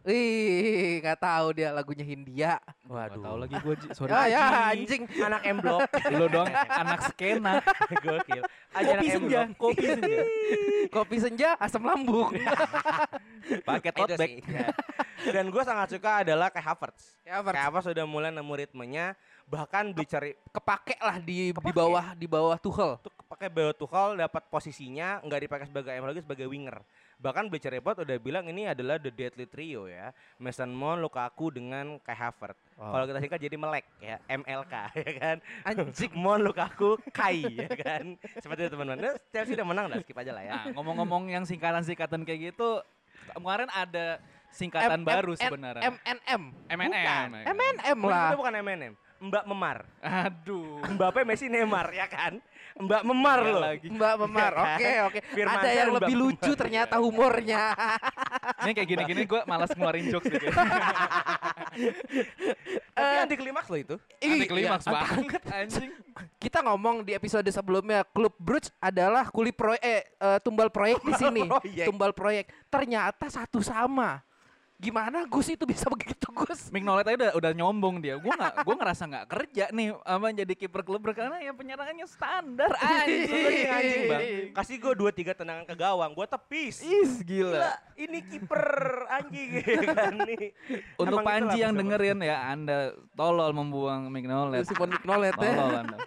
Apa 0.03 0.11
tuh? 0.11 0.11
Ih, 0.11 0.99
nggak 0.99 1.17
tahu 1.17 1.47
dia 1.55 1.69
lagunya 1.71 2.03
Hindia. 2.03 2.53
Waduh. 2.83 3.23
tahu 3.23 3.37
lagi 3.39 3.55
gue 3.55 3.75
sorry. 3.95 4.11
Ah 4.11 4.27
ya, 4.27 4.43
Ji. 4.43 4.83
anjing. 4.83 5.03
Anak 5.17 5.41
M 5.47 5.57
Block. 5.63 5.87
Lu 6.19 6.25
doang 6.27 6.51
anak 6.67 6.99
skena. 7.07 7.53
Gokil. 8.03 8.43
Aja 8.75 8.91
anak 8.99 9.03
M 9.07 9.23
Block. 9.23 9.47
kopi 9.55 9.83
senja. 9.87 10.21
Kopi 10.95 11.17
senja, 11.17 11.49
asam 11.55 11.87
lambung. 11.87 12.35
Pakai 13.63 13.91
tote 13.91 14.15
bag. 14.19 14.43
ya. 14.43 14.67
Dan 15.23 15.47
gue 15.47 15.63
sangat 15.63 15.95
suka 15.95 16.27
adalah 16.27 16.51
kayak 16.51 16.67
Havertz. 16.67 17.15
Kayak 17.23 17.35
Havertz. 17.39 17.55
Kayak 17.55 17.67
Havertz 17.71 17.87
sudah 17.87 18.05
mulai 18.05 18.29
nemu 18.29 18.53
ritmenya, 18.53 19.15
bahkan 19.47 19.95
dicari 19.95 20.35
Kepake 20.51 20.99
lah 20.99 21.15
di 21.17 21.49
di 21.49 21.55
Kepake. 21.55 21.71
bawah 21.71 22.05
di 22.13 22.27
bawah 22.27 22.57
Tuchel. 22.59 22.99
tuh 22.99 23.13
pakai 23.33 23.49
Bayo 23.49 23.73
Tuchel 23.73 24.13
dapat 24.21 24.45
posisinya 24.45 25.17
nggak 25.25 25.41
dipakai 25.49 25.65
sebagai 25.65 25.89
M 25.97 26.05
lagi 26.05 26.21
sebagai 26.21 26.45
winger. 26.45 26.85
Bahkan 27.17 27.49
Bleacher 27.49 27.73
Report 27.73 28.05
udah 28.05 28.17
bilang 28.21 28.45
ini 28.45 28.69
adalah 28.69 29.01
the 29.01 29.09
deadly 29.09 29.49
trio 29.49 29.89
ya. 29.89 30.13
Mason 30.37 30.69
Mount, 30.69 31.01
Lukaku 31.01 31.49
dengan 31.49 31.97
Kai 32.05 32.13
Havertz. 32.13 32.61
Kalau 32.77 33.05
kita 33.09 33.17
singkat 33.17 33.39
jadi 33.41 33.57
melek 33.57 33.85
ya, 33.97 34.21
MLK 34.29 34.73
ya 35.07 35.11
kan. 35.17 35.37
Anjing. 35.65 36.13
Mount, 36.23 36.45
Lukaku, 36.45 37.01
Kai 37.09 37.41
ya 37.49 37.69
kan. 37.73 38.21
Seperti 38.37 38.69
itu 38.69 38.71
teman-teman. 38.77 39.01
Nah, 39.01 39.17
Chelsea 39.33 39.57
udah 39.57 39.67
menang 39.67 39.85
dah 39.89 39.97
skip 40.05 40.17
aja 40.19 40.31
lah 40.35 40.43
ya. 40.45 40.53
Nah, 40.53 40.65
ngomong-ngomong 40.77 41.33
yang 41.33 41.43
singkatan-singkatan 41.49 42.21
kayak 42.21 42.53
gitu, 42.53 42.85
kemarin 43.33 43.71
ada 43.73 44.21
singkatan 44.53 45.01
baru 45.01 45.33
sebenarnya. 45.33 45.89
MNM. 45.89 46.41
MNM. 46.69 47.29
MNM 47.49 47.97
lah. 48.05 48.29
itu 48.29 48.37
bukan 48.37 48.53
MNM. 48.61 48.93
Mbak 49.23 49.43
Memar. 49.47 49.87
Aduh. 50.03 50.83
Mbappe, 50.83 51.23
Messi, 51.23 51.47
Neymar 51.47 51.95
ya 51.95 52.11
kan. 52.11 52.43
Mbak 52.73 53.01
Memar 53.07 53.39
Nggak 53.39 53.53
loh. 53.55 53.61
lagi. 53.63 53.87
Mbak 53.87 54.13
Memar. 54.19 54.51
Iya 54.53 54.59
kan? 54.59 54.75
Oke, 54.75 54.91
oke. 55.07 55.19
Firman 55.31 55.55
Ada 55.55 55.69
yang 55.71 55.87
Syah, 55.87 55.95
lebih 55.95 56.13
Mbak 56.13 56.23
lucu 56.27 56.43
Memar. 56.51 56.59
ternyata 56.59 56.95
humornya. 56.99 57.63
Ini 58.67 58.71
kayak 58.75 58.89
gini-gini 58.89 59.21
gue 59.23 59.41
malas 59.47 59.69
ngeluarin 59.71 60.05
jokes 60.11 60.27
gitu. 60.27 60.47
Tapi 62.93 63.15
anti 63.23 63.35
klimaks 63.39 63.67
loh 63.71 63.79
itu. 63.79 63.95
Anti 64.19 64.45
Ih, 64.45 64.49
klimaks 64.49 64.85
iya, 64.85 64.91
banget 64.91 65.43
anjing. 65.47 65.89
Kita 66.37 66.59
ngomong 66.67 67.07
di 67.07 67.15
episode 67.15 67.47
sebelumnya 67.47 68.03
klub 68.03 68.35
Bruges 68.35 68.69
adalah 68.77 69.31
kuli 69.31 69.55
proyek 69.55 69.81
eh, 69.81 70.03
eh, 70.03 70.37
tumbal 70.43 70.67
proyek 70.69 70.99
di 71.01 71.13
sini. 71.15 71.41
proyek. 71.47 71.85
Tumbal 71.87 72.11
proyek. 72.11 72.45
Ternyata 72.67 73.25
satu 73.31 73.63
sama. 73.63 74.19
Gimana 74.83 75.23
Gus 75.31 75.47
itu 75.47 75.63
bisa 75.63 75.87
begitu 75.95 76.27
Gus? 76.35 76.67
Mignolet 76.75 77.07
aja 77.07 77.15
udah, 77.15 77.31
udah 77.39 77.51
nyombong 77.55 78.03
dia. 78.03 78.19
Gue 78.19 78.35
nggak, 78.35 78.67
gue 78.67 78.75
ngerasa 78.75 79.03
nggak 79.07 79.25
kerja 79.31 79.65
nih 79.71 79.95
sama 80.03 80.27
jadi 80.35 80.53
kiper 80.53 80.83
klub 80.83 80.99
karena 81.15 81.39
ya 81.39 81.55
penyerangannya 81.55 82.03
standar 82.03 82.71
anjing. 82.83 83.63
Anjing, 83.71 84.01
bang. 84.11 84.21
Kasih 84.51 84.75
gue 84.83 84.93
dua 84.93 85.15
tiga 85.15 85.31
tendangan 85.31 85.63
ke 85.63 85.75
gawang, 85.79 86.11
gue 86.11 86.27
tepis. 86.27 86.83
Is 86.83 87.23
gila. 87.23 87.55
Gila, 87.55 87.73
ini 87.95 88.19
kiper 88.27 88.67
anjing 89.07 89.49
ya 89.63 89.81
kan 89.95 90.13
nih. 90.27 90.51
Untuk 90.99 91.19
Emang 91.19 91.25
Panji 91.25 91.57
yang 91.63 91.73
dengerin 91.73 92.19
ya, 92.19 92.51
Anda 92.51 92.91
tolol 93.15 93.55
membuang 93.55 94.11
Mignolet. 94.11 94.67
Si 94.67 94.75
Von 94.75 94.91
Mignolet 94.91 95.31
ya. 95.39 95.53
Tolol 95.55 95.75
Anda. 95.79 95.97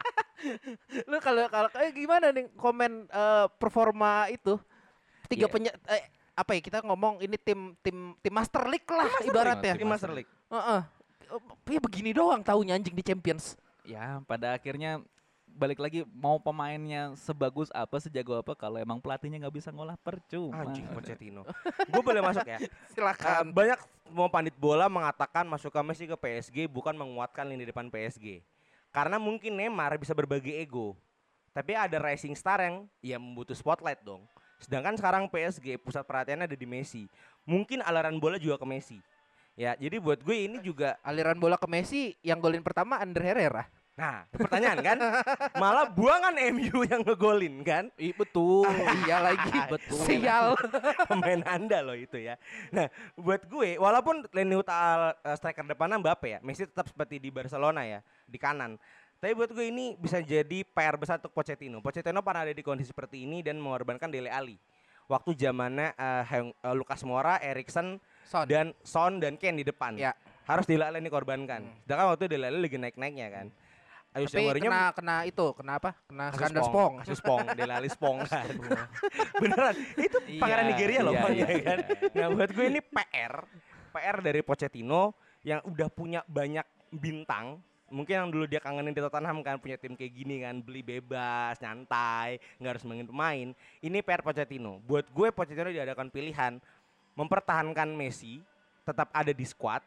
Lu 1.09 1.17
kalau 1.25 1.49
kalau 1.49 1.69
eh, 1.81 1.91
gimana 1.97 2.29
nih 2.29 2.53
komen 2.61 3.09
eh, 3.09 3.47
performa 3.57 4.29
itu? 4.29 4.61
Tiga 5.27 5.49
Iya. 5.49 5.55
penye 5.55 5.71
eh, 5.91 6.03
apa 6.37 6.53
ya 6.53 6.61
kita 6.61 6.79
ngomong 6.85 7.25
ini 7.25 7.41
tim 7.41 7.73
tim 7.81 8.13
tim 8.21 8.33
Master 8.37 8.69
League 8.69 8.87
lah 8.93 9.09
ibaratnya. 9.25 9.73
Tim 9.73 9.89
Master 9.89 10.13
League. 10.13 10.29
Heeh. 10.53 10.81
Ya 11.73 11.81
begini 11.81 12.13
doang 12.13 12.45
tahunya 12.45 12.77
anjing 12.77 12.95
di 12.95 13.03
Champions. 13.03 13.57
Ya, 13.83 14.23
pada 14.29 14.55
akhirnya 14.55 15.03
balik 15.57 15.81
lagi 15.81 16.05
mau 16.13 16.37
pemainnya 16.37 17.17
sebagus 17.17 17.73
apa, 17.73 17.97
sejago 17.97 18.37
apa 18.37 18.53
kalau 18.53 18.77
emang 18.77 19.01
pelatihnya 19.01 19.41
nggak 19.43 19.57
bisa 19.57 19.73
ngolah 19.73 19.97
percuma. 19.97 20.63
Anjing 20.63 20.85
Pochettino. 20.93 21.43
gue 21.89 22.03
boleh 22.05 22.21
masuk 22.21 22.45
ya. 22.45 22.61
Silakan. 22.95 23.51
banyak 23.51 23.81
mau 24.13 24.29
pandit 24.29 24.55
bola 24.61 24.87
mengatakan 24.87 25.49
masuknya 25.49 25.83
Messi 25.83 26.05
ke 26.05 26.15
PSG 26.15 26.69
bukan 26.69 26.93
menguatkan 26.95 27.49
lini 27.49 27.65
depan 27.65 27.89
PSG. 27.89 28.45
Karena 28.93 29.17
mungkin 29.17 29.57
Neymar 29.57 29.97
bisa 29.97 30.13
berbagi 30.13 30.53
ego. 30.61 30.95
Tapi 31.57 31.73
ada 31.73 31.97
rising 31.97 32.37
star 32.37 32.61
yang 32.61 32.85
ya 33.01 33.17
membutuh 33.17 33.57
spotlight 33.57 34.05
dong. 34.05 34.29
Sedangkan 34.61 34.97
sekarang 34.97 35.29
PSG 35.29 35.77
pusat 35.81 36.05
perhatiannya 36.07 36.49
ada 36.49 36.57
di 36.59 36.67
Messi. 36.69 37.05
Mungkin 37.47 37.85
aliran 37.85 38.17
bola 38.17 38.41
juga 38.41 38.57
ke 38.57 38.67
Messi. 38.67 38.99
Ya, 39.57 39.73
jadi 39.73 39.97
buat 39.97 40.21
gue 40.21 40.37
ini 40.37 40.61
juga 40.61 41.01
Aliran 41.01 41.41
bola 41.41 41.57
ke 41.57 41.65
Messi 41.65 42.13
yang 42.21 42.45
golin 42.45 42.61
pertama 42.61 43.01
Ander 43.01 43.25
Herrera. 43.25 43.65
Nah, 43.97 44.29
pertanyaan 44.29 44.85
kan? 44.85 44.99
Malah 45.57 45.89
buangan 45.89 46.37
MU 46.53 46.85
yang 46.85 47.01
ngegolin 47.01 47.65
kan? 47.65 47.89
Ih, 47.97 48.13
betul. 48.13 48.69
iya 49.09 49.25
lagi. 49.25 49.57
Betul. 49.73 50.05
Sial. 50.05 50.53
Pemain 51.09 51.41
Anda 51.49 51.81
loh 51.81 51.97
itu 51.97 52.21
ya. 52.21 52.37
Nah, 52.69 52.93
buat 53.17 53.49
gue 53.49 53.81
walaupun 53.81 54.29
lini 54.37 54.61
utama 54.61 55.17
eh, 55.25 55.37
striker 55.41 55.65
depannya 55.65 55.97
Mbappe 55.97 56.29
ya, 56.29 56.39
Messi 56.45 56.69
tetap 56.69 56.93
seperti 56.93 57.17
di 57.17 57.33
Barcelona 57.33 57.89
ya, 57.89 58.05
di 58.29 58.37
kanan. 58.37 58.77
Tapi 59.17 59.33
buat 59.33 59.49
gue 59.49 59.67
ini 59.73 59.97
bisa 59.97 60.21
jadi 60.21 60.61
PR 60.63 61.01
besar 61.01 61.17
untuk 61.19 61.33
Pochettino. 61.33 61.81
Pochettino 61.81 62.21
pernah 62.21 62.45
ada 62.45 62.53
di 62.53 62.61
kondisi 62.61 62.93
seperti 62.93 63.25
ini 63.25 63.41
dan 63.41 63.57
mengorbankan 63.57 64.13
Dele 64.13 64.29
Alli. 64.29 64.61
Waktu 65.09 65.39
zamannya 65.39 65.95
eh, 65.97 66.25
Heng- 66.29 66.53
eh, 66.57 66.75
Lucas 66.77 67.01
Moura, 67.07 67.39
Erikson, 67.41 67.97
Son. 68.27 68.45
dan 68.45 68.75
Son 68.85 69.17
dan 69.23 69.39
Ken 69.41 69.57
di 69.57 69.65
depan. 69.65 69.97
Ya. 69.97 70.13
Harus 70.45 70.69
Dele 70.69 70.85
Alli 70.85 71.01
dikorbankan. 71.01 71.65
Sedangkan 71.87 72.07
waktu 72.13 72.27
itu 72.27 72.31
Dele 72.37 72.45
Alli 72.53 72.61
lagi 72.61 72.79
naik-naiknya 72.79 73.29
kan. 73.33 73.47
Ayo 74.17 74.33
Tapi 74.33 74.65
kena 74.65 74.97
kena 74.97 75.17
itu? 75.29 75.47
Kena 75.53 75.77
kasus 75.77 76.41
skandal 76.41 76.65
spong, 76.65 76.93
kasus 77.05 77.19
spong, 77.21 77.41
Dele 77.59 77.73
Alli 77.77 77.91
spong 77.93 78.17
kan. 78.25 78.47
Beneran, 79.45 79.75
itu 80.01 80.17
pangeran 80.41 80.65
Iya, 80.65 80.71
Nigeria 80.73 81.01
loh 81.05 81.13
iya, 81.13 81.29
iya, 81.29 81.47
ya 81.53 81.61
kan. 81.61 81.79
iya. 81.85 82.25
Nah 82.25 82.29
buat 82.33 82.51
gue 82.53 82.65
ini 82.65 82.81
PR, 82.81 83.35
PR 83.93 84.17
dari 84.25 84.41
Pochettino 84.41 85.13
yang 85.45 85.61
udah 85.69 85.89
punya 85.93 86.21
banyak 86.25 86.65
bintang. 86.89 87.61
Mungkin 87.87 88.15
yang 88.19 88.29
dulu 88.35 88.51
dia 88.51 88.59
kangenin 88.59 88.91
di 88.91 88.99
Tottenham 88.99 89.47
kan 89.47 89.63
punya 89.63 89.79
tim 89.79 89.95
kayak 89.95 90.11
gini 90.11 90.43
kan 90.43 90.59
beli 90.59 90.83
bebas, 90.83 91.55
nyantai, 91.63 92.43
nggak 92.59 92.71
harus 92.75 92.85
mainin 92.85 93.07
pemain. 93.07 93.49
Ini 93.79 93.99
PR 94.03 94.27
Pochettino. 94.27 94.83
Buat 94.83 95.07
gue 95.15 95.29
Pochettino 95.31 95.71
diadakan 95.71 96.11
pilihan 96.11 96.59
mempertahankan 97.15 97.87
Messi 97.95 98.43
tetap 98.83 99.11
ada 99.15 99.31
di 99.31 99.47
squad 99.47 99.83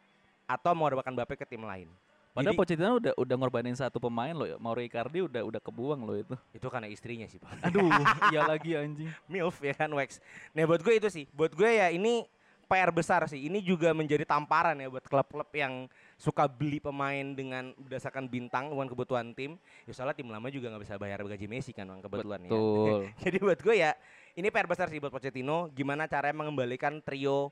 atau 0.48 0.72
mengorbankan 0.72 1.12
Mbappe 1.12 1.36
ke 1.36 1.44
tim 1.44 1.60
lain. 1.60 1.92
Padahal 2.32 2.54
Jadi- 2.54 2.60
Pochettino 2.62 2.94
udah 2.96 3.12
udah 3.20 3.36
ngorbanin 3.36 3.76
satu 3.76 4.00
pemain 4.00 4.32
loh, 4.32 4.48
ya. 4.48 4.56
Mauro 4.56 4.80
Icardi 4.80 5.20
udah 5.20 5.42
udah 5.44 5.60
kebuang 5.60 6.00
loh 6.00 6.16
itu. 6.16 6.34
Itu 6.56 6.72
karena 6.72 6.88
istrinya 6.88 7.26
sih, 7.28 7.36
Pak. 7.36 7.68
Aduh, 7.68 7.84
iya 8.32 8.48
lagi 8.48 8.80
anjing. 8.80 9.10
MILF 9.28 9.60
ya 9.60 9.74
kan 9.76 9.90
Wax. 9.92 10.22
Nah 10.56 10.64
buat 10.64 10.80
gue 10.80 10.94
itu 10.96 11.08
sih, 11.12 11.28
buat 11.36 11.52
gue 11.52 11.68
ya 11.68 11.92
ini 11.92 12.24
PR 12.70 12.94
besar 12.94 13.26
sih. 13.26 13.50
Ini 13.50 13.58
juga 13.60 13.90
menjadi 13.90 14.22
tamparan 14.22 14.78
ya 14.78 14.86
buat 14.86 15.02
klub-klub 15.02 15.50
yang 15.52 15.90
suka 16.20 16.44
beli 16.44 16.84
pemain 16.84 17.32
dengan 17.32 17.72
berdasarkan 17.80 18.28
bintang 18.28 18.68
bukan 18.68 18.92
kebutuhan 18.92 19.32
tim. 19.32 19.56
Ya 19.88 19.96
soalnya 19.96 20.20
tim 20.20 20.28
lama 20.28 20.52
juga 20.52 20.68
nggak 20.68 20.84
bisa 20.84 20.94
bayar 21.00 21.24
gaji 21.24 21.48
Messi 21.48 21.72
kan 21.72 21.88
Bang, 21.88 22.04
kebetulan 22.04 22.44
ya. 22.44 22.52
Betul. 22.52 23.00
Jadi 23.24 23.36
buat 23.40 23.58
gue 23.64 23.74
ya 23.80 23.96
ini 24.36 24.52
PR 24.52 24.68
besar 24.68 24.92
sih 24.92 25.00
buat 25.00 25.08
Pochettino. 25.08 25.72
Gimana 25.72 26.04
caranya 26.04 26.36
mengembalikan 26.36 27.00
trio 27.00 27.48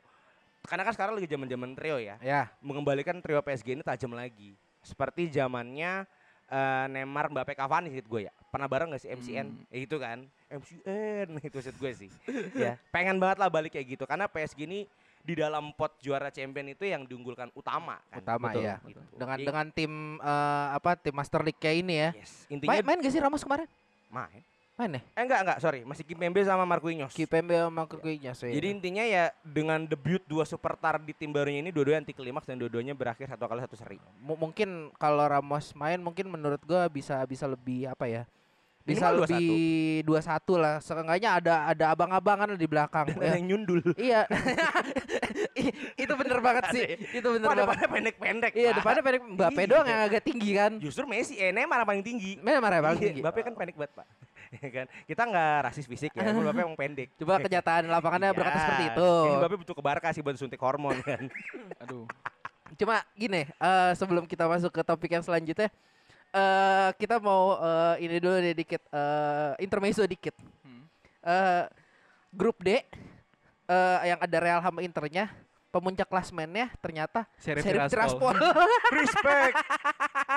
karena 0.69 0.85
kan 0.85 0.93
sekarang 0.93 1.17
lagi 1.17 1.29
zaman-zaman 1.33 1.73
trio 1.73 1.97
ya. 1.97 2.21
Ya. 2.21 2.53
Mengembalikan 2.61 3.17
trio 3.25 3.41
PSG 3.41 3.73
ini 3.73 3.81
tajam 3.81 4.13
lagi. 4.13 4.53
Seperti 4.85 5.33
zamannya 5.33 6.05
eh, 6.53 6.87
Neymar, 6.93 7.33
Mbappe, 7.33 7.57
Cavani 7.57 7.89
sih 7.89 8.05
gue 8.05 8.29
ya. 8.29 8.33
Pernah 8.53 8.69
bareng 8.69 8.93
gak 8.93 9.01
sih 9.01 9.11
MCN? 9.17 9.49
Hmm. 9.49 9.65
Ya, 9.73 9.79
itu 9.89 9.97
kan. 9.97 10.29
MCN 10.53 11.29
itu 11.41 11.59
sih 11.65 11.73
gue 11.73 11.93
sih. 11.97 12.11
ya, 12.53 12.77
pengen 12.93 13.17
banget 13.17 13.41
lah 13.41 13.49
balik 13.49 13.73
kayak 13.73 13.97
gitu 13.97 14.05
karena 14.05 14.29
PSG 14.29 14.69
ini 14.69 14.85
di 15.29 15.37
dalam 15.37 15.77
pot 15.77 15.93
juara 16.01 16.33
champion 16.33 16.73
itu 16.73 16.89
yang 16.89 17.05
diunggulkan 17.05 17.53
utama 17.53 18.01
kan. 18.09 18.25
Utama 18.25 18.49
Betul, 18.49 18.65
ya. 18.65 18.77
Gitu. 18.81 19.01
Dengan 19.13 19.39
dengan 19.45 19.67
tim 19.69 19.93
eh, 20.17 20.67
apa 20.73 20.97
tim 20.97 21.13
Master 21.13 21.45
League 21.45 21.61
kayak 21.61 21.77
ini 21.85 21.95
ya. 22.01 22.11
yes, 22.17 22.49
intinya 22.49 22.73
Main, 22.73 22.85
main 22.89 22.99
gak 23.05 23.13
sih 23.13 23.21
Ramos 23.21 23.45
kemarin? 23.45 23.69
main. 24.09 24.41
Main 24.79 24.95
ya? 24.95 25.03
Eh 25.19 25.23
enggak 25.27 25.41
enggak, 25.43 25.59
sorry, 25.59 25.83
masih 25.83 26.07
Kimpembe 26.07 26.39
sama 26.47 26.63
Marquinhos. 26.63 27.11
Kipembe 27.11 27.59
sama 27.59 27.83
Kukuinya 27.85 28.31
Jadi 28.31 28.67
intinya 28.71 29.03
ya 29.03 29.35
dengan 29.43 29.83
debut 29.83 30.23
dua 30.25 30.47
superstar 30.47 31.03
di 31.03 31.11
tim 31.11 31.35
barunya 31.35 31.59
ini 31.67 31.75
dua-duanya 31.75 32.07
anti 32.07 32.15
klimaks 32.15 32.47
dan 32.47 32.63
dua-duanya 32.63 32.95
berakhir 32.95 33.27
satu 33.27 33.43
kali 33.51 33.59
satu 33.67 33.75
seri. 33.75 33.99
mu- 34.23 34.39
mungkin 34.39 34.95
kalau 34.95 35.27
Ramos 35.27 35.75
main 35.75 35.99
mungkin 35.99 36.31
menurut 36.31 36.63
gua 36.63 36.87
bisa 36.87 37.19
bisa 37.27 37.51
lebih 37.51 37.91
apa 37.91 38.07
ya? 38.07 38.23
Bisa 38.89 39.13
Minimal 39.13 39.29
lebih 39.29 39.49
21 40.09 40.57
lah. 40.57 40.75
Seenggaknya 40.81 41.31
ada 41.37 41.55
ada 41.69 41.85
abang-abangan 41.93 42.57
di 42.57 42.65
belakang 42.65 43.13
Dan 43.13 43.21
ya. 43.21 43.37
yang 43.37 43.45
nyundul. 43.45 43.85
Iya. 44.01 44.25
Itu 46.01 46.13
bener 46.17 46.39
banget 46.41 46.65
sih. 46.73 46.85
Itu 47.13 47.29
bener 47.37 47.47
Wah, 47.47 47.55
banget. 47.55 47.67
depannya 47.69 47.89
pendek-pendek. 47.91 48.53
Iya, 48.57 48.71
depannya 48.73 49.03
pendek 49.03 49.23
Mbappe 49.29 49.61
Iya. 49.61 49.69
doang 49.69 49.87
yang 49.87 50.01
agak 50.03 50.23
tinggi 50.25 50.51
kan. 50.55 50.73
Justru 50.81 51.05
Messi, 51.05 51.35
eh 51.37 51.51
Neymar 51.51 51.85
yang 51.85 51.89
paling 51.89 52.05
tinggi. 52.05 52.33
Memang 52.41 52.71
ya 52.71 52.81
paling 52.81 52.97
Iya, 52.97 53.07
tinggi. 53.13 53.21
Mbappe 53.21 53.41
kan 53.43 53.53
pendek 53.55 53.77
banget, 53.77 53.93
Pak. 53.95 54.07
Ya 54.49 54.69
kan? 54.73 54.87
Kita 55.05 55.23
nggak 55.29 55.53
rasis 55.69 55.85
fisik 55.85 56.13
ya, 56.15 56.25
Mbappe 56.25 56.61
emang 56.65 56.73
pendek. 56.73 57.13
Coba 57.21 57.37
kenyataan 57.39 57.85
lapangannya 57.85 58.33
berkata 58.33 58.57
Iya. 58.57 58.65
seperti 58.65 58.85
itu. 58.89 59.11
Ini 59.29 59.37
Mbappe 59.37 59.57
butuh 59.61 59.75
ke 59.77 59.83
Barca 59.85 60.09
sih 60.11 60.23
buat 60.25 60.37
suntik 60.37 60.61
hormon 60.61 60.97
kan. 61.05 61.29
Aduh. 61.85 62.09
Cuma 62.75 63.05
gini, 63.13 63.45
eh 63.45 63.93
sebelum 63.93 64.25
kita 64.25 64.47
masuk 64.47 64.71
ke 64.71 64.81
topik 64.81 65.11
yang 65.11 65.21
selanjutnya, 65.21 65.69
eh 66.35 66.91
kita 67.01 67.17
mau 67.23 67.57
eh, 67.61 68.05
ini 68.05 68.17
dulu 68.21 68.37
deh 68.41 68.55
dikit, 68.57 68.83
eh 68.93 69.53
intermezzo 69.63 70.05
dikit. 70.05 70.35
Hmm. 70.65 70.85
Eh 71.25 71.65
grup 72.33 72.61
D, 72.61 72.81
eh 73.69 73.99
yang 74.05 74.21
ada 74.21 74.37
Real 74.41 74.61
sama 74.61 74.85
Internya, 74.85 75.33
pemuncak 75.69 76.09
klasmennya 76.09 76.73
ternyata 76.81 77.29
Sheriff 77.37 77.65
Tiraspol. 77.65 77.93
Tiraspol. 77.93 78.35
Respect. 78.99 79.55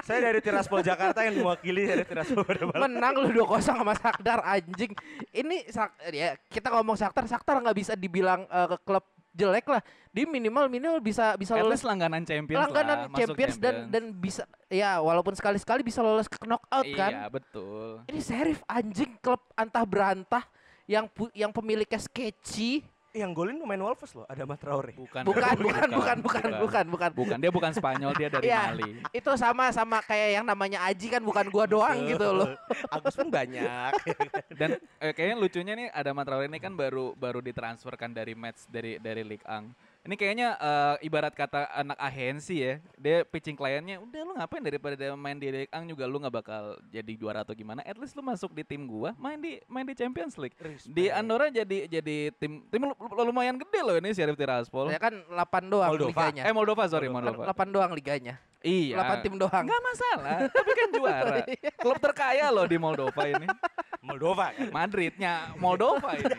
Saya 0.03 0.19
dari 0.31 0.39
Tiraspol 0.45 0.81
Jakarta 0.83 1.23
yang 1.23 1.39
mewakili 1.39 1.87
dari 1.87 2.03
Tiraspol. 2.03 2.45
Menang 2.75 3.15
lu 3.23 3.31
2-0 3.31 3.63
sama 3.63 3.95
Saktar 3.95 4.43
anjing. 4.43 4.91
Ini 5.31 5.71
sak 5.71 5.95
ya 6.11 6.35
kita 6.51 6.67
ngomong 6.75 6.99
Saktar, 6.99 7.25
Saktar 7.31 7.63
nggak 7.63 7.77
bisa 7.77 7.93
dibilang 7.95 8.43
eh, 8.45 8.67
ke 8.75 8.77
klub 8.83 9.05
jelek 9.31 9.65
lah, 9.71 9.81
dia 10.11 10.27
minimal 10.27 10.67
minimal 10.67 10.99
bisa 10.99 11.39
bisa 11.39 11.55
At 11.55 11.63
lolos 11.63 11.87
langganan 11.87 12.27
Champions 12.27 12.59
langganan 12.67 12.97
lah, 13.07 13.09
masuk 13.11 13.19
Champions, 13.31 13.55
dan 13.57 13.87
dan 13.87 14.03
bisa 14.11 14.43
ya 14.67 14.99
walaupun 14.99 15.31
sekali-sekali 15.31 15.81
bisa 15.87 16.03
lolos 16.03 16.27
ke 16.27 16.35
knockout 16.43 16.83
Iya, 16.83 16.97
kan. 16.99 17.11
betul. 17.31 18.03
Ini 18.11 18.19
Sheriff 18.19 18.59
anjing 18.67 19.15
klub 19.23 19.39
antah 19.55 19.87
berantah 19.87 20.43
yang 20.83 21.07
yang 21.31 21.55
pemiliknya 21.55 21.99
sketchy. 21.99 22.83
Yang 23.11 23.31
golin 23.35 23.59
pemain 23.59 23.83
Wolves 23.83 24.15
loh, 24.15 24.23
ada 24.23 24.47
Traore. 24.55 24.95
Bukan, 24.95 25.27
Bukan, 25.27 25.55
bukan, 25.59 25.87
bukan, 25.91 26.17
bukan, 26.23 26.47
bukan, 26.55 26.85
bukan. 26.87 27.09
Bukan, 27.11 27.37
dia 27.43 27.51
bukan 27.51 27.71
Spanyol, 27.75 28.11
dia 28.15 28.31
dari 28.31 28.47
Iya. 28.47 28.71
Mali. 28.71 28.91
Itu 29.11 29.35
sama 29.35 29.67
sama 29.75 29.99
kayak 29.99 30.39
yang 30.39 30.45
namanya 30.47 30.87
Aji 30.87 31.11
kan 31.11 31.19
bukan 31.19 31.51
gua 31.51 31.67
doang 31.67 32.07
gitu 32.07 32.31
loh. 32.31 32.55
Agus 32.95 33.19
pun 33.19 33.27
banyak. 33.27 33.91
Dan 34.55 34.79
eh, 35.03 35.11
kayaknya 35.11 35.35
lucunya 35.35 35.73
nih 35.75 35.87
ada 35.91 36.15
Traore 36.15 36.47
ini 36.47 36.63
kan 36.63 36.71
baru 36.71 37.11
baru 37.19 37.43
ditransferkan 37.43 38.15
dari 38.15 38.31
match 38.31 38.63
dari 38.71 38.95
dari 38.95 39.27
Ligue 39.27 39.43
1. 39.43 39.90
Ini 40.01 40.17
kayaknya 40.17 40.57
eh, 40.57 41.05
ibarat 41.05 41.29
kata 41.29 41.69
anak 41.71 41.93
ahensi 41.95 42.57
ya. 42.57 42.73
Dia 42.97 43.21
pitching 43.21 43.53
kliennya, 43.53 44.01
udah 44.01 44.21
lu 44.23 44.33
ngapain 44.33 44.57
daripada 44.59 44.97
dia 44.97 45.13
main 45.13 45.37
di 45.37 45.45
Ligue 45.45 45.69
1 45.69 45.85
juga 45.85 46.09
lu 46.09 46.17
nggak 46.17 46.35
bakal 46.35 46.63
jadi 46.89 47.13
juara 47.13 47.45
atau 47.45 47.53
gimana. 47.53 47.85
At 47.85 47.93
least 47.95 48.17
lu 48.17 48.21
masuk 48.21 48.49
di 48.49 48.65
tim 48.65 48.81
gua, 48.83 49.13
main 49.15 49.37
di 49.37 49.61
main 49.67 49.85
di 49.85 49.93
Champions 49.93 50.35
League. 50.35 50.57
Di 50.83 51.07
Andorra 51.07 51.47
jadi 51.47 51.85
jadi 51.85 52.33
tim 52.33 52.65
tim 52.65 52.81
lu- 52.81 52.97
lu- 52.97 53.25
lumayan 53.25 53.53
gede 53.55 53.77
loh 53.79 53.93
ini 53.93 54.09
Sheriff 54.09 54.33
Tiraspol. 54.33 54.89
Ya 54.89 54.97
kan 54.97 55.13
8 55.21 55.69
doang 55.69 55.93
Moldova. 55.93 56.09
liganya. 56.09 56.41
Eh 56.43 56.51
Moldova 56.51 56.83
sorry 56.87 57.05
Kan 57.05 57.21
Moldova. 57.21 57.43
8 57.45 57.69
doang 57.69 57.91
liganya. 57.93 58.41
Iya. 58.61 58.97
8 58.97 59.21
tim 59.21 59.37
doang. 59.37 59.63
Nggak 59.65 59.81
masalah, 59.83 60.37
tapi 60.49 60.71
kan 60.71 60.89
juara. 60.97 61.35
Klub 61.77 61.97
terkaya 61.99 62.49
loh 62.49 62.65
di 62.65 62.77
Moldova 62.77 63.21
ini. 63.23 63.45
Moldova 64.01 64.49
kan. 64.49 64.65
Madridnya 64.71 65.53
Moldova 65.55 66.17
ini. 66.17 66.33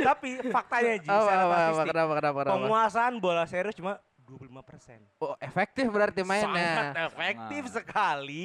Tapi 0.00 0.28
faktanya 0.48 0.94
Ji, 0.96 1.08
secara 1.08 1.20
apa, 1.36 1.44
apa, 1.44 1.56
statistik, 1.58 1.90
kenapa, 1.92 2.12
kenapa, 2.16 2.38
kenapa? 2.40 2.54
penguasaan 2.56 3.14
bola 3.18 3.44
serius 3.44 3.76
cuma 3.76 4.00
25 4.24 4.64
persen. 4.64 4.98
Oh, 5.20 5.36
efektif 5.36 5.84
berarti 5.86 6.24
Sangat 6.24 6.48
mainnya. 6.48 6.72
efektif 7.04 7.62
Nah. 7.68 7.72
sekali. 7.76 8.44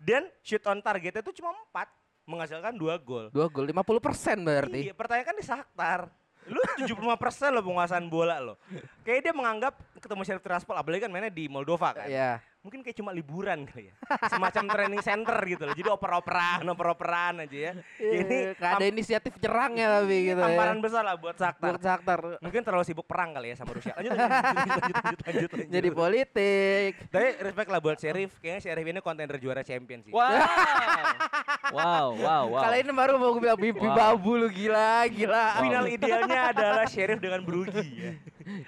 Dan 0.00 0.24
shoot 0.40 0.64
on 0.64 0.80
targetnya 0.80 1.20
itu 1.20 1.32
cuma 1.36 1.52
4. 1.70 1.88
Menghasilkan 2.26 2.74
2 2.74 2.96
gol. 3.06 3.30
Dua 3.30 3.46
gol 3.46 3.68
50% 3.68 4.42
berarti. 4.42 4.90
Iya, 4.90 4.94
pertanyaan 4.96 5.26
kan 5.28 5.36
di 5.36 5.44
Shakhtar. 5.44 6.00
Lu 6.46 6.58
75% 6.78 7.50
loh 7.50 7.62
penguasaan 7.62 8.06
bola 8.06 8.38
lo. 8.38 8.54
Kayak 9.02 9.30
dia 9.30 9.34
menganggap 9.34 9.74
ketemu 9.98 10.22
Sheriff 10.22 10.42
Tiraspol, 10.42 10.78
apalagi 10.78 11.06
kan 11.06 11.10
mainnya 11.10 11.30
di 11.30 11.50
Moldova 11.50 11.90
kan. 11.90 12.06
Iya. 12.06 12.38
Mungkin 12.66 12.82
kayak 12.82 12.98
cuma 12.98 13.14
liburan 13.14 13.62
kali 13.62 13.86
ya. 13.86 13.94
Semacam 14.26 14.64
training 14.66 14.98
center 14.98 15.38
gitu 15.46 15.62
loh. 15.62 15.72
Jadi 15.72 15.86
oper-operan, 15.86 16.66
oper-operan 16.66 17.46
aja 17.46 17.58
ya. 17.70 17.72
Ini 17.96 18.18
Ini 18.18 18.38
ada 18.52 18.74
tam- 18.74 18.82
inisiatif 18.84 19.38
nyerangnya 19.38 19.86
tapi 19.96 20.16
gitu 20.26 20.34
ya. 20.36 20.46
tamparan 20.50 20.78
besar 20.82 21.02
lah 21.02 21.14
buat 21.14 21.36
Shakhtar. 21.36 21.70
Buat 21.70 21.78
Shakhtar. 21.80 22.18
Mungkin 22.42 22.60
terlalu 22.60 22.82
sibuk 22.82 23.06
perang 23.06 23.30
kali 23.32 23.46
ya 23.48 23.56
sama 23.56 23.70
Rusia. 23.70 23.94
Lanjut, 23.94 24.10
lanjut, 24.10 24.34
lanjut, 24.34 24.50
lanjut, 24.50 24.82
lanjut, 24.82 24.98
lanjut, 25.22 25.50
lanjut. 25.54 25.70
Jadi 25.70 25.88
politik. 25.94 26.90
Tapi 27.06 27.26
respect 27.40 27.68
lah 27.68 27.78
buat 27.78 27.96
Sheriff. 27.96 28.32
Kayaknya 28.36 28.60
Sheriff 28.60 28.86
ini 28.88 28.98
kontender 29.00 29.38
juara 29.38 29.62
champion 29.62 30.02
sih. 30.02 30.10
Wow. 30.10 30.26
wow, 31.76 32.06
wow, 32.14 32.44
wow. 32.50 32.62
Kali 32.62 32.76
ini 32.80 32.90
baru 32.90 33.14
mau 33.14 33.30
gue 33.30 33.42
bilang 33.42 33.58
mimpi 33.58 33.86
Wow. 33.86 33.94
babu 33.94 34.34
lu 34.34 34.48
gila, 34.48 35.06
gila. 35.06 35.44
Final 35.60 35.86
idealnya 35.86 36.50
adalah 36.50 36.84
Sheriff 36.84 37.18
dengan 37.18 37.40
berugi 37.40 37.86
ya. 37.94 38.10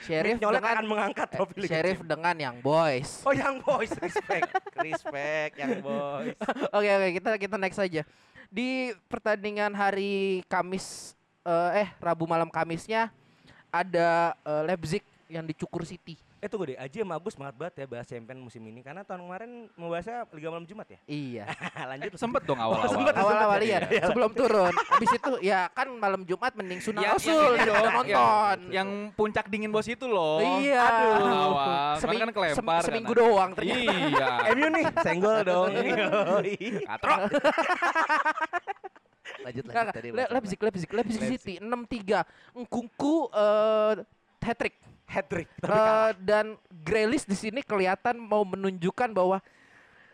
Sheriff 0.02 0.42
Nyolet 0.42 0.58
dengan 0.58 0.74
akan 0.74 0.86
mengangkat 0.90 1.28
eh, 1.30 1.34
trofi 1.38 1.54
Liga 1.62 1.70
Sheriff 1.70 2.00
dengan 2.02 2.34
yang 2.34 2.56
boys. 2.58 3.22
Oh 3.22 3.30
yang 3.30 3.62
boys, 3.62 3.94
respect, 4.02 4.50
respect 4.74 5.52
yang 5.54 5.78
boys. 5.78 6.34
Oke 6.76 6.90
oke 6.90 7.08
kita 7.22 7.30
kita 7.38 7.56
next 7.56 7.78
aja. 7.78 8.02
Di 8.50 8.90
pertandingan 9.06 9.70
hari 9.78 10.42
Kamis 10.50 11.14
eh, 11.46 11.86
eh 11.86 11.88
Rabu 12.02 12.26
malam 12.26 12.50
Kamisnya 12.50 13.14
ada 13.70 14.34
eh, 14.42 14.62
Leipzig 14.66 15.04
yang 15.30 15.46
dicukur 15.46 15.86
City. 15.86 16.18
Eh 16.38 16.46
tunggu 16.46 16.70
deh, 16.70 16.78
Aji 16.78 17.02
sama 17.02 17.18
Agus 17.18 17.34
semangat 17.34 17.54
banget 17.58 17.74
ya 17.76 17.86
bahas 17.86 18.06
champion 18.06 18.38
musim 18.38 18.62
ini 18.62 18.78
karena 18.78 19.02
tahun 19.02 19.26
kemarin 19.26 19.50
membahasnya 19.74 20.22
Liga 20.30 20.48
Malam 20.48 20.66
Jumat 20.66 20.86
ya. 20.86 20.98
Iya. 21.04 21.44
Lanjut. 21.90 22.14
sempet 22.14 22.42
dong 22.46 22.56
awal-awal. 22.56 22.86
sempet. 22.86 23.12
Awal-awal 23.12 23.58
Iya, 23.58 23.78
iya, 23.90 24.02
sebelum 24.06 24.30
turun. 24.32 24.70
Habis 24.70 25.10
itu 25.12 25.32
ya 25.42 25.66
kan 25.68 25.90
malam 25.90 26.22
Jumat 26.22 26.54
mending 26.54 26.78
sunah 26.78 27.02
Yang- 27.02 27.14
rasul 27.18 27.42
yang, 27.52 27.66
yang- 27.66 27.90
nonton. 27.90 28.58
Yang 28.70 28.88
puncak 29.12 29.44
dingin 29.50 29.70
bos 29.70 29.84
itu 29.84 30.06
loh. 30.06 30.38
Iya. 30.62 30.78
Aduh. 30.78 31.26
Awal. 31.26 31.92
Seming- 31.98 32.22
kan 32.22 32.30
kelempar. 32.30 32.54
sem- 32.54 32.86
seminggu 32.86 33.12
kan. 33.12 33.18
doang 33.18 33.50
ternyata. 33.52 33.82
Iya. 33.90 34.28
MU 34.54 34.66
nih, 34.70 34.84
senggol 35.02 35.36
dong. 35.42 35.70
Katro. 36.86 37.14
lanjut 39.38 39.64
Nggak, 39.64 39.82
nggak. 39.84 39.94
Le- 40.14 40.30
Leipzig, 40.32 40.58
Leipzig, 40.60 40.90
Leipzig 40.90 41.22
City 41.28 41.54
6-3. 41.58 42.22
Ngkungku 42.56 43.14
eh 43.34 43.92
hat 44.40 44.56
trick. 44.56 44.74
Hat 45.08 45.24
trick. 45.24 45.48
Tapi 45.64 45.72
Eh, 45.72 46.10
dan 46.20 46.46
Grealish 46.84 47.24
di 47.24 47.32
sini 47.32 47.64
kelihatan 47.64 48.20
mau 48.20 48.44
menunjukkan 48.44 49.08
bahwa 49.16 49.40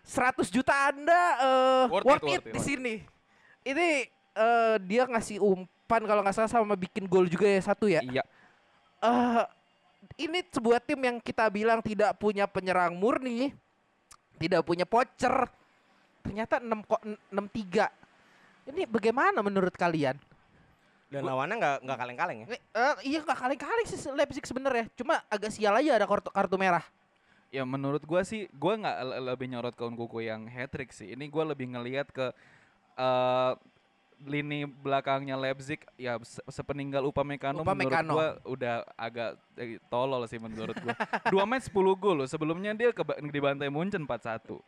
100 0.06 0.46
juta 0.54 0.70
Anda 0.70 1.22
eh, 1.42 1.84
Worth 1.90 2.06
worth, 2.06 2.24
it, 2.24 2.30
it, 2.30 2.30
worth 2.30 2.46
it, 2.46 2.54
di 2.54 2.60
sini. 2.62 2.94
Ini 3.66 3.88
eh, 4.38 4.76
dia 4.86 5.02
ngasih 5.10 5.42
umpan 5.42 6.06
kalau 6.06 6.22
nggak 6.22 6.36
salah 6.38 6.50
sama 6.50 6.78
bikin 6.78 7.10
gol 7.10 7.26
juga 7.26 7.50
ya 7.50 7.60
satu 7.60 7.90
ya. 7.90 8.00
Iya. 8.06 8.22
Eh, 9.02 9.44
ini 10.22 10.46
sebuah 10.46 10.78
tim 10.78 11.00
yang 11.02 11.18
kita 11.18 11.50
bilang 11.50 11.82
tidak 11.82 12.14
punya 12.22 12.46
penyerang 12.46 12.94
murni, 12.94 13.50
tidak 14.38 14.62
punya 14.62 14.86
pocher. 14.86 15.50
Ternyata 16.24 16.62
6 16.62 16.88
kok 16.88 17.02
6-3. 17.34 17.90
Ini 18.72 18.88
bagaimana 18.88 19.44
menurut 19.44 19.74
kalian? 19.76 20.16
Dan 21.14 21.22
lawannya 21.22 21.56
nggak 21.56 21.76
nggak 21.82 21.98
kaleng-kaleng 21.98 22.38
ya. 22.40 22.46
Eh, 22.50 22.94
iya 23.06 23.18
nggak 23.20 23.38
kaleng-kaleng 23.38 23.86
sih 23.86 23.98
Leipzig 24.10 24.42
sebenarnya. 24.42 24.90
Cuma 24.92 25.22
agak 25.26 25.50
sial 25.50 25.72
aja 25.72 25.94
ada 25.94 26.04
kartu, 26.04 26.28
kartu 26.28 26.56
merah. 26.56 26.82
Ya 27.48 27.62
menurut 27.62 28.02
gua 28.02 28.22
sih, 28.22 28.50
gua 28.52 28.74
nggak 28.74 28.96
le- 29.00 29.22
lebih 29.30 29.46
nyorot 29.46 29.72
ke 29.72 29.82
Nkuku 29.82 30.18
yang 30.22 30.44
hat 30.44 30.74
trick 30.74 30.90
sih. 30.90 31.14
Ini 31.14 31.26
gua 31.28 31.46
lebih 31.46 31.70
ngelihat 31.70 32.10
ke 32.10 32.34
eh 32.94 33.52
lini 34.24 34.64
belakangnya 34.64 35.36
Leipzig 35.36 35.84
ya 35.94 36.16
se- 36.24 36.40
sepeninggal 36.48 37.04
Upamecano, 37.04 37.60
Upamecano. 37.60 38.08
menurut 38.08 38.14
gua 38.14 38.28
udah 38.48 38.74
agak 38.96 39.30
eh, 39.54 39.76
tolol 39.86 40.24
sih 40.24 40.38
menurut 40.38 40.74
gua. 40.80 40.94
Dua 41.28 41.44
match 41.44 41.68
10 41.68 41.74
gol 41.94 42.16
loh. 42.18 42.28
Sebelumnya 42.28 42.72
dia 42.72 42.90
ke 42.90 43.02
dibantai 43.28 43.68
Munchen 43.68 44.02
4-1. 44.02 44.58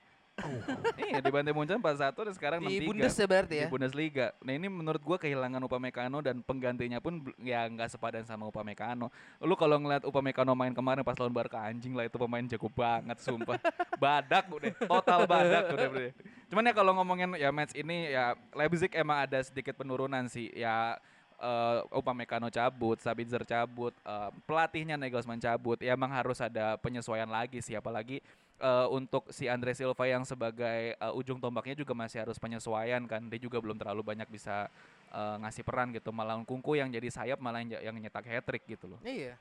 Iya, 1.01 1.19
dibantai 1.25 1.53
Munchen 1.57 1.81
4-1 1.81 2.13
dan 2.13 2.35
sekarang 2.37 2.59
Di 2.61 2.85
6-3 2.85 2.89
Bundes 2.89 3.15
ya 3.17 3.27
berarti 3.27 3.55
ya. 3.57 3.67
di 3.67 3.73
Bundesliga. 3.73 4.27
Nah 4.45 4.53
ini 4.53 4.69
menurut 4.69 5.01
gua 5.01 5.17
kehilangan 5.17 5.61
Upamecano 5.65 6.19
dan 6.21 6.45
penggantinya 6.45 7.01
pun 7.01 7.25
ya 7.41 7.65
nggak 7.65 7.89
sepadan 7.97 8.25
sama 8.29 8.45
Upamecano. 8.45 9.09
Lu 9.41 9.55
kalau 9.57 9.81
ngeliat 9.81 10.05
Upamecano 10.05 10.53
main 10.53 10.77
kemarin 10.77 11.01
pas 11.01 11.17
lawan 11.17 11.33
Barca 11.33 11.65
anjing 11.65 11.97
lah 11.97 12.05
itu 12.05 12.21
pemain 12.21 12.45
jago 12.45 12.69
banget 12.69 13.17
sumpah. 13.25 13.57
badak 14.03 14.45
udah, 14.53 14.73
total 14.77 15.21
badak 15.25 15.65
udah. 15.73 15.89
udah. 15.89 16.13
Cuman 16.53 16.69
ya 16.69 16.73
kalau 16.77 16.93
ngomongin 17.01 17.31
ya 17.41 17.49
match 17.49 17.73
ini 17.73 18.13
ya 18.13 18.37
Leipzig 18.53 18.93
emang 18.93 19.25
ada 19.25 19.41
sedikit 19.41 19.73
penurunan 19.73 20.29
sih. 20.29 20.53
Ya 20.53 21.01
eh 21.37 21.79
Upamecano 21.93 22.49
cabut, 22.49 22.97
Sabitzer 23.01 23.45
cabut, 23.45 23.93
eh, 24.05 24.31
pelatihnya 24.45 25.01
Nagelsmann 25.01 25.41
cabut. 25.41 25.81
Ya 25.81 25.97
emang 25.97 26.13
harus 26.13 26.41
ada 26.45 26.77
penyesuaian 26.81 27.29
lagi 27.29 27.61
sih 27.65 27.77
apalagi 27.77 28.21
eh, 28.61 28.87
untuk 28.93 29.29
si 29.33 29.47
Andre 29.47 29.77
Silva 29.77 30.05
yang 30.09 30.25
sebagai 30.25 30.97
eh, 30.97 31.19
ujung 31.19 31.41
tombaknya 31.41 31.77
juga 31.77 31.93
masih 31.93 32.25
harus 32.25 32.41
penyesuaian 32.41 33.03
kan. 33.05 33.23
Dia 33.29 33.41
juga 33.41 33.61
belum 33.61 33.77
terlalu 33.77 34.03
banyak 34.03 34.29
bisa 34.29 34.69
eh, 35.13 35.37
ngasih 35.43 35.63
peran 35.63 35.93
gitu. 35.93 36.11
Malah 36.11 36.41
Kunku 36.45 36.77
yang 36.77 36.89
jadi 36.89 37.09
sayap 37.13 37.39
malah 37.41 37.65
yang, 37.65 37.97
nyetak 37.97 38.27
hat 38.27 38.45
trick 38.45 38.65
gitu 38.67 38.91
loh. 38.91 39.01
Iya. 39.05 39.37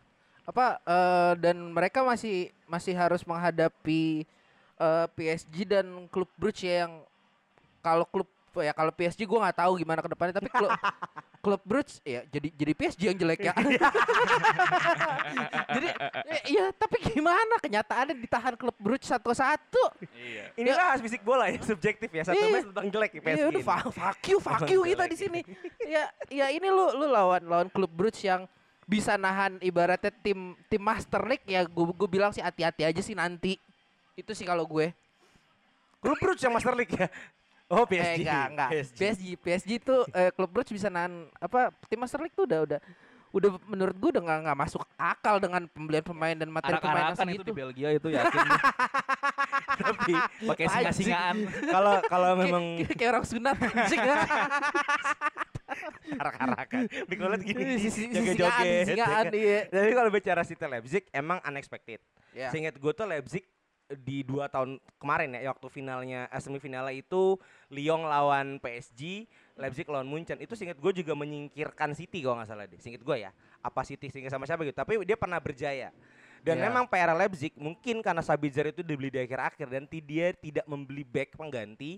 Apa 0.45 0.79
eh, 0.83 1.33
dan 1.41 1.57
mereka 1.73 2.05
masih 2.05 2.53
masih 2.69 2.93
harus 2.93 3.23
menghadapi 3.25 4.27
eh, 4.79 5.07
PSG 5.15 5.65
dan 5.65 6.07
klub 6.11 6.29
Brugge 6.37 6.69
yang 6.69 7.01
kalau 7.85 8.05
klub 8.09 8.29
ya 8.61 8.71
kalau 8.71 8.91
PSG 8.91 9.25
gua 9.25 9.49
nggak 9.49 9.57
tahu 9.59 9.71
gimana 9.79 9.99
ke 9.99 10.09
depannya 10.11 10.33
tapi 10.35 10.47
klub 10.47 10.71
klub 11.45 11.61
Brugge 11.61 12.01
ya 12.01 12.25
jadi 12.25 12.47
jadi 12.51 12.71
PSG 12.73 13.01
yang 13.05 13.17
jelek 13.17 13.39
ya. 13.43 13.53
jadi 15.75 15.87
ya, 16.25 16.39
iya 16.47 16.65
tapi 16.73 16.97
gimana 17.05 17.55
kenyataannya 17.61 18.15
ditahan 18.17 18.53
klub 18.57 18.73
Brugge 18.77 19.05
satu-satu. 19.05 19.83
iya 20.15 20.49
Inilah 20.57 20.97
fisik 20.97 21.21
bola 21.21 21.49
ya 21.49 21.59
subjektif 21.61 22.09
ya. 22.09 22.23
Satu 22.25 22.37
Iya. 22.37 22.49
match 22.49 22.67
tentang 22.73 22.87
jelek 22.89 23.11
ya 23.13 23.21
PSG. 23.21 23.37
Iya 23.37 23.45
udah 23.49 23.61
ini. 23.61 23.67
fuck, 23.67 23.85
fuck 23.93 24.19
you, 24.25 24.37
fuck 24.41 24.61
you 24.65 24.81
kita 24.83 25.05
di 25.05 25.17
sini. 25.17 25.39
ya 25.85 26.03
ya 26.29 26.45
ini 26.49 26.67
lu 26.69 26.93
lu 26.97 27.05
lawan 27.09 27.41
lawan 27.45 27.67
klub 27.69 27.89
Brugge 27.89 28.25
yang 28.25 28.49
bisa 28.85 29.17
nahan 29.17 29.57
ibaratnya 29.61 30.13
tim 30.21 30.53
tim 30.69 30.81
Master 30.81 31.25
League 31.25 31.45
ya 31.45 31.65
gue 31.65 31.85
gue 31.89 32.09
bilang 32.09 32.29
sih 32.29 32.41
hati-hati 32.41 32.85
aja 32.85 33.01
sih 33.01 33.13
nanti. 33.13 33.57
Itu 34.15 34.33
sih 34.33 34.45
kalau 34.45 34.65
gue. 34.65 34.93
Klub 36.01 36.17
Brugge 36.21 36.45
yang 36.45 36.53
Master 36.53 36.73
League 36.77 36.93
ya. 36.93 37.09
Oh 37.65 37.83
PSG. 37.83 38.05
Eh 38.05 38.15
enggak 38.21 38.45
enggak. 38.51 38.69
PSG 38.93 39.23
PSG 39.41 39.69
tuh 39.81 40.05
eh, 40.11 40.29
klub 40.29 40.49
Brugge 40.49 40.69
bisa 40.69 40.85
nahan 40.85 41.25
apa 41.35 41.73
tim 41.85 41.97
Master 41.97 42.21
League 42.21 42.33
tuh 42.33 42.45
udah 42.45 42.61
udah 42.61 42.79
udah 43.35 43.51
menurut 43.67 43.95
gue 43.95 44.09
udah 44.15 44.23
nggak 44.23 44.39
nggak 44.47 44.57
masuk 44.57 44.79
akal 44.95 45.43
dengan 45.43 45.67
pembelian 45.67 46.05
pemain 46.07 46.31
dan 46.31 46.47
materi 46.47 46.79
pemain 46.79 47.11
arak-arakan 47.11 47.27
itu 47.35 47.43
di 47.43 47.51
Belgia 47.51 47.89
itu 47.91 48.07
yakin 48.07 48.39
nih. 48.39 48.61
Tapi 49.83 50.13
pakai 50.47 50.65
singa-singaan 50.71 51.35
kalau 51.67 51.95
kalau 52.07 52.29
Kayak- 52.31 52.43
memang 52.47 52.63
kayak, 52.87 53.09
orang 53.11 53.25
sunat 53.27 53.55
anjing. 53.59 53.99
Arak-arakan. 56.15 56.81
Di 56.87 57.15
kalau 57.17 57.35
lihat 57.35 57.43
gini, 57.43 57.63
Sisi- 57.75 58.07
jaga 58.07 58.31
sisingaan, 58.31 58.37
joget. 58.55 58.85
sisingaan, 58.87 59.25
iya. 59.33 59.59
Tapi 59.67 59.91
kalau 59.91 60.09
bicara 60.13 60.41
City 60.45 60.63
Leipzig 60.63 61.03
emang 61.11 61.41
unexpected. 61.43 61.99
Ya. 62.31 62.47
Seingat 62.51 62.77
gue 62.77 62.91
tuh 62.93 63.03
Leipzig 63.03 63.43
di 63.85 64.25
dua 64.25 64.49
tahun 64.49 64.81
kemarin 64.97 65.37
ya 65.37 65.53
waktu 65.53 65.67
finalnya 65.69 66.25
eh, 66.27 66.41
semifinalnya 66.41 66.89
itu 66.91 67.37
Lyon 67.69 68.01
lawan 68.01 68.57
PSG 68.57 69.29
Leipzig 69.55 69.85
lawan 69.85 70.09
Munchen. 70.09 70.41
Itu 70.41 70.57
seingat 70.57 70.81
gue 70.81 70.91
juga 70.91 71.13
menyingkirkan 71.13 71.93
City 71.93 72.19
kalau 72.19 72.41
nggak 72.41 72.49
salah 72.49 72.65
deh 72.65 72.81
seingat 72.81 73.05
gue 73.05 73.17
ya. 73.21 73.31
Apa 73.61 73.85
City 73.85 74.09
sehingga 74.09 74.27
sama 74.27 74.43
siapa 74.43 74.65
gitu 74.65 74.73
tapi 74.73 74.97
dia 75.05 75.13
pernah 75.13 75.37
berjaya. 75.37 75.93
Dan 76.41 76.61
Ya. 76.61 76.69
memang 76.69 76.85
PR 76.85 77.13
Leipzig 77.13 77.53
mungkin 77.57 78.05
karena 78.05 78.21
Sabitzer 78.21 78.69
itu 78.69 78.85
dibeli 78.85 79.09
di 79.09 79.17
akhir-akhir 79.17 79.65
dan 79.65 79.83
dia 79.89 80.29
tidak 80.33 80.65
membeli 80.65 81.01
back 81.01 81.33
pengganti 81.33 81.97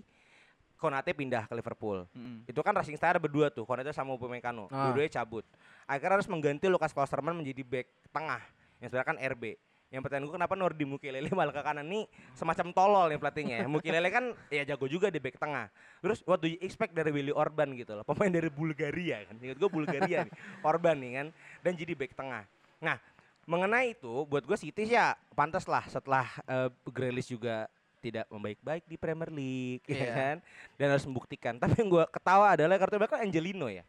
Konate 0.78 1.10
pindah 1.10 1.50
ke 1.50 1.58
Liverpool. 1.58 2.06
Mm-mm. 2.14 2.46
itu 2.46 2.60
kan 2.62 2.70
Racing 2.70 2.94
Star 2.94 3.18
berdua 3.18 3.50
tuh 3.50 3.66
Konate 3.66 3.90
sama 3.90 4.14
Upamecano. 4.14 4.70
Ah. 4.70 4.88
dua-duanya 4.88 5.20
cabut. 5.20 5.42
Akhirnya 5.84 6.22
harus 6.22 6.28
mengganti 6.30 6.70
Lucas 6.70 6.94
Klosterman 6.94 7.34
menjadi 7.34 7.66
back 7.66 7.88
tengah 8.14 8.38
yang 8.78 8.86
sebenarnya 8.86 9.08
kan 9.10 9.18
RB 9.34 9.44
yang 9.88 10.04
pertanyaan 10.04 10.28
gue 10.28 10.36
kenapa 10.36 10.52
Nordi 10.52 10.84
Mukiele 10.84 11.24
malah 11.32 11.52
ke 11.52 11.64
kanan? 11.64 11.88
Nih 11.88 12.04
semacam 12.36 12.66
tolol 12.76 13.06
nih 13.08 13.18
pelatihnya 13.18 13.56
ya. 13.64 13.66
Mukiele 13.66 14.08
kan 14.12 14.24
ya 14.52 14.62
jago 14.68 14.84
juga 14.84 15.08
di 15.08 15.16
back 15.16 15.40
tengah. 15.40 15.72
Terus 16.04 16.20
what 16.28 16.44
do 16.44 16.48
you 16.48 16.60
expect 16.60 16.92
dari 16.92 17.08
Willy 17.08 17.32
Orban 17.32 17.72
gitu 17.72 17.96
loh? 17.96 18.04
Pemain 18.04 18.28
dari 18.28 18.52
Bulgaria 18.52 19.24
kan? 19.24 19.40
Ingat 19.40 19.56
gue 19.56 19.70
Bulgaria 19.72 20.28
nih 20.28 20.34
Orban 20.60 20.96
nih 21.00 21.12
kan? 21.16 21.26
Dan 21.64 21.72
jadi 21.72 21.92
back 21.96 22.12
tengah. 22.12 22.44
Nah 22.84 23.00
mengenai 23.48 23.96
itu 23.96 24.28
buat 24.28 24.44
gue 24.44 24.58
City 24.60 24.92
ya 24.92 25.16
pantas 25.32 25.64
lah 25.64 25.80
setelah 25.88 26.28
uh, 26.44 26.68
Grealish 26.92 27.32
juga 27.32 27.64
tidak 27.98 28.28
membaik-baik 28.30 28.84
di 28.86 28.94
Premier 28.94 29.32
League 29.32 29.82
ya 29.88 29.96
Iya. 29.96 30.12
kan? 30.12 30.36
Dan 30.76 30.86
harus 30.92 31.06
membuktikan. 31.08 31.56
Tapi 31.56 31.80
yang 31.80 31.88
gue 31.88 32.04
ketawa 32.12 32.52
adalah 32.54 32.76
kartu 32.76 33.00
merah 33.00 33.08
kan 33.08 33.24
Angelino 33.24 33.72
ya 33.72 33.82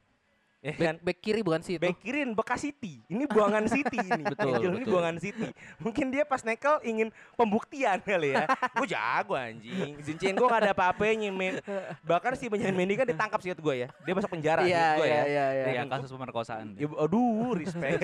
ya 0.59 0.73
kan 0.75 0.95
Back, 0.99 1.07
back 1.07 1.17
kiri 1.23 1.39
bukan 1.39 1.61
sih 1.63 1.79
itu. 1.79 1.83
Back 1.87 1.99
kiri 2.03 2.19
bekas 2.35 2.59
City. 2.59 2.99
Ini 3.07 3.23
buangan 3.31 3.63
City 3.71 3.97
ini. 4.03 4.23
Betul, 4.35 4.51
Angel 4.59 4.71
ini 4.75 4.83
betul. 4.83 4.91
buangan 4.91 5.15
City. 5.17 5.47
Mungkin 5.79 6.05
dia 6.11 6.23
pas 6.27 6.41
nekel 6.43 6.75
ingin 6.83 7.07
pembuktian 7.39 7.97
kali 8.03 8.35
ya. 8.35 8.45
gue 8.75 8.87
jago 8.91 9.33
anjing. 9.39 9.95
Zinchenko 10.03 10.51
gak 10.51 10.67
ada 10.67 10.71
apa-apanya. 10.75 11.31
Bahkan 12.03 12.31
si 12.35 12.51
Benjamin 12.51 12.75
Mendy 12.75 12.99
kan 12.99 13.07
ditangkap 13.07 13.39
sih 13.39 13.55
gue 13.55 13.75
ya. 13.75 13.87
Dia 14.03 14.13
masuk 14.15 14.29
penjara 14.31 14.67
Iya, 14.67 14.99
gue 14.99 15.07
iya, 15.07 15.15
ya. 15.15 15.23
iya, 15.23 15.45
iya. 15.55 15.65
Iya, 15.79 15.81
kasus 15.87 16.11
pemerkosaan. 16.11 16.75
Ya, 16.75 16.87
aduh, 16.91 17.55
respect. 17.55 17.99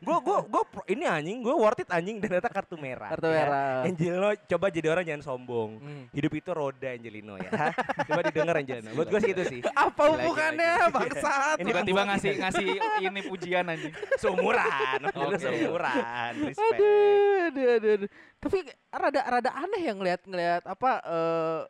Gue 0.00 0.18
gue 0.24 0.38
gue 0.48 0.62
ini 0.88 1.04
anjing, 1.04 1.44
gue 1.44 1.54
worth 1.54 1.84
it 1.84 1.90
anjing 1.92 2.16
dan 2.20 2.28
ternyata 2.32 2.48
kartu 2.48 2.76
merah. 2.80 3.12
Kartu 3.12 3.28
ya. 3.28 3.44
merah. 3.44 3.72
Angelino 3.84 4.30
coba 4.48 4.66
jadi 4.72 4.88
orang 4.88 5.04
jangan 5.04 5.22
sombong. 5.24 5.70
Hmm. 5.82 6.04
Hidup 6.16 6.32
itu 6.32 6.50
roda 6.54 6.88
Angelino 6.88 7.34
ya. 7.36 7.50
coba 8.08 8.20
didengar 8.24 8.56
Angelino. 8.56 8.90
Buat 8.96 9.08
gue 9.12 9.20
sih 9.20 9.32
itu 9.36 9.42
sih. 9.44 9.60
Apa 9.76 10.16
hubungannya. 10.16 10.77
bangsat? 10.96 11.56
Ini 11.60 11.66
Tiba-tiba 11.66 12.02
ngasih 12.08 12.32
ngasih 12.38 12.66
ini 13.04 13.20
pujian 13.26 13.64
anjing. 13.66 13.92
Seumuran, 14.20 14.98
Oke. 15.08 15.16
okay. 15.16 15.38
seumuran, 15.40 16.32
respect. 16.46 16.78
Aduh, 16.78 17.38
aduh, 17.48 17.66
aduh, 17.74 17.90
aduh. 17.98 18.10
Tapi 18.38 18.58
rada 18.94 19.20
rada 19.26 19.50
aneh 19.58 19.82
yang 19.82 19.96
ngeliat 19.98 20.20
ngeliat 20.22 20.62
apa 20.62 20.90
eh, 21.02 21.60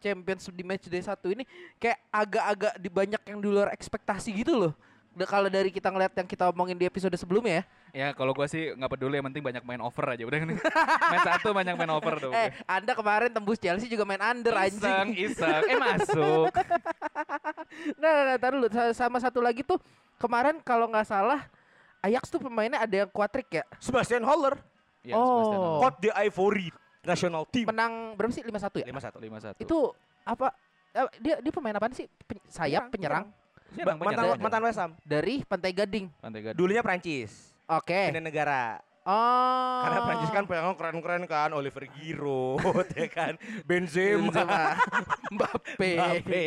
Champions 0.00 0.48
di 0.48 0.64
match 0.64 0.88
day 0.88 1.04
satu 1.04 1.28
ini 1.28 1.44
kayak 1.76 2.00
agak-agak 2.08 2.74
di 2.80 2.88
banyak 2.88 3.22
yang 3.28 3.38
di 3.38 3.48
luar 3.48 3.68
ekspektasi 3.72 4.32
gitu 4.32 4.56
loh. 4.56 4.72
Da- 5.10 5.26
Kalau 5.26 5.46
dari 5.46 5.68
kita 5.68 5.88
ngeliat 5.88 6.12
yang 6.12 6.24
kita 6.24 6.48
omongin 6.48 6.74
di 6.74 6.84
episode 6.84 7.12
sebelumnya 7.14 7.60
ya. 7.60 7.64
Ya 7.90 8.08
kalau 8.12 8.30
gua 8.30 8.46
sih 8.46 8.70
nggak 8.70 8.86
peduli 8.88 9.18
yang 9.18 9.26
penting 9.26 9.42
banyak 9.42 9.62
main 9.62 9.78
over 9.78 10.04
aja 10.08 10.22
udah 10.22 10.38
nih. 10.40 10.58
main 11.10 11.22
satu 11.26 11.50
banyak 11.50 11.74
main 11.74 11.90
over 11.90 12.14
tuh. 12.16 12.30
Eh, 12.30 12.54
Anda 12.64 12.94
kemarin 12.94 13.28
tembus 13.28 13.58
Chelsea 13.58 13.86
juga 13.86 14.06
main 14.06 14.20
under 14.20 14.54
iseng, 14.62 15.10
anjing. 15.10 15.26
iseng. 15.28 15.62
Eh 15.64 15.76
masuk. 15.76 16.50
Nah, 17.96 18.10
nah, 18.12 18.24
nah, 18.26 18.36
tar 18.36 18.52
dulu. 18.52 18.66
Sa- 18.68 18.94
Sama 18.96 19.18
satu 19.18 19.38
lagi 19.38 19.62
tuh 19.62 19.78
kemarin 20.16 20.58
kalau 20.60 20.86
nggak 20.86 21.06
salah 21.06 21.46
Ajax 22.00 22.28
tuh 22.28 22.40
pemainnya 22.40 22.78
ada 22.78 22.96
yang 22.96 23.10
kuatrik 23.10 23.46
ya. 23.52 23.64
Sebastian 23.76 24.24
Haller, 24.24 24.56
Ya, 25.00 25.14
Oh. 25.14 25.24
Sebastian 25.38 25.60
Haller. 25.60 25.92
De 25.98 26.10
Ivory 26.12 26.68
national 27.02 27.44
team. 27.46 27.66
Menang 27.66 28.14
berapa 28.14 28.28
sih? 28.30 28.40
5-1 28.40 28.80
ya? 28.80 28.86
5-1. 28.88 29.20
5-1. 29.20 29.60
Itu 29.60 29.92
apa? 30.22 30.52
eh, 30.90 31.06
dia 31.18 31.38
dia 31.38 31.52
pemain 31.52 31.72
apaan 31.72 31.92
sih? 31.92 32.08
Pen- 32.20 32.42
sayap, 32.46 32.88
penyerang 32.88 33.28
Siapa 33.28 33.39
yang 33.72 33.96
mantan, 33.96 34.24
mantan 34.38 34.62
West 34.62 34.78
Ham. 34.78 34.90
dari 35.00 35.42
Pantai 35.42 35.70
Gading. 35.70 36.06
Pantai 36.16 36.40
Gading. 36.42 36.56
Dulunya 36.56 36.80
Prancis. 36.80 37.54
Oke. 37.64 38.10
Pindah 38.10 38.20
negara. 38.20 38.62
Oh. 39.00 39.80
Karena 39.80 40.00
Prancis 40.04 40.30
kan 40.30 40.44
penyerang 40.44 40.76
keren-keren 40.76 41.24
kan. 41.24 41.48
Oliver 41.50 41.88
Giroud 41.88 42.60
ya 42.94 43.08
kan. 43.08 43.32
Benzema. 43.64 44.20
Benzema, 44.22 44.62
Mbappe, 45.34 45.90
Mbappe. 45.96 46.44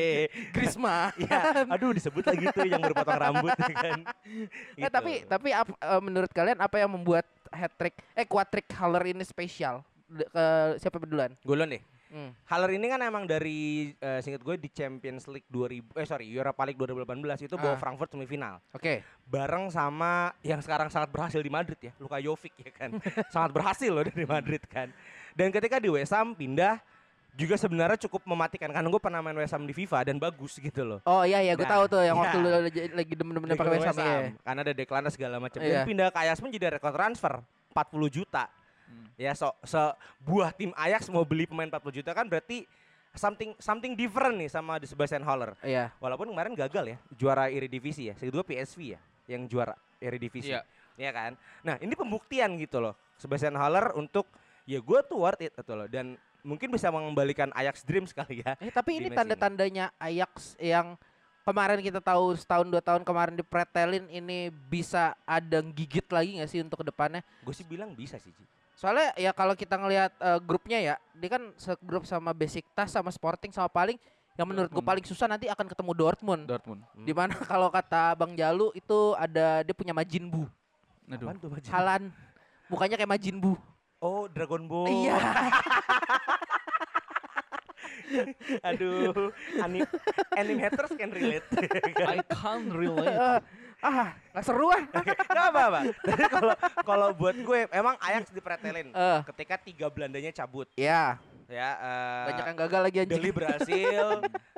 Griezmann. 0.51 1.11
Ya, 1.24 1.65
aduh 1.65 1.91
disebut 1.91 2.21
lagi 2.21 2.45
tuh 2.49 2.63
yang 2.63 2.80
berpotong 2.80 3.19
rambut 3.19 3.51
ya 3.53 3.74
kan. 3.74 3.99
Eh, 4.24 4.47
Gitu. 4.78 4.89
tapi 4.89 5.26
tapi 5.26 5.49
ap- 5.49 5.74
eh, 5.74 6.01
menurut 6.01 6.30
kalian 6.30 6.59
apa 6.59 6.78
yang 6.78 6.89
membuat 6.89 7.26
hat 7.49 7.74
trick 7.74 7.97
eh 8.11 8.24
quadrick 8.24 8.69
Haller 8.71 9.03
ini 9.07 9.24
spesial? 9.24 9.82
De- 10.05 10.28
ke 10.28 10.45
siapa 10.78 10.99
duluan? 10.99 11.34
gue 11.36 11.49
duluan 11.49 11.69
deh. 11.69 11.82
Hmm. 12.14 12.30
Haller 12.45 12.70
ini 12.72 12.86
kan 12.86 13.01
emang 13.01 13.26
dari 13.26 13.89
eh, 13.91 14.22
singkat 14.22 14.39
gue 14.39 14.55
di 14.55 14.70
Champions 14.70 15.26
League 15.26 15.49
2000 15.49 15.97
eh 15.97 16.05
sorry 16.05 16.30
Europa 16.30 16.61
League 16.61 16.78
2018 16.78 17.09
itu 17.43 17.57
bawa 17.57 17.74
Ah. 17.74 17.80
Frankfurt 17.80 18.14
semifinal. 18.14 18.61
Oke. 18.70 19.01
bareng 19.26 19.68
sama 19.68 20.30
yang 20.39 20.61
sekarang 20.61 20.88
sangat 20.88 21.09
berhasil 21.09 21.41
di 21.41 21.49
Madrid 21.49 21.80
ya, 21.80 21.89
Luka 21.97 22.22
Jovic 22.22 22.53
ya 22.55 22.70
kan. 22.70 22.93
sangat 23.34 23.49
berhasil 23.51 23.89
loh 23.89 24.05
dari 24.05 24.24
Madrid 24.24 24.61
kan. 24.64 24.93
Dan 25.34 25.49
ketika 25.49 25.76
di 25.76 25.89
West 25.89 26.14
Ham 26.14 26.32
pindah 26.32 26.78
juga 27.34 27.57
sebenarnya 27.57 27.97
cukup 27.99 28.22
mematikan 28.24 28.70
karena 28.70 28.86
gue 28.86 29.01
pernah 29.01 29.18
main 29.20 29.34
West 29.34 29.49
Ham 29.49 29.66
di 29.66 29.74
FIFA 29.74 30.05
dan 30.05 30.22
bagus 30.22 30.53
gitu 30.55 30.86
loh. 30.86 30.99
Oh 31.03 31.26
iya 31.26 31.41
iya 31.41 31.57
gue 31.57 31.66
Nah, 31.66 31.82
tahu 31.82 31.84
tuh 31.89 32.05
yang 32.05 32.14
waktu 32.16 32.38
iya. 32.38 32.45
lu 32.45 32.49
lagi- 32.61 32.93
lagi 32.93 33.14
demen-demen 33.18 33.49
pakai 33.51 33.74
West 33.76 33.89
Ham. 33.89 33.97
iya. 33.97 34.38
Karena 34.38 34.59
ada 34.61 34.74
Declan 34.76 35.03
segala 35.09 35.36
macam. 35.41 35.57
Iya. 35.57 35.82
Dan 35.82 35.89
pindah 35.89 36.07
ke 36.07 36.20
Ajax 36.20 36.38
pun 36.38 36.49
jadi 36.49 36.66
rekor 36.72 36.93
transfer 36.93 37.41
40 37.74 38.05
juta. 38.14 38.45
Hmm. 38.94 39.10
Ya 39.18 39.34
so 39.34 39.50
sebuah 39.66 40.54
tim 40.54 40.70
Ajax 40.78 41.10
mau 41.10 41.26
beli 41.26 41.50
pemain 41.50 41.66
40 41.66 42.00
juta 42.00 42.14
kan 42.14 42.30
berarti 42.30 42.70
something 43.14 43.54
something 43.62 43.94
different 43.94 44.38
nih 44.38 44.50
sama 44.50 44.78
di 44.78 44.86
Sebastian 44.86 45.26
Haller. 45.26 45.58
Iya. 45.66 45.89
Walaupun 45.98 46.30
kemarin 46.30 46.54
gagal 46.54 46.86
ya, 46.94 46.98
juara 47.14 47.50
Eredivisie 47.50 48.14
ya. 48.14 48.16
Segitu 48.18 48.41
PSV 48.41 48.98
ya 48.98 49.00
yang 49.30 49.50
juara 49.50 49.74
Eredivisie. 49.98 50.54
Iya. 50.54 50.62
Iya 50.94 51.10
kan? 51.10 51.32
Nah, 51.66 51.76
ini 51.82 51.98
pembuktian 51.98 52.54
gitu 52.62 52.78
loh. 52.78 52.94
Sebastian 53.18 53.58
Haller 53.58 53.98
untuk 53.98 54.30
ya 54.70 54.78
gue 54.78 55.00
tuh 55.06 55.18
worth 55.20 55.41
it 55.41 55.54
gitu 55.54 55.74
loh 55.76 55.88
dan 55.89 56.16
mungkin 56.44 56.72
bisa 56.72 56.91
mengembalikan 56.91 57.50
Ajax 57.56 57.82
Dream 57.88 58.06
sekali 58.06 58.44
ya. 58.44 58.54
Eh 58.60 58.70
tapi 58.70 59.00
Di 59.00 59.08
ini 59.08 59.10
tanda-tandanya 59.10 59.96
Ajax 59.98 60.60
yang 60.60 61.00
kemarin 61.48 61.80
kita 61.80 62.00
tahu 62.04 62.36
setahun 62.36 62.68
dua 62.68 62.84
tahun 62.84 63.04
kemarin 63.08 63.36
dipretelin 63.39 64.06
ini 64.12 64.52
bisa 64.52 65.16
ada 65.24 65.60
gigit 65.64 66.08
lagi 66.12 66.39
nggak 66.39 66.50
sih 66.52 66.60
untuk 66.62 66.84
ke 66.84 66.86
depannya? 66.91 67.22
Gue 67.41 67.56
sih 67.56 67.66
bilang 67.66 67.96
bisa 67.96 68.20
sih. 68.20 68.32
Soalnya 68.74 69.13
ya 69.15 69.32
kalau 69.32 69.53
kita 69.53 69.78
ngelihat 69.78 70.11
eh, 70.17 70.39
grupnya 70.41 70.80
ya, 70.82 70.95
dia 71.13 71.30
kan 71.30 71.53
segrup 71.55 72.03
sama 72.09 72.34
Besiktas 72.34 72.89
sama 72.93 73.13
Sporting 73.13 73.53
sama 73.53 73.69
paling 73.69 73.97
yang 74.34 74.49
menurut 74.49 74.74
gue 74.74 74.82
paling 74.82 75.05
susah 75.05 75.30
nanti 75.30 75.45
akan 75.45 75.69
ketemu 75.69 75.91
Dortmund. 75.93 76.43
Dortmund. 76.49 76.82
Di 77.05 77.13
mana 77.13 77.38
kalau 77.51 77.69
kata 77.69 78.17
Bang 78.17 78.34
Jalu 78.34 78.74
itu 78.74 79.13
ada 79.13 79.61
dia 79.61 79.76
punya 79.78 79.93
Majin 79.93 80.26
Bu, 80.26 80.49
Aduh. 81.05 81.30
Apaan 81.30 81.38
tuh, 81.38 81.49
Majid? 81.53 81.69
Halan. 81.69 82.03
Mukanya 82.71 82.95
kayak 82.97 83.11
Majin 83.13 83.38
Bu. 83.38 83.53
Oh, 84.01 84.26
Dragon 84.28 84.65
Ball. 84.65 84.89
Iya. 84.89 85.15
Aduh, 88.69 89.32
anim 89.61 89.86
anime 90.38 90.59
haters 90.61 90.93
can 90.97 91.11
relate. 91.11 91.45
I 91.97 92.19
can't 92.30 92.71
relate. 92.74 93.43
Ah, 93.84 94.16
nggak 94.32 94.44
seru 94.44 94.68
ah. 94.68 94.80
Gak 94.88 95.48
apa-apa. 95.52 95.80
Tapi 96.00 96.24
kalau 96.40 96.54
kalau 96.82 97.08
buat 97.12 97.36
gue 97.36 97.68
emang 97.70 98.00
Ajax 98.00 98.32
dipretelin 98.32 98.90
Eh. 98.90 99.20
ketika 99.28 99.60
tiga 99.60 99.88
Belandanya 99.88 100.32
cabut 100.34 100.72
Ya, 100.74 101.20
ya. 101.46 101.70
eh, 101.76 102.24
banyak 102.32 102.46
yang 102.48 102.60
gagal 102.60 102.82
lagi 102.82 102.98
anjing. 102.98 103.14
Deli 103.14 103.30
berhasil, 103.30 104.06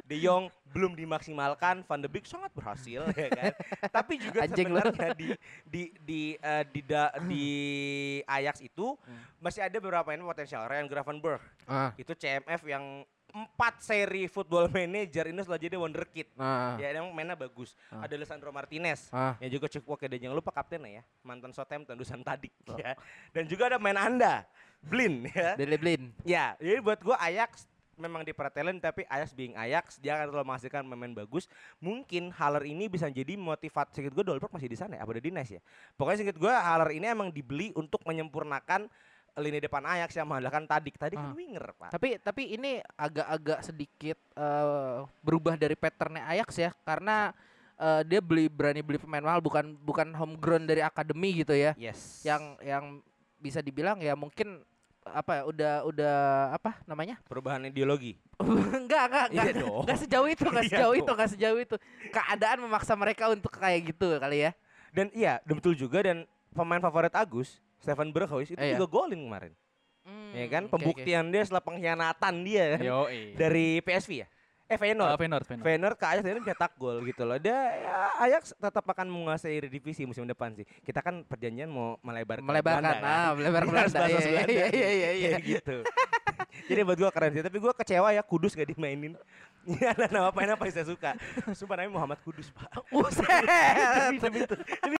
De 0.01 0.15
Jong 0.15 0.45
belum 0.67 0.93
dimaksimalkan, 0.93 1.81
Van 1.81 1.97
de 1.97 2.05
Beek 2.05 2.23
sangat 2.23 2.53
berhasil 2.53 3.01
ya 3.17 3.29
kan. 3.31 3.51
Tapi 3.89 4.13
juga 4.19 4.45
Anjing 4.45 4.69
sebenarnya 4.69 5.09
di 5.13 5.27
di 5.65 5.83
di 5.97 6.21
eh, 6.37 6.63
di, 6.67 6.81
da- 6.83 7.15
di 7.19 7.45
Ajax 8.23 8.61
itu 8.61 8.93
masih 9.37 9.65
ada 9.65 9.73
beberapa 9.75 10.05
pemain 10.05 10.21
potensial. 10.23 10.65
Ryan 10.65 10.85
Gravenberch 10.85 11.41
Ah, 11.65 11.89
itu 11.95 12.13
CMF 12.13 12.61
yang 12.63 13.01
empat 13.35 13.83
seri 13.83 14.31
football 14.31 14.71
manager 14.71 15.27
ini 15.27 15.43
setelah 15.43 15.59
jadi 15.59 15.75
wonderkid. 15.75 16.31
ah, 16.39 16.79
Ya 16.79 16.95
emang 16.95 17.11
mainnya 17.11 17.35
bagus. 17.35 17.75
Ah. 17.91 18.07
Ada 18.07 18.15
Lisandro 18.15 18.55
Martinez 18.55 19.11
ah. 19.11 19.35
yang 19.43 19.51
juga 19.59 19.67
cukup 19.67 19.99
oke 19.99 20.07
dan 20.07 20.17
jangan 20.23 20.35
lupa 20.39 20.55
kaptennya 20.55 21.03
ya 21.03 21.03
mantan 21.19 21.51
Southampton 21.51 21.99
Dusan 21.99 22.23
Tadic 22.23 22.55
ya. 22.79 22.95
Dan 23.35 23.43
juga 23.51 23.67
ada 23.67 23.77
main 23.77 23.99
Anda 23.99 24.47
Blin 24.79 25.27
ya. 25.35 25.59
Dele 25.59 25.75
Blin. 25.75 26.15
Ya, 26.23 26.55
jadi 26.63 26.79
buat 26.79 27.03
gua 27.03 27.19
Ajax 27.19 27.67
memang 27.95 28.27
dipertelin 28.27 28.77
tapi 28.83 29.07
Ajax 29.07 29.31
being 29.31 29.55
Ajax 29.55 29.97
dia 30.03 30.19
akan 30.19 30.31
selalu 30.31 30.45
menghasilkan 30.51 30.83
pemain 30.87 31.13
bagus. 31.15 31.47
Mungkin 31.79 32.31
Haller 32.35 32.63
ini 32.67 32.91
bisa 32.91 33.07
jadi 33.07 33.35
motivasi. 33.39 33.95
Sedikit 33.95 34.13
gue 34.19 34.23
Dolberg 34.27 34.51
masih 34.51 34.67
di 34.67 34.77
sana 34.77 34.99
ya, 34.99 35.07
apa 35.07 35.15
ada 35.15 35.23
di 35.23 35.31
Nice 35.31 35.59
ya. 35.59 35.61
Pokoknya 35.95 36.23
sedikit 36.23 36.37
gue 36.39 36.51
Haller 36.53 36.91
ini 36.91 37.07
emang 37.07 37.31
dibeli 37.31 37.71
untuk 37.75 38.03
menyempurnakan 38.03 38.87
lini 39.35 39.59
depan 39.59 39.83
Ajax 39.83 40.15
yang 40.15 40.25
mengandalkan 40.25 40.63
Tadik. 40.63 40.95
Tadik 40.95 41.15
kan 41.15 41.31
Ah. 41.31 41.35
winger, 41.35 41.65
Pak. 41.75 41.89
Tapi 41.91 42.09
tapi 42.17 42.43
ini 42.51 42.79
agak-agak 42.95 43.59
sedikit 43.61 44.17
eh, 44.33 44.97
berubah 45.19 45.55
dari 45.55 45.75
patternnya 45.75 46.23
Ajax 46.25 46.49
ya 46.57 46.71
karena 46.81 47.35
eh, 47.75 48.01
dia 48.03 48.23
beli 48.23 48.47
berani 48.47 48.79
beli 48.79 48.95
pemain 48.95 49.19
mahal 49.21 49.39
bukan 49.39 49.75
bukan 49.77 50.11
homegrown 50.11 50.63
dari 50.63 50.79
akademi 50.79 51.43
gitu 51.43 51.51
ya. 51.51 51.75
Yes. 51.75 52.23
Yang 52.23 52.43
yang 52.63 52.85
bisa 53.35 53.59
dibilang 53.59 53.99
ya 53.99 54.15
mungkin 54.15 54.63
apa 55.05 55.37
ya 55.37 55.43
udah 55.45 55.73
udah 55.85 56.15
apa 56.55 56.81
namanya? 56.87 57.21
perubahan 57.27 57.61
ideologi. 57.63 58.17
enggak 58.79 59.03
enggak 59.05 59.25
Iya 59.29 59.41
enggak, 59.43 59.55
dong. 59.61 59.81
enggak 59.85 59.99
sejauh 60.01 60.27
itu 60.27 60.43
enggak 60.43 60.65
Iya 60.65 60.71
sejauh 60.73 60.95
itu 60.95 61.11
enggak 61.13 61.31
sejauh 61.35 61.59
itu. 61.61 61.75
Keadaan 62.09 62.57
memaksa 62.63 62.93
mereka 62.95 63.29
untuk 63.29 63.53
kayak 63.53 63.93
gitu 63.93 64.17
kali 64.17 64.49
ya. 64.49 64.51
Dan 64.89 65.11
iya, 65.11 65.43
betul 65.43 65.75
juga 65.75 65.99
dan 66.01 66.23
pemain 66.55 66.79
favorit 66.79 67.11
Agus, 67.11 67.59
Stefan 67.77 68.09
Berghuis 68.09 68.47
itu 68.47 68.57
Eh, 68.57 68.71
iya. 68.71 68.75
juga 68.75 68.87
golin 68.93 69.21
kemarin. 69.21 69.53
ya 70.31 70.45
kan? 70.47 70.63
Hmm, 70.63 70.69
oke, 70.69 70.73
oke. 70.73 70.73
Pembuktian 70.75 71.25
dia 71.27 71.41
setelah 71.41 71.63
pengkhianatan 71.63 72.33
dia 72.41 72.65
kan 72.71 72.81
Yo, 72.81 72.99
dari 73.33 73.79
PSV 73.79 74.11
ya. 74.21 74.27
Eh 74.65 74.75
Feyenoord. 74.75 75.13
Feyenoord, 75.15 75.45
Feyenoord. 75.45 75.63
Feyenoord 75.63 75.95
ke 75.95 76.05
Ajax 76.07 76.23
dia 76.23 76.33
mencetak 76.35 76.71
gol 76.75 76.97
gitu 77.01 77.21
loh. 77.21 77.37
Dia 77.37 77.53
ya, 77.75 77.95
Ajax 78.19 78.49
tetap 78.51 78.81
akan 78.83 79.07
menguasai 79.07 79.61
divisi 79.63 80.03
musim 80.03 80.25
depan 80.25 80.53
sih. 80.53 80.65
Kita 80.81 80.99
kan 80.99 81.21
perjanjian 81.21 81.67
mau 81.67 82.01
melebarkan 82.01 82.41
melebarkan 82.43 82.81
Belanda, 82.81 82.97
kan? 82.97 83.05
ah 83.05 83.29
melebar 83.31 83.61
Dia 83.61 83.69
harus 83.77 83.93
Belanda 83.93 83.99
bahasa 83.99 84.17
iya, 84.19 84.25
Belanda. 84.25 84.49
iya 84.51 84.65
iya 84.67 84.89
iya 84.89 85.09
iya 85.11 85.29
Kayak 85.31 85.45
gitu. 85.47 85.77
Jadi 86.65 86.79
buat 86.81 86.97
gua 86.97 87.11
keren 87.11 87.31
sih, 87.31 87.43
tapi 87.45 87.57
gua 87.57 87.73
kecewa 87.73 88.09
ya 88.09 88.21
Kudus 88.21 88.51
gak 88.53 88.65
dimainin. 88.67 89.13
Ini 89.63 89.81
ada 89.87 90.05
nama 90.07 90.29
pemain 90.29 90.53
apa 90.53 90.65
yang 90.65 90.75
saya 90.75 90.87
suka. 90.87 91.11
Sumpah 91.51 91.75
namanya 91.75 91.93
Muhammad 91.95 92.19
Kudus, 92.21 92.49
Pak. 92.49 92.69
Buset. 92.87 93.25
Demi- 93.25 94.17
demi 94.19 94.39
itu. 94.41 94.55
Demi 94.79 94.97